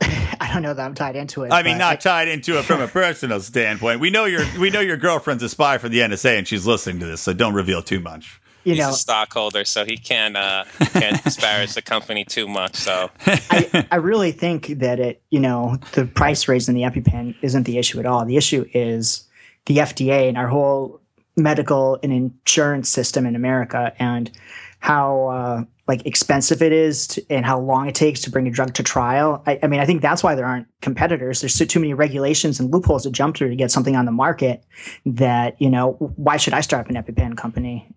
I 0.00 0.50
don't 0.52 0.62
know 0.62 0.72
that 0.72 0.84
I'm 0.84 0.94
tied 0.94 1.16
into 1.16 1.42
it. 1.42 1.50
I 1.50 1.64
mean, 1.64 1.78
not 1.78 2.00
tied 2.00 2.28
into 2.28 2.60
it 2.60 2.62
from 2.62 2.80
a 2.80 2.86
personal 2.86 3.40
standpoint. 3.40 3.98
We 3.98 4.10
know 4.10 4.24
your 4.24 4.44
we 4.60 4.70
know 4.70 4.80
your 4.80 4.96
girlfriend's 4.96 5.42
a 5.42 5.48
spy 5.48 5.78
for 5.78 5.88
the 5.88 5.98
NSA, 5.98 6.38
and 6.38 6.46
she's 6.46 6.64
listening 6.64 7.00
to 7.00 7.06
this, 7.06 7.22
so 7.22 7.32
don't 7.32 7.54
reveal 7.54 7.82
too 7.82 7.98
much. 7.98 8.40
You 8.64 8.74
He's 8.74 8.80
know, 8.80 8.90
a 8.90 8.94
stockholder, 8.94 9.64
so 9.64 9.84
he 9.84 9.96
can't 9.96 10.36
uh, 10.36 10.64
can't 10.92 11.22
disparage 11.24 11.74
the 11.74 11.82
company 11.82 12.24
too 12.24 12.46
much. 12.46 12.76
So 12.76 13.10
I, 13.26 13.86
I 13.90 13.96
really 13.96 14.32
think 14.32 14.68
that 14.78 15.00
it, 15.00 15.22
you 15.30 15.40
know, 15.40 15.78
the 15.92 16.06
price 16.06 16.46
raise 16.46 16.68
in 16.68 16.74
the 16.74 16.82
EpiPen 16.82 17.34
isn't 17.42 17.64
the 17.64 17.78
issue 17.78 17.98
at 17.98 18.06
all. 18.06 18.24
The 18.24 18.36
issue 18.36 18.64
is 18.72 19.28
the 19.66 19.78
FDA 19.78 20.28
and 20.28 20.38
our 20.38 20.48
whole 20.48 21.00
medical 21.36 21.98
and 22.02 22.12
insurance 22.12 22.88
system 22.88 23.26
in 23.26 23.34
America, 23.34 23.92
and 23.98 24.30
how 24.78 25.26
uh, 25.28 25.64
like 25.88 26.06
expensive 26.06 26.62
it 26.62 26.72
is 26.72 27.06
to, 27.08 27.24
and 27.30 27.44
how 27.44 27.58
long 27.58 27.88
it 27.88 27.94
takes 27.94 28.20
to 28.20 28.30
bring 28.30 28.46
a 28.46 28.50
drug 28.50 28.74
to 28.74 28.82
trial. 28.82 29.42
I, 29.46 29.58
I, 29.62 29.66
mean, 29.66 29.80
I 29.80 29.86
think 29.86 30.02
that's 30.02 30.22
why 30.22 30.34
there 30.34 30.46
aren't 30.46 30.66
competitors. 30.80 31.40
There's 31.40 31.54
so, 31.54 31.64
too 31.64 31.80
many 31.80 31.94
regulations 31.94 32.60
and 32.60 32.72
loopholes 32.72 33.02
to 33.02 33.10
jump 33.10 33.36
through 33.36 33.50
to 33.50 33.56
get 33.56 33.70
something 33.70 33.96
on 33.96 34.04
the 34.04 34.12
market. 34.12 34.64
That 35.04 35.60
you 35.60 35.70
know, 35.70 35.92
why 36.16 36.36
should 36.36 36.54
I 36.54 36.60
start 36.60 36.86
up 36.86 36.90
an 36.90 37.02
EpiPen 37.02 37.36
company? 37.36 37.88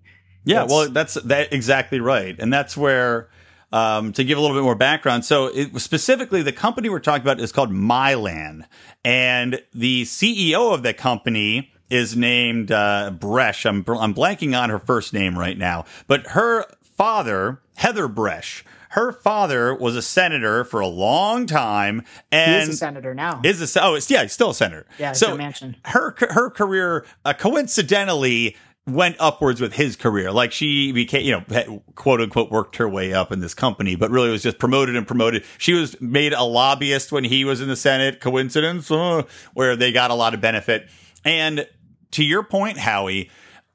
Yeah, 0.45 0.63
it's, 0.63 0.71
well, 0.71 0.89
that's 0.89 1.15
that 1.15 1.51
exactly 1.53 1.99
right, 1.99 2.35
and 2.39 2.51
that's 2.51 2.75
where. 2.77 3.29
Um, 3.73 4.13
to 4.13 4.23
give 4.23 4.37
a 4.37 4.41
little 4.41 4.55
bit 4.55 4.63
more 4.63 4.75
background, 4.75 5.25
so 5.25 5.47
it, 5.47 5.77
specifically, 5.81 6.41
the 6.41 6.53
company 6.53 6.87
we're 6.87 6.99
talking 6.99 7.23
about 7.23 7.41
is 7.41 7.51
called 7.51 7.71
Mylan, 7.71 8.63
and 9.03 9.61
the 9.73 10.03
CEO 10.03 10.73
of 10.73 10.81
the 10.81 10.93
company 10.93 11.73
is 11.89 12.15
named 12.15 12.71
uh, 12.71 13.11
Bresch. 13.13 13.65
I'm 13.65 13.83
I'm 13.99 14.13
blanking 14.13 14.57
on 14.57 14.69
her 14.69 14.79
first 14.79 15.13
name 15.13 15.37
right 15.37 15.57
now, 15.57 15.85
but 16.07 16.27
her 16.27 16.65
father, 16.83 17.59
Heather 17.75 18.07
Bresch, 18.07 18.63
her 18.95 19.11
father 19.11 19.75
was 19.75 19.95
a 19.97 20.01
senator 20.01 20.63
for 20.63 20.79
a 20.79 20.87
long 20.87 21.45
time, 21.45 22.03
and 22.31 22.63
he 22.63 22.69
is 22.69 22.75
a 22.75 22.77
senator 22.77 23.13
now. 23.13 23.41
Is 23.43 23.75
a 23.75 23.83
oh, 23.83 23.95
it's, 23.95 24.09
yeah, 24.09 24.21
he's 24.21 24.31
still 24.31 24.51
a 24.51 24.55
senator. 24.55 24.85
Yeah, 24.97 25.11
so 25.11 25.37
Manchin. 25.37 25.75
her 25.85 26.15
her 26.29 26.49
career 26.49 27.05
uh, 27.25 27.33
coincidentally 27.33 28.55
went 28.88 29.15
upwards 29.19 29.59
with 29.59 29.73
his 29.73 29.95
career. 29.95 30.31
Like 30.31 30.51
she 30.51 30.91
became, 30.91 31.25
you 31.25 31.31
know, 31.31 31.83
quote 31.95 32.21
unquote, 32.21 32.51
worked 32.51 32.75
her 32.75 32.88
way 32.88 33.13
up 33.13 33.31
in 33.31 33.39
this 33.39 33.53
company, 33.53 33.95
but 33.95 34.11
really 34.11 34.29
was 34.29 34.43
just 34.43 34.59
promoted 34.59 34.95
and 34.95 35.07
promoted. 35.07 35.43
She 35.57 35.73
was 35.73 35.99
made 35.99 36.33
a 36.33 36.43
lobbyist 36.43 37.11
when 37.11 37.23
he 37.23 37.45
was 37.45 37.61
in 37.61 37.67
the 37.67 37.75
Senate. 37.75 38.19
Coincidence, 38.19 38.91
uh, 38.91 39.23
where 39.53 39.75
they 39.75 39.91
got 39.91 40.11
a 40.11 40.15
lot 40.15 40.33
of 40.33 40.41
benefit. 40.41 40.88
And 41.23 41.67
to 42.11 42.23
your 42.23 42.43
point, 42.43 42.77
Howie, 42.77 43.31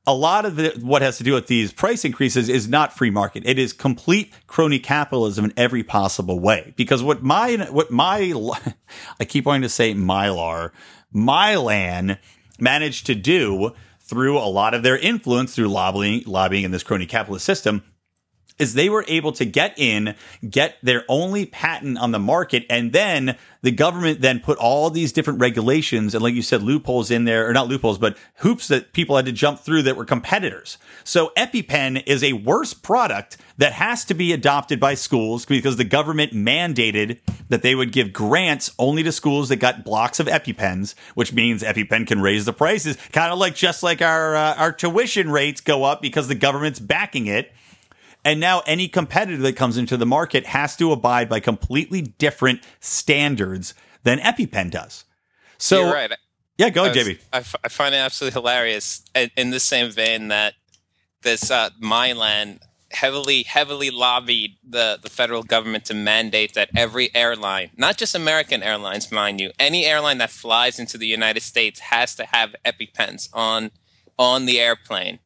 a 0.06 0.14
lot 0.14 0.44
of 0.44 0.56
the, 0.56 0.78
what 0.80 1.02
has 1.02 1.18
to 1.18 1.24
do 1.24 1.34
with 1.34 1.48
these 1.48 1.72
price 1.72 2.04
increases 2.04 2.48
is 2.48 2.68
not 2.68 2.96
free 2.96 3.10
market. 3.10 3.42
It 3.44 3.58
is 3.58 3.72
complete 3.72 4.32
crony 4.46 4.78
capitalism 4.78 5.44
in 5.44 5.52
every 5.56 5.82
possible 5.82 6.38
way. 6.38 6.72
Because 6.76 7.02
what 7.02 7.22
my, 7.22 7.68
what 7.70 7.90
my, 7.90 8.32
I 9.20 9.24
keep 9.24 9.44
wanting 9.44 9.62
to 9.62 9.68
say 9.68 9.92
Mylar, 9.92 10.70
Mylan 11.14 12.18
managed 12.60 13.06
to 13.06 13.14
do 13.14 13.72
through 14.10 14.36
a 14.36 14.50
lot 14.50 14.74
of 14.74 14.82
their 14.82 14.98
influence 14.98 15.54
through 15.54 15.68
lobbying, 15.68 16.24
lobbying 16.26 16.64
in 16.64 16.72
this 16.72 16.82
crony 16.82 17.06
capitalist 17.06 17.46
system 17.46 17.82
is 18.60 18.74
they 18.74 18.88
were 18.88 19.04
able 19.08 19.32
to 19.32 19.44
get 19.44 19.78
in, 19.78 20.14
get 20.48 20.76
their 20.82 21.04
only 21.08 21.46
patent 21.46 21.98
on 21.98 22.12
the 22.12 22.18
market, 22.18 22.64
and 22.68 22.92
then 22.92 23.36
the 23.62 23.70
government 23.70 24.20
then 24.20 24.40
put 24.40 24.58
all 24.58 24.90
these 24.90 25.12
different 25.12 25.40
regulations 25.40 26.14
and, 26.14 26.22
like 26.22 26.34
you 26.34 26.42
said, 26.42 26.62
loopholes 26.62 27.10
in 27.10 27.24
there, 27.24 27.48
or 27.48 27.52
not 27.52 27.68
loopholes, 27.68 27.98
but 27.98 28.16
hoops 28.36 28.68
that 28.68 28.92
people 28.92 29.16
had 29.16 29.26
to 29.26 29.32
jump 29.32 29.60
through 29.60 29.82
that 29.82 29.96
were 29.96 30.04
competitors. 30.04 30.78
So 31.04 31.32
EpiPen 31.36 32.02
is 32.06 32.24
a 32.24 32.32
worse 32.32 32.72
product 32.72 33.36
that 33.58 33.72
has 33.72 34.04
to 34.06 34.14
be 34.14 34.32
adopted 34.32 34.80
by 34.80 34.94
schools 34.94 35.44
because 35.44 35.76
the 35.76 35.84
government 35.84 36.32
mandated 36.32 37.18
that 37.50 37.62
they 37.62 37.74
would 37.74 37.92
give 37.92 38.12
grants 38.12 38.72
only 38.78 39.02
to 39.02 39.12
schools 39.12 39.50
that 39.50 39.56
got 39.56 39.84
blocks 39.84 40.20
of 40.20 40.26
EpiPens, 40.26 40.94
which 41.14 41.32
means 41.32 41.62
EpiPen 41.62 42.06
can 42.06 42.22
raise 42.22 42.46
the 42.46 42.52
prices, 42.52 42.96
kind 43.12 43.32
of 43.32 43.38
like 43.38 43.54
just 43.54 43.82
like 43.82 44.00
our 44.00 44.34
uh, 44.34 44.54
our 44.54 44.72
tuition 44.72 45.30
rates 45.30 45.60
go 45.60 45.84
up 45.84 46.00
because 46.00 46.28
the 46.28 46.34
government's 46.34 46.80
backing 46.80 47.26
it. 47.26 47.52
And 48.24 48.40
now 48.40 48.62
any 48.66 48.88
competitor 48.88 49.38
that 49.42 49.56
comes 49.56 49.76
into 49.76 49.96
the 49.96 50.06
market 50.06 50.46
has 50.46 50.76
to 50.76 50.92
abide 50.92 51.28
by 51.28 51.40
completely 51.40 52.02
different 52.02 52.60
standards 52.80 53.74
than 54.02 54.18
EpiPen 54.18 54.70
does. 54.70 55.04
So, 55.58 55.84
You're 55.84 55.92
right. 55.92 56.12
Yeah, 56.58 56.68
go 56.68 56.84
ahead, 56.84 56.96
JB. 56.96 57.18
I, 57.32 57.38
f- 57.38 57.56
I 57.64 57.68
find 57.68 57.94
it 57.94 57.98
absolutely 57.98 58.38
hilarious. 58.38 59.02
In, 59.14 59.30
in 59.36 59.50
the 59.50 59.60
same 59.60 59.90
vein 59.90 60.28
that 60.28 60.54
this 61.22 61.50
uh, 61.50 61.70
Mylan 61.82 62.58
heavily, 62.90 63.44
heavily 63.44 63.90
lobbied 63.90 64.56
the, 64.68 64.98
the 65.02 65.08
federal 65.08 65.42
government 65.42 65.86
to 65.86 65.94
mandate 65.94 66.54
that 66.54 66.70
every 66.76 67.14
airline, 67.14 67.70
not 67.76 67.96
just 67.96 68.14
American 68.14 68.62
Airlines, 68.62 69.10
mind 69.10 69.40
you, 69.40 69.52
any 69.58 69.86
airline 69.86 70.18
that 70.18 70.30
flies 70.30 70.78
into 70.78 70.98
the 70.98 71.06
United 71.06 71.42
States 71.42 71.80
has 71.80 72.14
to 72.16 72.26
have 72.26 72.54
EpiPens 72.64 73.28
on 73.32 73.70
on 74.18 74.44
the 74.44 74.60
airplane. 74.60 75.18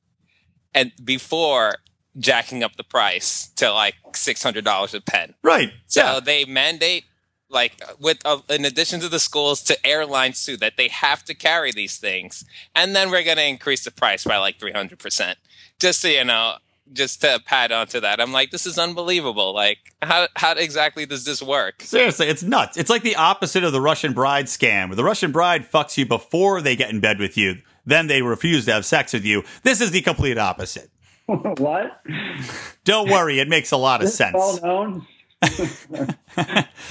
And 0.73 0.93
before 1.03 1.79
jacking 2.19 2.63
up 2.63 2.77
the 2.77 2.85
price 2.85 3.49
to 3.57 3.73
like 3.73 3.95
six 4.15 4.43
hundred 4.43 4.65
dollars 4.65 4.95
a 4.95 5.01
pen. 5.01 5.35
Right. 5.43 5.73
So 5.87 6.01
yeah. 6.03 6.21
they 6.21 6.45
mandate 6.45 7.05
like 7.51 7.81
with 8.01 8.19
uh, 8.25 8.41
in 8.49 8.65
addition 8.65 9.01
to 9.01 9.09
the 9.09 9.19
schools 9.19 9.63
to 9.63 9.87
airlines 9.87 10.45
too 10.45 10.57
that 10.59 10.77
they 10.77 10.89
have 10.89 11.25
to 11.25 11.35
carry 11.35 11.73
these 11.73 11.99
things, 11.99 12.45
and 12.75 12.95
then 12.95 13.11
we're 13.11 13.25
going 13.25 13.37
to 13.37 13.47
increase 13.47 13.85
the 13.85 13.91
price 13.91 14.25
by 14.25 14.39
like 14.39 14.59
three 14.59 14.73
hundred 14.73 14.99
percent. 14.99 15.39
Just 15.79 16.01
so 16.01 16.09
you 16.09 16.25
know, 16.25 16.57
just 16.93 17.21
to 17.23 17.41
pad 17.45 17.73
onto 17.73 18.01
that. 18.01 18.21
I'm 18.21 18.33
like, 18.33 18.51
this 18.51 18.67
is 18.67 18.79
unbelievable. 18.79 19.55
Like, 19.55 19.79
how 20.03 20.29
how 20.37 20.53
exactly 20.53 21.07
does 21.07 21.25
this 21.25 21.43
work? 21.43 21.83
Seriously, 21.83 22.27
it's 22.27 22.43
nuts. 22.43 22.77
It's 22.77 22.91
like 22.91 23.03
the 23.03 23.17
opposite 23.17 23.65
of 23.65 23.73
the 23.73 23.81
Russian 23.81 24.13
bride 24.13 24.47
scam, 24.47 24.89
where 24.89 24.97
the 24.97 25.05
Russian 25.05 25.33
bride 25.33 25.71
fucks 25.71 25.97
you 25.97 26.07
before 26.07 26.61
they 26.61 26.77
get 26.77 26.91
in 26.91 27.01
bed 27.01 27.19
with 27.19 27.37
you, 27.37 27.57
then 27.87 28.07
they 28.07 28.23
refuse 28.23 28.65
to 28.67 28.73
have 28.73 28.85
sex 28.85 29.13
with 29.13 29.25
you. 29.25 29.43
This 29.63 29.81
is 29.81 29.91
the 29.91 30.03
complete 30.03 30.39
opposite. 30.39 30.91
what? 31.59 32.03
Don't 32.85 33.11
worry, 33.11 33.41
it 33.41 33.49
makes 33.49 33.73
a 33.73 33.77
lot 33.77 34.03
of 34.03 34.09
sense. 34.09 34.35
Well 34.35 34.61
known. 34.63 35.07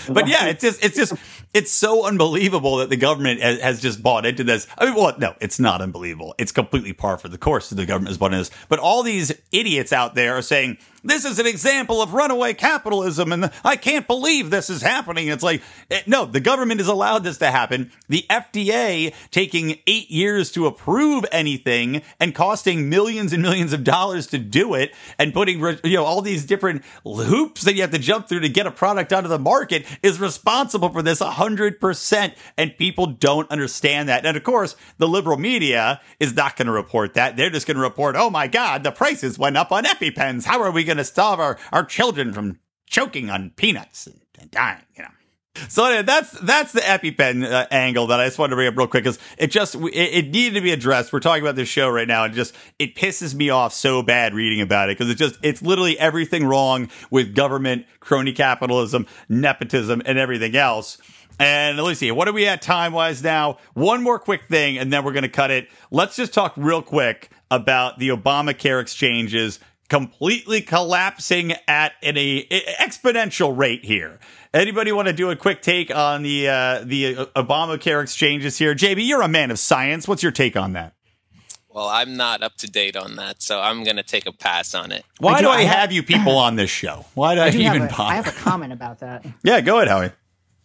but 0.10 0.28
yeah, 0.28 0.46
it's 0.46 0.62
just 0.62 0.84
it's 0.84 0.96
just 0.96 1.14
it's 1.54 1.72
so 1.72 2.06
unbelievable 2.06 2.78
that 2.78 2.90
the 2.90 2.98
government 2.98 3.42
has, 3.42 3.60
has 3.62 3.82
just 3.82 4.04
bought 4.04 4.26
into 4.26 4.44
this. 4.44 4.68
I 4.78 4.86
mean, 4.86 4.96
well, 4.96 5.16
no, 5.18 5.36
it's 5.42 5.60
not 5.60 5.82
unbelievable. 5.82 6.36
It's 6.38 6.52
completely 6.52 6.94
par 6.94 7.18
for 7.18 7.30
the 7.30 7.38
course 7.38 7.70
that 7.70 7.76
the 7.76 7.86
government 7.86 8.10
has 8.10 8.18
bought 8.18 8.34
into 8.34 8.50
this. 8.50 8.52
But 8.70 8.80
all 8.80 9.02
these 9.02 9.32
idiots 9.52 9.92
out 9.92 10.14
there 10.16 10.36
are 10.38 10.42
saying 10.42 10.78
this 11.04 11.26
is 11.26 11.40
an 11.40 11.48
example 11.48 12.02
of 12.02 12.14
runaway 12.14 12.54
capitalism, 12.54 13.32
and 13.32 13.52
I 13.64 13.76
can't 13.76 14.08
believe 14.08 14.50
this 14.50 14.70
is 14.70 14.82
happening. 14.82 15.28
It's 15.28 15.44
like 15.44 15.62
eh, 15.92 16.02
no, 16.06 16.26
the 16.26 16.40
government 16.40 16.80
has 16.80 16.88
allowed 16.88 17.24
this 17.24 17.38
to 17.40 17.52
happen. 17.52 17.92
The 18.10 18.26
FDA 18.30 19.14
taking 19.32 19.80
eight 19.88 20.10
years 20.10 20.52
to 20.54 20.66
approve 20.68 21.26
anything 21.32 22.02
and 22.20 22.34
costing 22.34 22.90
millions 22.90 23.34
and 23.34 23.42
millions 23.42 23.74
of 23.74 23.84
dollars 23.84 24.28
to 24.28 24.38
do 24.38 24.74
it, 24.74 24.94
and 25.20 25.34
putting 25.34 25.60
you 25.84 25.98
know 25.98 26.06
all 26.06 26.22
these 26.22 26.46
different 26.46 26.84
hoops 27.04 27.64
that 27.64 27.76
you 27.76 27.82
have 27.82 27.92
to 27.92 28.00
jump 28.00 28.28
through 28.28 28.42
to 28.42 28.50
get 28.50 28.68
a 28.68 28.72
product 28.72 29.12
onto 29.12 29.30
the 29.30 29.40
market 29.40 29.86
is 30.02 30.20
responsible 30.20 30.90
for 30.90 31.02
this 31.02 31.20
100%. 31.20 32.36
And 32.58 32.78
people 32.78 33.08
don't 33.08 33.50
understand 33.50 34.10
that. 34.10 34.26
And 34.26 34.38
of 34.38 34.44
course, 34.44 34.76
the 34.98 35.08
liberal 35.08 35.38
media 35.38 36.02
is 36.20 36.34
not 36.34 36.56
going 36.56 36.68
to 36.68 36.72
report 36.72 37.14
that. 37.16 37.36
They're 37.36 37.50
just 37.50 37.68
going 37.68 37.78
to 37.78 37.84
report, 37.84 38.16
oh 38.18 38.30
my 38.30 38.48
God, 38.48 38.84
the 38.84 38.92
prices 38.92 39.38
went 39.38 39.58
up 39.58 39.72
on 39.72 39.84
EpiPens. 39.84 40.46
How 40.46 40.62
are 40.62 40.72
we 40.72 40.84
going 40.84 40.93
to 40.98 41.04
stop 41.04 41.40
our, 41.40 41.58
our 41.72 41.84
children 41.84 42.34
from 42.34 42.60
choking 42.88 43.30
on 43.30 43.52
peanuts 43.52 44.08
and, 44.08 44.22
and 44.40 44.52
dying, 44.52 44.84
you 44.96 45.04
know? 45.04 45.10
So 45.70 45.86
anyway, 45.86 46.02
that's 46.02 46.32
that's 46.40 46.72
the 46.72 46.82
EpiPen 46.82 47.46
uh, 47.46 47.68
angle 47.70 48.08
that 48.08 48.20
I 48.20 48.26
just 48.26 48.40
wanted 48.40 48.52
to 48.52 48.56
bring 48.56 48.68
up 48.68 48.76
real 48.76 48.88
quick 48.88 49.04
because 49.04 49.20
it 49.38 49.52
just 49.52 49.76
it, 49.76 49.94
it, 49.94 50.32
needed 50.32 50.56
to 50.56 50.62
be 50.62 50.72
addressed. 50.72 51.14
We're 51.14 51.20
talking 51.20 51.44
about 51.44 51.56
this 51.56 51.70
show 51.70 51.90
right 51.90 52.08
now, 52.08 52.24
and 52.24 52.34
just 52.34 52.56
it 52.80 52.96
pisses 52.96 53.36
me 53.36 53.52
off 53.52 53.72
so 53.72 54.02
bad 54.02 54.34
reading 54.34 54.62
about 54.62 54.90
it 54.90 54.98
because 54.98 55.12
it 55.12 55.16
just 55.16 55.38
it's 55.44 55.62
literally 55.62 55.98
everything 56.00 56.44
wrong 56.44 56.90
with 57.12 57.36
government, 57.36 57.86
crony 58.00 58.34
capitalism, 58.34 59.06
nepotism, 59.30 60.02
and 60.06 60.18
everything 60.18 60.56
else. 60.56 60.98
And 61.40 61.78
let's 61.78 62.00
see, 62.00 62.12
what 62.12 62.28
are 62.28 62.34
we 62.34 62.48
at 62.48 62.64
time 62.64 62.94
wise 62.94 63.24
now? 63.24 63.58
One 63.74 64.02
more 64.02 64.18
quick 64.18 64.46
thing, 64.46 64.80
and 64.80 64.92
then 64.92 65.04
we're 65.04 65.14
going 65.14 65.24
to 65.24 65.30
cut 65.30 65.52
it. 65.52 65.68
Let's 65.92 66.16
just 66.16 66.34
talk 66.34 66.54
real 66.58 66.82
quick 66.82 67.30
about 67.52 68.00
the 68.00 68.10
Obamacare 68.10 68.82
exchanges 68.82 69.60
completely 69.94 70.60
collapsing 70.60 71.54
at 71.68 71.94
an 72.02 72.18
a, 72.18 72.44
exponential 72.82 73.56
rate 73.56 73.86
here. 73.86 74.18
Anybody 74.52 74.92
want 74.92 75.08
to 75.08 75.14
do 75.14 75.30
a 75.30 75.36
quick 75.36 75.62
take 75.62 75.96
on 75.96 76.24
the 76.24 76.48
uh, 76.48 76.82
the 76.84 77.14
Obamacare 77.36 78.02
exchanges 78.02 78.58
here? 78.58 78.74
JB, 78.74 79.06
you're 79.06 79.22
a 79.22 79.28
man 79.28 79.52
of 79.52 79.60
science. 79.60 80.08
What's 80.08 80.24
your 80.24 80.32
take 80.32 80.58
on 80.58 80.74
that? 80.74 80.96
Well, 81.70 81.88
I'm 81.88 82.18
not 82.18 82.42
up 82.42 82.56
to 82.58 82.68
date 82.68 82.96
on 82.96 83.18
that, 83.18 83.44
so 83.44 83.62
I'm 83.62 83.84
going 83.84 83.98
to 83.98 84.04
take 84.04 84.26
a 84.26 84.32
pass 84.32 84.74
on 84.74 84.92
it. 84.92 85.06
Why 85.20 85.34
I 85.34 85.38
do, 85.38 85.44
do 85.44 85.50
I, 85.50 85.56
I 85.58 85.62
have, 85.62 85.80
have, 85.80 85.92
you 85.92 86.02
people 86.02 86.38
on 86.38 86.56
this 86.56 86.72
show? 86.72 87.06
Why 87.14 87.36
do 87.36 87.42
I, 87.42 87.46
I 87.46 87.50
even 87.50 87.82
have 87.84 88.00
a, 88.00 88.02
I 88.02 88.16
have 88.16 88.28
a 88.28 88.32
comment 88.32 88.74
about 88.74 89.00
that. 89.00 89.24
yeah, 89.44 89.62
go 89.62 89.78
ahead, 89.78 89.90
Howie. 89.90 90.12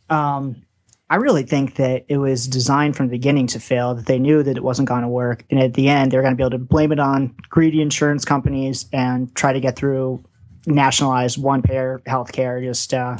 Um, 0.08 0.62
I 1.10 1.16
really 1.16 1.42
think 1.42 1.76
that 1.76 2.04
it 2.08 2.18
was 2.18 2.46
designed 2.46 2.96
from 2.96 3.06
the 3.06 3.12
beginning 3.12 3.46
to 3.48 3.60
fail, 3.60 3.94
that 3.94 4.06
they 4.06 4.18
knew 4.18 4.42
that 4.42 4.56
it 4.56 4.62
wasn't 4.62 4.88
going 4.88 5.02
to 5.02 5.08
work. 5.08 5.44
And 5.50 5.58
at 5.58 5.72
the 5.72 5.88
end, 5.88 6.10
they're 6.10 6.20
going 6.20 6.34
to 6.34 6.36
be 6.36 6.42
able 6.42 6.50
to 6.50 6.58
blame 6.58 6.92
it 6.92 6.98
on 6.98 7.34
greedy 7.48 7.80
insurance 7.80 8.26
companies 8.26 8.86
and 8.92 9.34
try 9.34 9.54
to 9.54 9.60
get 9.60 9.74
through 9.74 10.22
nationalized 10.66 11.42
one 11.42 11.62
payer 11.62 12.02
healthcare, 12.06 12.62
just 12.62 12.92
uh, 12.92 13.16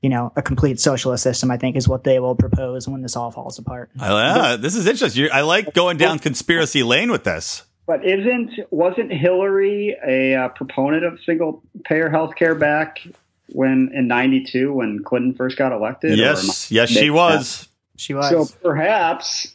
you 0.00 0.10
know, 0.10 0.32
a 0.36 0.42
complete 0.42 0.78
socialist 0.78 1.24
system, 1.24 1.50
I 1.50 1.56
think, 1.56 1.76
is 1.76 1.88
what 1.88 2.04
they 2.04 2.20
will 2.20 2.36
propose 2.36 2.88
when 2.88 3.02
this 3.02 3.16
all 3.16 3.32
falls 3.32 3.58
apart. 3.58 3.90
Uh, 3.98 4.56
this 4.56 4.76
is 4.76 4.86
interesting. 4.86 5.28
I 5.32 5.40
like 5.40 5.74
going 5.74 5.96
down 5.96 6.20
conspiracy 6.20 6.84
lane 6.84 7.10
with 7.10 7.24
this. 7.24 7.64
But 7.84 8.04
isn't 8.06 8.52
wasn't 8.70 9.12
Hillary 9.12 9.96
a 10.06 10.34
uh, 10.36 10.48
proponent 10.50 11.04
of 11.04 11.18
single 11.26 11.64
payer 11.84 12.08
health 12.08 12.36
care 12.36 12.54
back 12.54 13.00
when 13.48 13.90
in 13.94 14.08
'92 14.08 14.72
when 14.72 15.02
Clinton 15.02 15.34
first 15.34 15.56
got 15.56 15.72
elected? 15.72 16.18
Yes, 16.18 16.70
yes, 16.70 16.90
she 16.90 17.10
was. 17.10 17.60
That? 17.60 17.68
She 17.96 18.14
was. 18.14 18.28
So 18.30 18.58
perhaps 18.62 19.54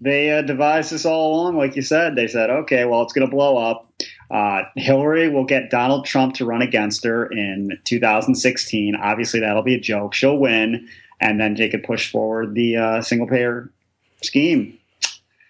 they 0.00 0.30
uh, 0.30 0.42
devised 0.42 0.92
this 0.92 1.04
all 1.04 1.34
along, 1.34 1.56
like 1.56 1.76
you 1.76 1.82
said. 1.82 2.16
They 2.16 2.26
said, 2.28 2.50
okay, 2.50 2.84
well, 2.84 3.02
it's 3.02 3.12
going 3.12 3.26
to 3.26 3.34
blow 3.34 3.56
up. 3.56 3.90
Uh, 4.30 4.62
Hillary 4.76 5.28
will 5.28 5.44
get 5.44 5.70
Donald 5.70 6.04
Trump 6.04 6.34
to 6.34 6.44
run 6.44 6.62
against 6.62 7.04
her 7.04 7.26
in 7.26 7.78
2016. 7.84 8.94
Obviously, 8.96 9.40
that'll 9.40 9.62
be 9.62 9.74
a 9.74 9.80
joke. 9.80 10.14
She'll 10.14 10.36
win, 10.36 10.88
and 11.20 11.40
then 11.40 11.54
they 11.54 11.68
could 11.68 11.82
push 11.82 12.10
forward 12.12 12.54
the 12.54 12.76
uh, 12.76 13.02
single 13.02 13.26
payer 13.26 13.70
scheme. 14.22 14.78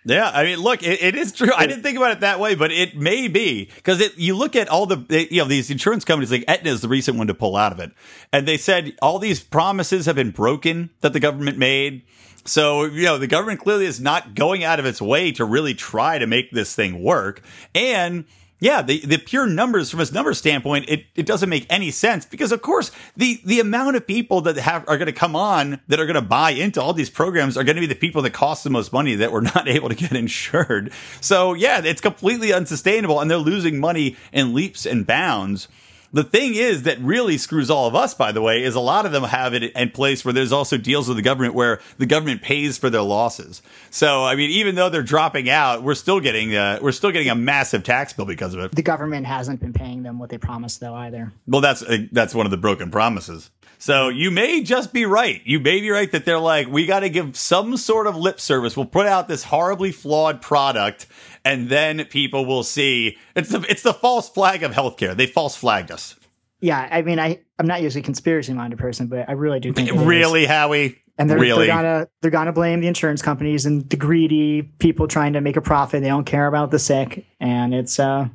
Yeah, 0.08 0.30
I 0.32 0.44
mean, 0.44 0.58
look, 0.58 0.82
it, 0.82 1.02
it 1.02 1.14
is 1.14 1.32
true. 1.32 1.50
I 1.54 1.66
didn't 1.66 1.82
think 1.82 1.98
about 1.98 2.12
it 2.12 2.20
that 2.20 2.40
way, 2.40 2.54
but 2.54 2.72
it 2.72 2.96
may 2.96 3.28
be 3.28 3.66
because 3.66 4.02
you 4.16 4.34
look 4.34 4.56
at 4.56 4.68
all 4.68 4.86
the 4.86 5.28
you 5.30 5.42
know 5.42 5.48
these 5.48 5.70
insurance 5.70 6.04
companies 6.04 6.32
like 6.32 6.44
Aetna 6.48 6.70
is 6.70 6.80
the 6.80 6.88
recent 6.88 7.18
one 7.18 7.26
to 7.26 7.34
pull 7.34 7.56
out 7.56 7.72
of 7.72 7.80
it, 7.80 7.92
and 8.32 8.48
they 8.48 8.56
said 8.56 8.96
all 9.02 9.18
these 9.18 9.40
promises 9.40 10.06
have 10.06 10.16
been 10.16 10.30
broken 10.30 10.88
that 11.02 11.12
the 11.12 11.20
government 11.20 11.58
made. 11.58 12.02
So, 12.46 12.84
you 12.84 13.04
know, 13.04 13.18
the 13.18 13.26
government 13.26 13.60
clearly 13.60 13.84
is 13.84 14.00
not 14.00 14.34
going 14.34 14.64
out 14.64 14.80
of 14.80 14.86
its 14.86 15.02
way 15.02 15.32
to 15.32 15.44
really 15.44 15.74
try 15.74 16.16
to 16.18 16.26
make 16.26 16.50
this 16.50 16.74
thing 16.74 17.02
work. 17.02 17.42
And 17.74 18.24
yeah, 18.60 18.82
the, 18.82 19.00
the 19.00 19.18
pure 19.18 19.46
numbers 19.46 19.90
from 19.90 20.00
a 20.00 20.10
number 20.12 20.34
standpoint, 20.34 20.86
it, 20.88 21.06
it 21.14 21.26
doesn't 21.26 21.48
make 21.48 21.66
any 21.70 21.90
sense 21.90 22.26
because 22.26 22.50
of 22.50 22.60
course 22.60 22.90
the, 23.16 23.40
the 23.44 23.60
amount 23.60 23.96
of 23.96 24.06
people 24.06 24.40
that 24.42 24.56
have 24.56 24.88
are 24.88 24.98
going 24.98 25.06
to 25.06 25.12
come 25.12 25.36
on 25.36 25.80
that 25.88 26.00
are 26.00 26.06
going 26.06 26.14
to 26.14 26.22
buy 26.22 26.50
into 26.50 26.82
all 26.82 26.92
these 26.92 27.10
programs 27.10 27.56
are 27.56 27.64
going 27.64 27.76
to 27.76 27.80
be 27.80 27.86
the 27.86 27.94
people 27.94 28.22
that 28.22 28.30
cost 28.30 28.64
the 28.64 28.70
most 28.70 28.92
money 28.92 29.14
that 29.14 29.30
were 29.30 29.42
not 29.54 29.68
able 29.68 29.88
to 29.88 29.94
get 29.94 30.12
insured. 30.12 30.92
So 31.20 31.54
yeah, 31.54 31.80
it's 31.84 32.00
completely 32.00 32.52
unsustainable 32.52 33.20
and 33.20 33.30
they're 33.30 33.38
losing 33.38 33.78
money 33.78 34.16
in 34.32 34.54
leaps 34.54 34.86
and 34.86 35.06
bounds. 35.06 35.68
The 36.12 36.24
thing 36.24 36.54
is 36.54 36.84
that 36.84 36.98
really 37.00 37.36
screws 37.36 37.70
all 37.70 37.86
of 37.86 37.94
us, 37.94 38.14
by 38.14 38.32
the 38.32 38.40
way, 38.40 38.62
is 38.62 38.74
a 38.74 38.80
lot 38.80 39.04
of 39.04 39.12
them 39.12 39.24
have 39.24 39.54
it 39.54 39.64
in 39.64 39.90
place 39.90 40.24
where 40.24 40.32
there's 40.32 40.52
also 40.52 40.78
deals 40.78 41.06
with 41.06 41.16
the 41.16 41.22
government 41.22 41.54
where 41.54 41.80
the 41.98 42.06
government 42.06 42.42
pays 42.42 42.78
for 42.78 42.88
their 42.88 43.02
losses. 43.02 43.60
So, 43.90 44.24
I 44.24 44.34
mean, 44.34 44.50
even 44.50 44.74
though 44.74 44.88
they're 44.88 45.02
dropping 45.02 45.50
out, 45.50 45.82
we're 45.82 45.94
still 45.94 46.20
getting 46.20 46.54
uh, 46.54 46.78
we're 46.80 46.92
still 46.92 47.10
getting 47.10 47.28
a 47.28 47.34
massive 47.34 47.84
tax 47.84 48.12
bill 48.12 48.24
because 48.24 48.54
of 48.54 48.60
it. 48.60 48.72
The 48.72 48.82
government 48.82 49.26
hasn't 49.26 49.60
been 49.60 49.72
paying 49.72 50.02
them 50.02 50.18
what 50.18 50.30
they 50.30 50.38
promised, 50.38 50.80
though, 50.80 50.94
either. 50.94 51.32
Well, 51.46 51.60
that's 51.60 51.82
uh, 51.82 51.98
that's 52.10 52.34
one 52.34 52.46
of 52.46 52.50
the 52.50 52.56
broken 52.56 52.90
promises. 52.90 53.50
So 53.80 54.08
you 54.08 54.32
may 54.32 54.62
just 54.62 54.92
be 54.92 55.06
right. 55.06 55.40
You 55.44 55.60
may 55.60 55.80
be 55.80 55.90
right 55.90 56.10
that 56.10 56.24
they're 56.24 56.40
like, 56.40 56.66
we 56.66 56.84
got 56.84 57.00
to 57.00 57.08
give 57.08 57.36
some 57.36 57.76
sort 57.76 58.08
of 58.08 58.16
lip 58.16 58.40
service. 58.40 58.76
We'll 58.76 58.86
put 58.86 59.06
out 59.06 59.28
this 59.28 59.44
horribly 59.44 59.92
flawed 59.92 60.42
product 60.42 61.06
and 61.48 61.70
then 61.70 62.04
people 62.04 62.44
will 62.44 62.62
see 62.62 63.16
it's 63.34 63.48
the 63.48 63.64
it's 63.68 63.82
the 63.82 63.94
false 63.94 64.28
flag 64.28 64.62
of 64.62 64.72
healthcare. 64.72 65.16
They 65.16 65.26
false 65.26 65.56
flagged 65.56 65.90
us. 65.90 66.14
Yeah, 66.60 66.86
I 66.90 67.02
mean, 67.02 67.18
I 67.18 67.40
I'm 67.58 67.66
not 67.66 67.80
usually 67.80 68.02
a 68.02 68.04
conspiracy 68.04 68.52
minded 68.52 68.78
person, 68.78 69.06
but 69.06 69.28
I 69.28 69.32
really 69.32 69.58
do 69.58 69.72
think 69.72 69.90
really, 69.92 70.44
Howie. 70.44 70.98
And 71.16 71.28
they're, 71.28 71.38
really? 71.38 71.66
they're 71.66 71.74
gonna 71.74 72.08
they're 72.20 72.30
gonna 72.30 72.52
blame 72.52 72.80
the 72.80 72.86
insurance 72.86 73.22
companies 73.22 73.64
and 73.64 73.88
the 73.88 73.96
greedy 73.96 74.62
people 74.62 75.08
trying 75.08 75.32
to 75.32 75.40
make 75.40 75.56
a 75.56 75.62
profit. 75.62 76.02
They 76.02 76.08
don't 76.08 76.26
care 76.26 76.46
about 76.46 76.70
the 76.70 76.78
sick, 76.78 77.26
and 77.40 77.74
it's 77.74 77.98
uh, 77.98 78.28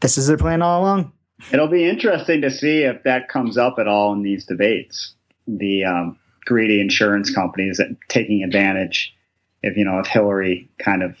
this 0.00 0.16
is 0.16 0.26
their 0.26 0.38
plan 0.38 0.62
all 0.62 0.80
along. 0.80 1.12
It'll 1.52 1.68
be 1.68 1.88
interesting 1.88 2.40
to 2.42 2.50
see 2.50 2.82
if 2.82 3.02
that 3.04 3.28
comes 3.28 3.58
up 3.58 3.76
at 3.78 3.86
all 3.86 4.12
in 4.14 4.22
these 4.22 4.46
debates. 4.46 5.14
The 5.46 5.84
um, 5.84 6.18
greedy 6.44 6.80
insurance 6.80 7.32
companies 7.32 7.76
that 7.76 7.94
taking 8.08 8.42
advantage. 8.42 9.14
If 9.62 9.76
you 9.76 9.84
know, 9.84 9.98
if 9.98 10.06
Hillary 10.06 10.70
kind 10.78 11.02
of 11.02 11.16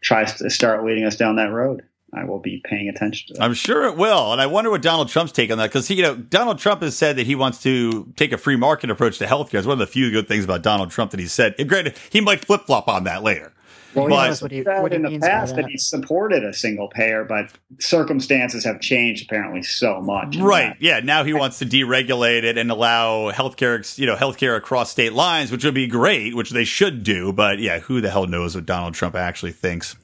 tries 0.00 0.34
to 0.34 0.50
start 0.50 0.84
leading 0.84 1.04
us 1.04 1.16
down 1.16 1.36
that 1.36 1.52
road. 1.52 1.82
I 2.12 2.24
will 2.24 2.40
be 2.40 2.60
paying 2.64 2.88
attention. 2.88 3.36
I'm 3.40 3.54
sure 3.54 3.84
it 3.84 3.96
will. 3.96 4.32
And 4.32 4.40
I 4.40 4.46
wonder 4.46 4.68
what 4.70 4.82
Donald 4.82 5.08
Trump's 5.08 5.30
take 5.32 5.50
on 5.52 5.58
that 5.58 5.68
because 5.68 5.88
you 5.90 6.02
know 6.02 6.16
Donald 6.16 6.58
Trump 6.58 6.82
has 6.82 6.96
said 6.96 7.16
that 7.16 7.26
he 7.26 7.36
wants 7.36 7.62
to 7.62 8.12
take 8.16 8.32
a 8.32 8.38
free 8.38 8.56
market 8.56 8.90
approach 8.90 9.18
to 9.18 9.26
healthcare. 9.26 9.58
It's 9.58 9.66
one 9.66 9.74
of 9.74 9.78
the 9.78 9.86
few 9.86 10.10
good 10.10 10.26
things 10.26 10.44
about 10.44 10.62
Donald 10.62 10.90
Trump 10.90 11.12
that 11.12 11.20
he 11.20 11.26
said. 11.26 11.54
And 11.58 11.68
granted, 11.68 11.96
he 12.10 12.20
might 12.20 12.44
flip 12.44 12.62
flop 12.66 12.88
on 12.88 13.04
that 13.04 13.22
later. 13.22 13.52
Well, 13.94 14.08
but, 14.08 14.40
what 14.40 14.52
he, 14.52 14.62
what 14.62 14.92
in 14.92 15.02
the 15.02 15.18
past 15.18 15.56
that. 15.56 15.62
that 15.62 15.70
he 15.70 15.76
supported 15.76 16.44
a 16.44 16.52
single 16.52 16.88
payer, 16.88 17.24
but 17.24 17.50
circumstances 17.78 18.64
have 18.64 18.80
changed 18.80 19.24
apparently 19.24 19.62
so 19.62 20.00
much. 20.00 20.36
Right? 20.36 20.68
That. 20.68 20.82
Yeah. 20.82 21.00
Now 21.00 21.24
he 21.24 21.32
wants 21.32 21.58
to 21.58 21.66
deregulate 21.66 22.44
it 22.44 22.56
and 22.56 22.70
allow 22.70 23.32
healthcare, 23.32 23.98
you 23.98 24.06
know, 24.06 24.16
healthcare 24.16 24.56
across 24.56 24.90
state 24.90 25.12
lines, 25.12 25.50
which 25.50 25.64
would 25.64 25.74
be 25.74 25.88
great, 25.88 26.36
which 26.36 26.50
they 26.50 26.64
should 26.64 27.02
do. 27.02 27.32
But 27.32 27.58
yeah, 27.58 27.80
who 27.80 28.00
the 28.00 28.10
hell 28.10 28.26
knows 28.26 28.54
what 28.54 28.66
Donald 28.66 28.94
Trump 28.94 29.16
actually 29.16 29.52
thinks? 29.52 29.96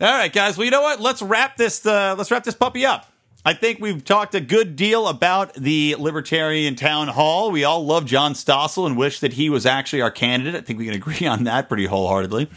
All 0.00 0.08
right, 0.08 0.32
guys. 0.32 0.56
Well, 0.56 0.64
you 0.64 0.70
know 0.70 0.82
what? 0.82 1.00
Let's 1.00 1.22
wrap 1.22 1.56
this. 1.56 1.84
Uh, 1.84 2.14
let's 2.16 2.30
wrap 2.30 2.44
this 2.44 2.54
puppy 2.54 2.86
up. 2.86 3.10
I 3.48 3.54
think 3.54 3.80
we've 3.80 4.04
talked 4.04 4.34
a 4.34 4.42
good 4.42 4.76
deal 4.76 5.08
about 5.08 5.54
the 5.54 5.94
Libertarian 5.98 6.74
Town 6.74 7.08
Hall. 7.08 7.50
We 7.50 7.64
all 7.64 7.82
love 7.82 8.04
John 8.04 8.34
Stossel 8.34 8.86
and 8.86 8.94
wish 8.94 9.20
that 9.20 9.32
he 9.32 9.48
was 9.48 9.64
actually 9.64 10.02
our 10.02 10.10
candidate. 10.10 10.54
I 10.54 10.60
think 10.60 10.78
we 10.78 10.84
can 10.84 10.92
agree 10.94 11.26
on 11.26 11.44
that 11.44 11.66
pretty 11.66 11.86
wholeheartedly. 11.86 12.50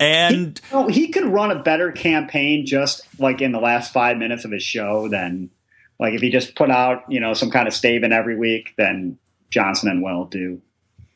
And 0.00 0.60
he, 0.68 0.76
you 0.76 0.82
know, 0.82 0.88
he 0.88 1.08
could 1.12 1.26
run 1.26 1.52
a 1.52 1.62
better 1.62 1.92
campaign 1.92 2.66
just 2.66 3.06
like 3.20 3.40
in 3.40 3.52
the 3.52 3.60
last 3.60 3.92
five 3.92 4.16
minutes 4.16 4.44
of 4.44 4.50
his 4.50 4.64
show 4.64 5.06
than 5.06 5.48
like 6.00 6.12
if 6.12 6.22
he 6.22 6.28
just 6.28 6.56
put 6.56 6.72
out 6.72 7.04
you 7.08 7.20
know 7.20 7.32
some 7.32 7.52
kind 7.52 7.68
of 7.68 7.72
statement 7.72 8.12
every 8.12 8.36
week 8.36 8.74
then 8.76 9.16
Johnson 9.48 9.90
and 9.90 10.02
Weld 10.02 10.32
do 10.32 10.60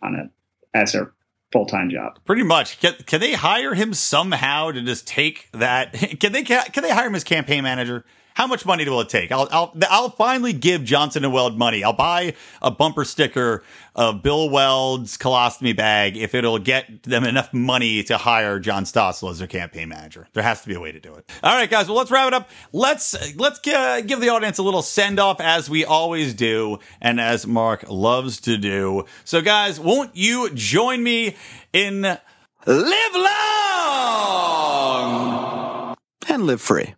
on 0.03 0.15
it 0.15 0.31
as 0.73 0.93
their 0.93 1.13
full 1.51 1.67
time 1.67 1.91
job. 1.91 2.21
Pretty 2.25 2.45
much. 2.45 2.79
Can, 2.79 2.95
can 3.07 3.21
they 3.21 3.33
hire 3.33 3.75
him 3.75 3.93
somehow 3.93 4.71
to 4.71 4.83
just 4.83 5.09
take 5.09 5.49
that? 5.51 5.93
Can 6.21 6.31
they 6.31 6.45
can 6.45 6.83
they 6.85 6.91
hire 6.91 7.09
him 7.09 7.17
as 7.17 7.25
campaign 7.25 7.65
manager? 7.65 8.05
How 8.35 8.47
much 8.49 8.67
money 8.67 8.89
will 8.89 9.01
it 9.01 9.09
take? 9.09 9.31
I'll, 9.31 9.47
I'll, 9.53 9.73
I'll 9.89 10.11
finally 10.11 10.53
give 10.53 10.83
Johnson 10.83 11.25
and 11.25 11.33
Weld 11.33 11.57
money. 11.57 11.85
I'll 11.85 11.93
buy 11.93 12.35
a 12.61 12.69
bumper 12.69 13.05
sticker 13.05 13.63
of 13.95 14.25
Bill 14.25 14.51
Weld's 14.51 15.17
colostomy 15.17 15.77
bag 15.77 16.17
if 16.17 16.35
it'll 16.35 16.59
get 16.59 17.05
them 17.05 17.23
enough 17.23 17.55
money 17.55 18.03
to 18.03 18.19
hire 18.19 18.59
John 18.59 18.87
Stossel 18.87 19.31
as 19.31 19.39
their 19.39 19.47
campaign 19.47 19.89
manager. 19.89 20.27
There 20.33 20.43
has 20.43 20.63
to 20.63 20.69
be 20.69 20.75
a 20.75 20.81
way 20.81 20.91
to 20.91 20.99
do 20.99 21.15
it. 21.15 21.31
All 21.45 21.55
right, 21.55 21.71
guys. 21.71 21.87
Well, 21.87 21.97
let's 21.97 22.11
wrap 22.11 22.27
it 22.27 22.35
up. 22.35 22.51
Let's 22.73 23.37
let's 23.37 23.61
give 23.61 24.21
the 24.21 24.31
audience 24.31 24.59
a 24.59 24.65
little 24.65 24.83
send 24.83 25.21
off 25.21 25.41
as 25.41 25.71
we 25.71 25.85
always 25.85 26.35
do, 26.35 26.81
and 27.01 27.21
as 27.21 27.47
Marc 27.47 27.89
loves 27.89 28.41
to 28.41 28.59
do. 28.59 29.05
So, 29.25 29.43
guys, 29.43 29.79
won't 29.79 30.17
you 30.17 30.51
join 30.51 31.05
me 31.05 31.37
in 31.73 32.03
live 32.03 33.15
long 33.15 35.95
and 36.29 36.47
live 36.47 36.61
free? 36.61 36.97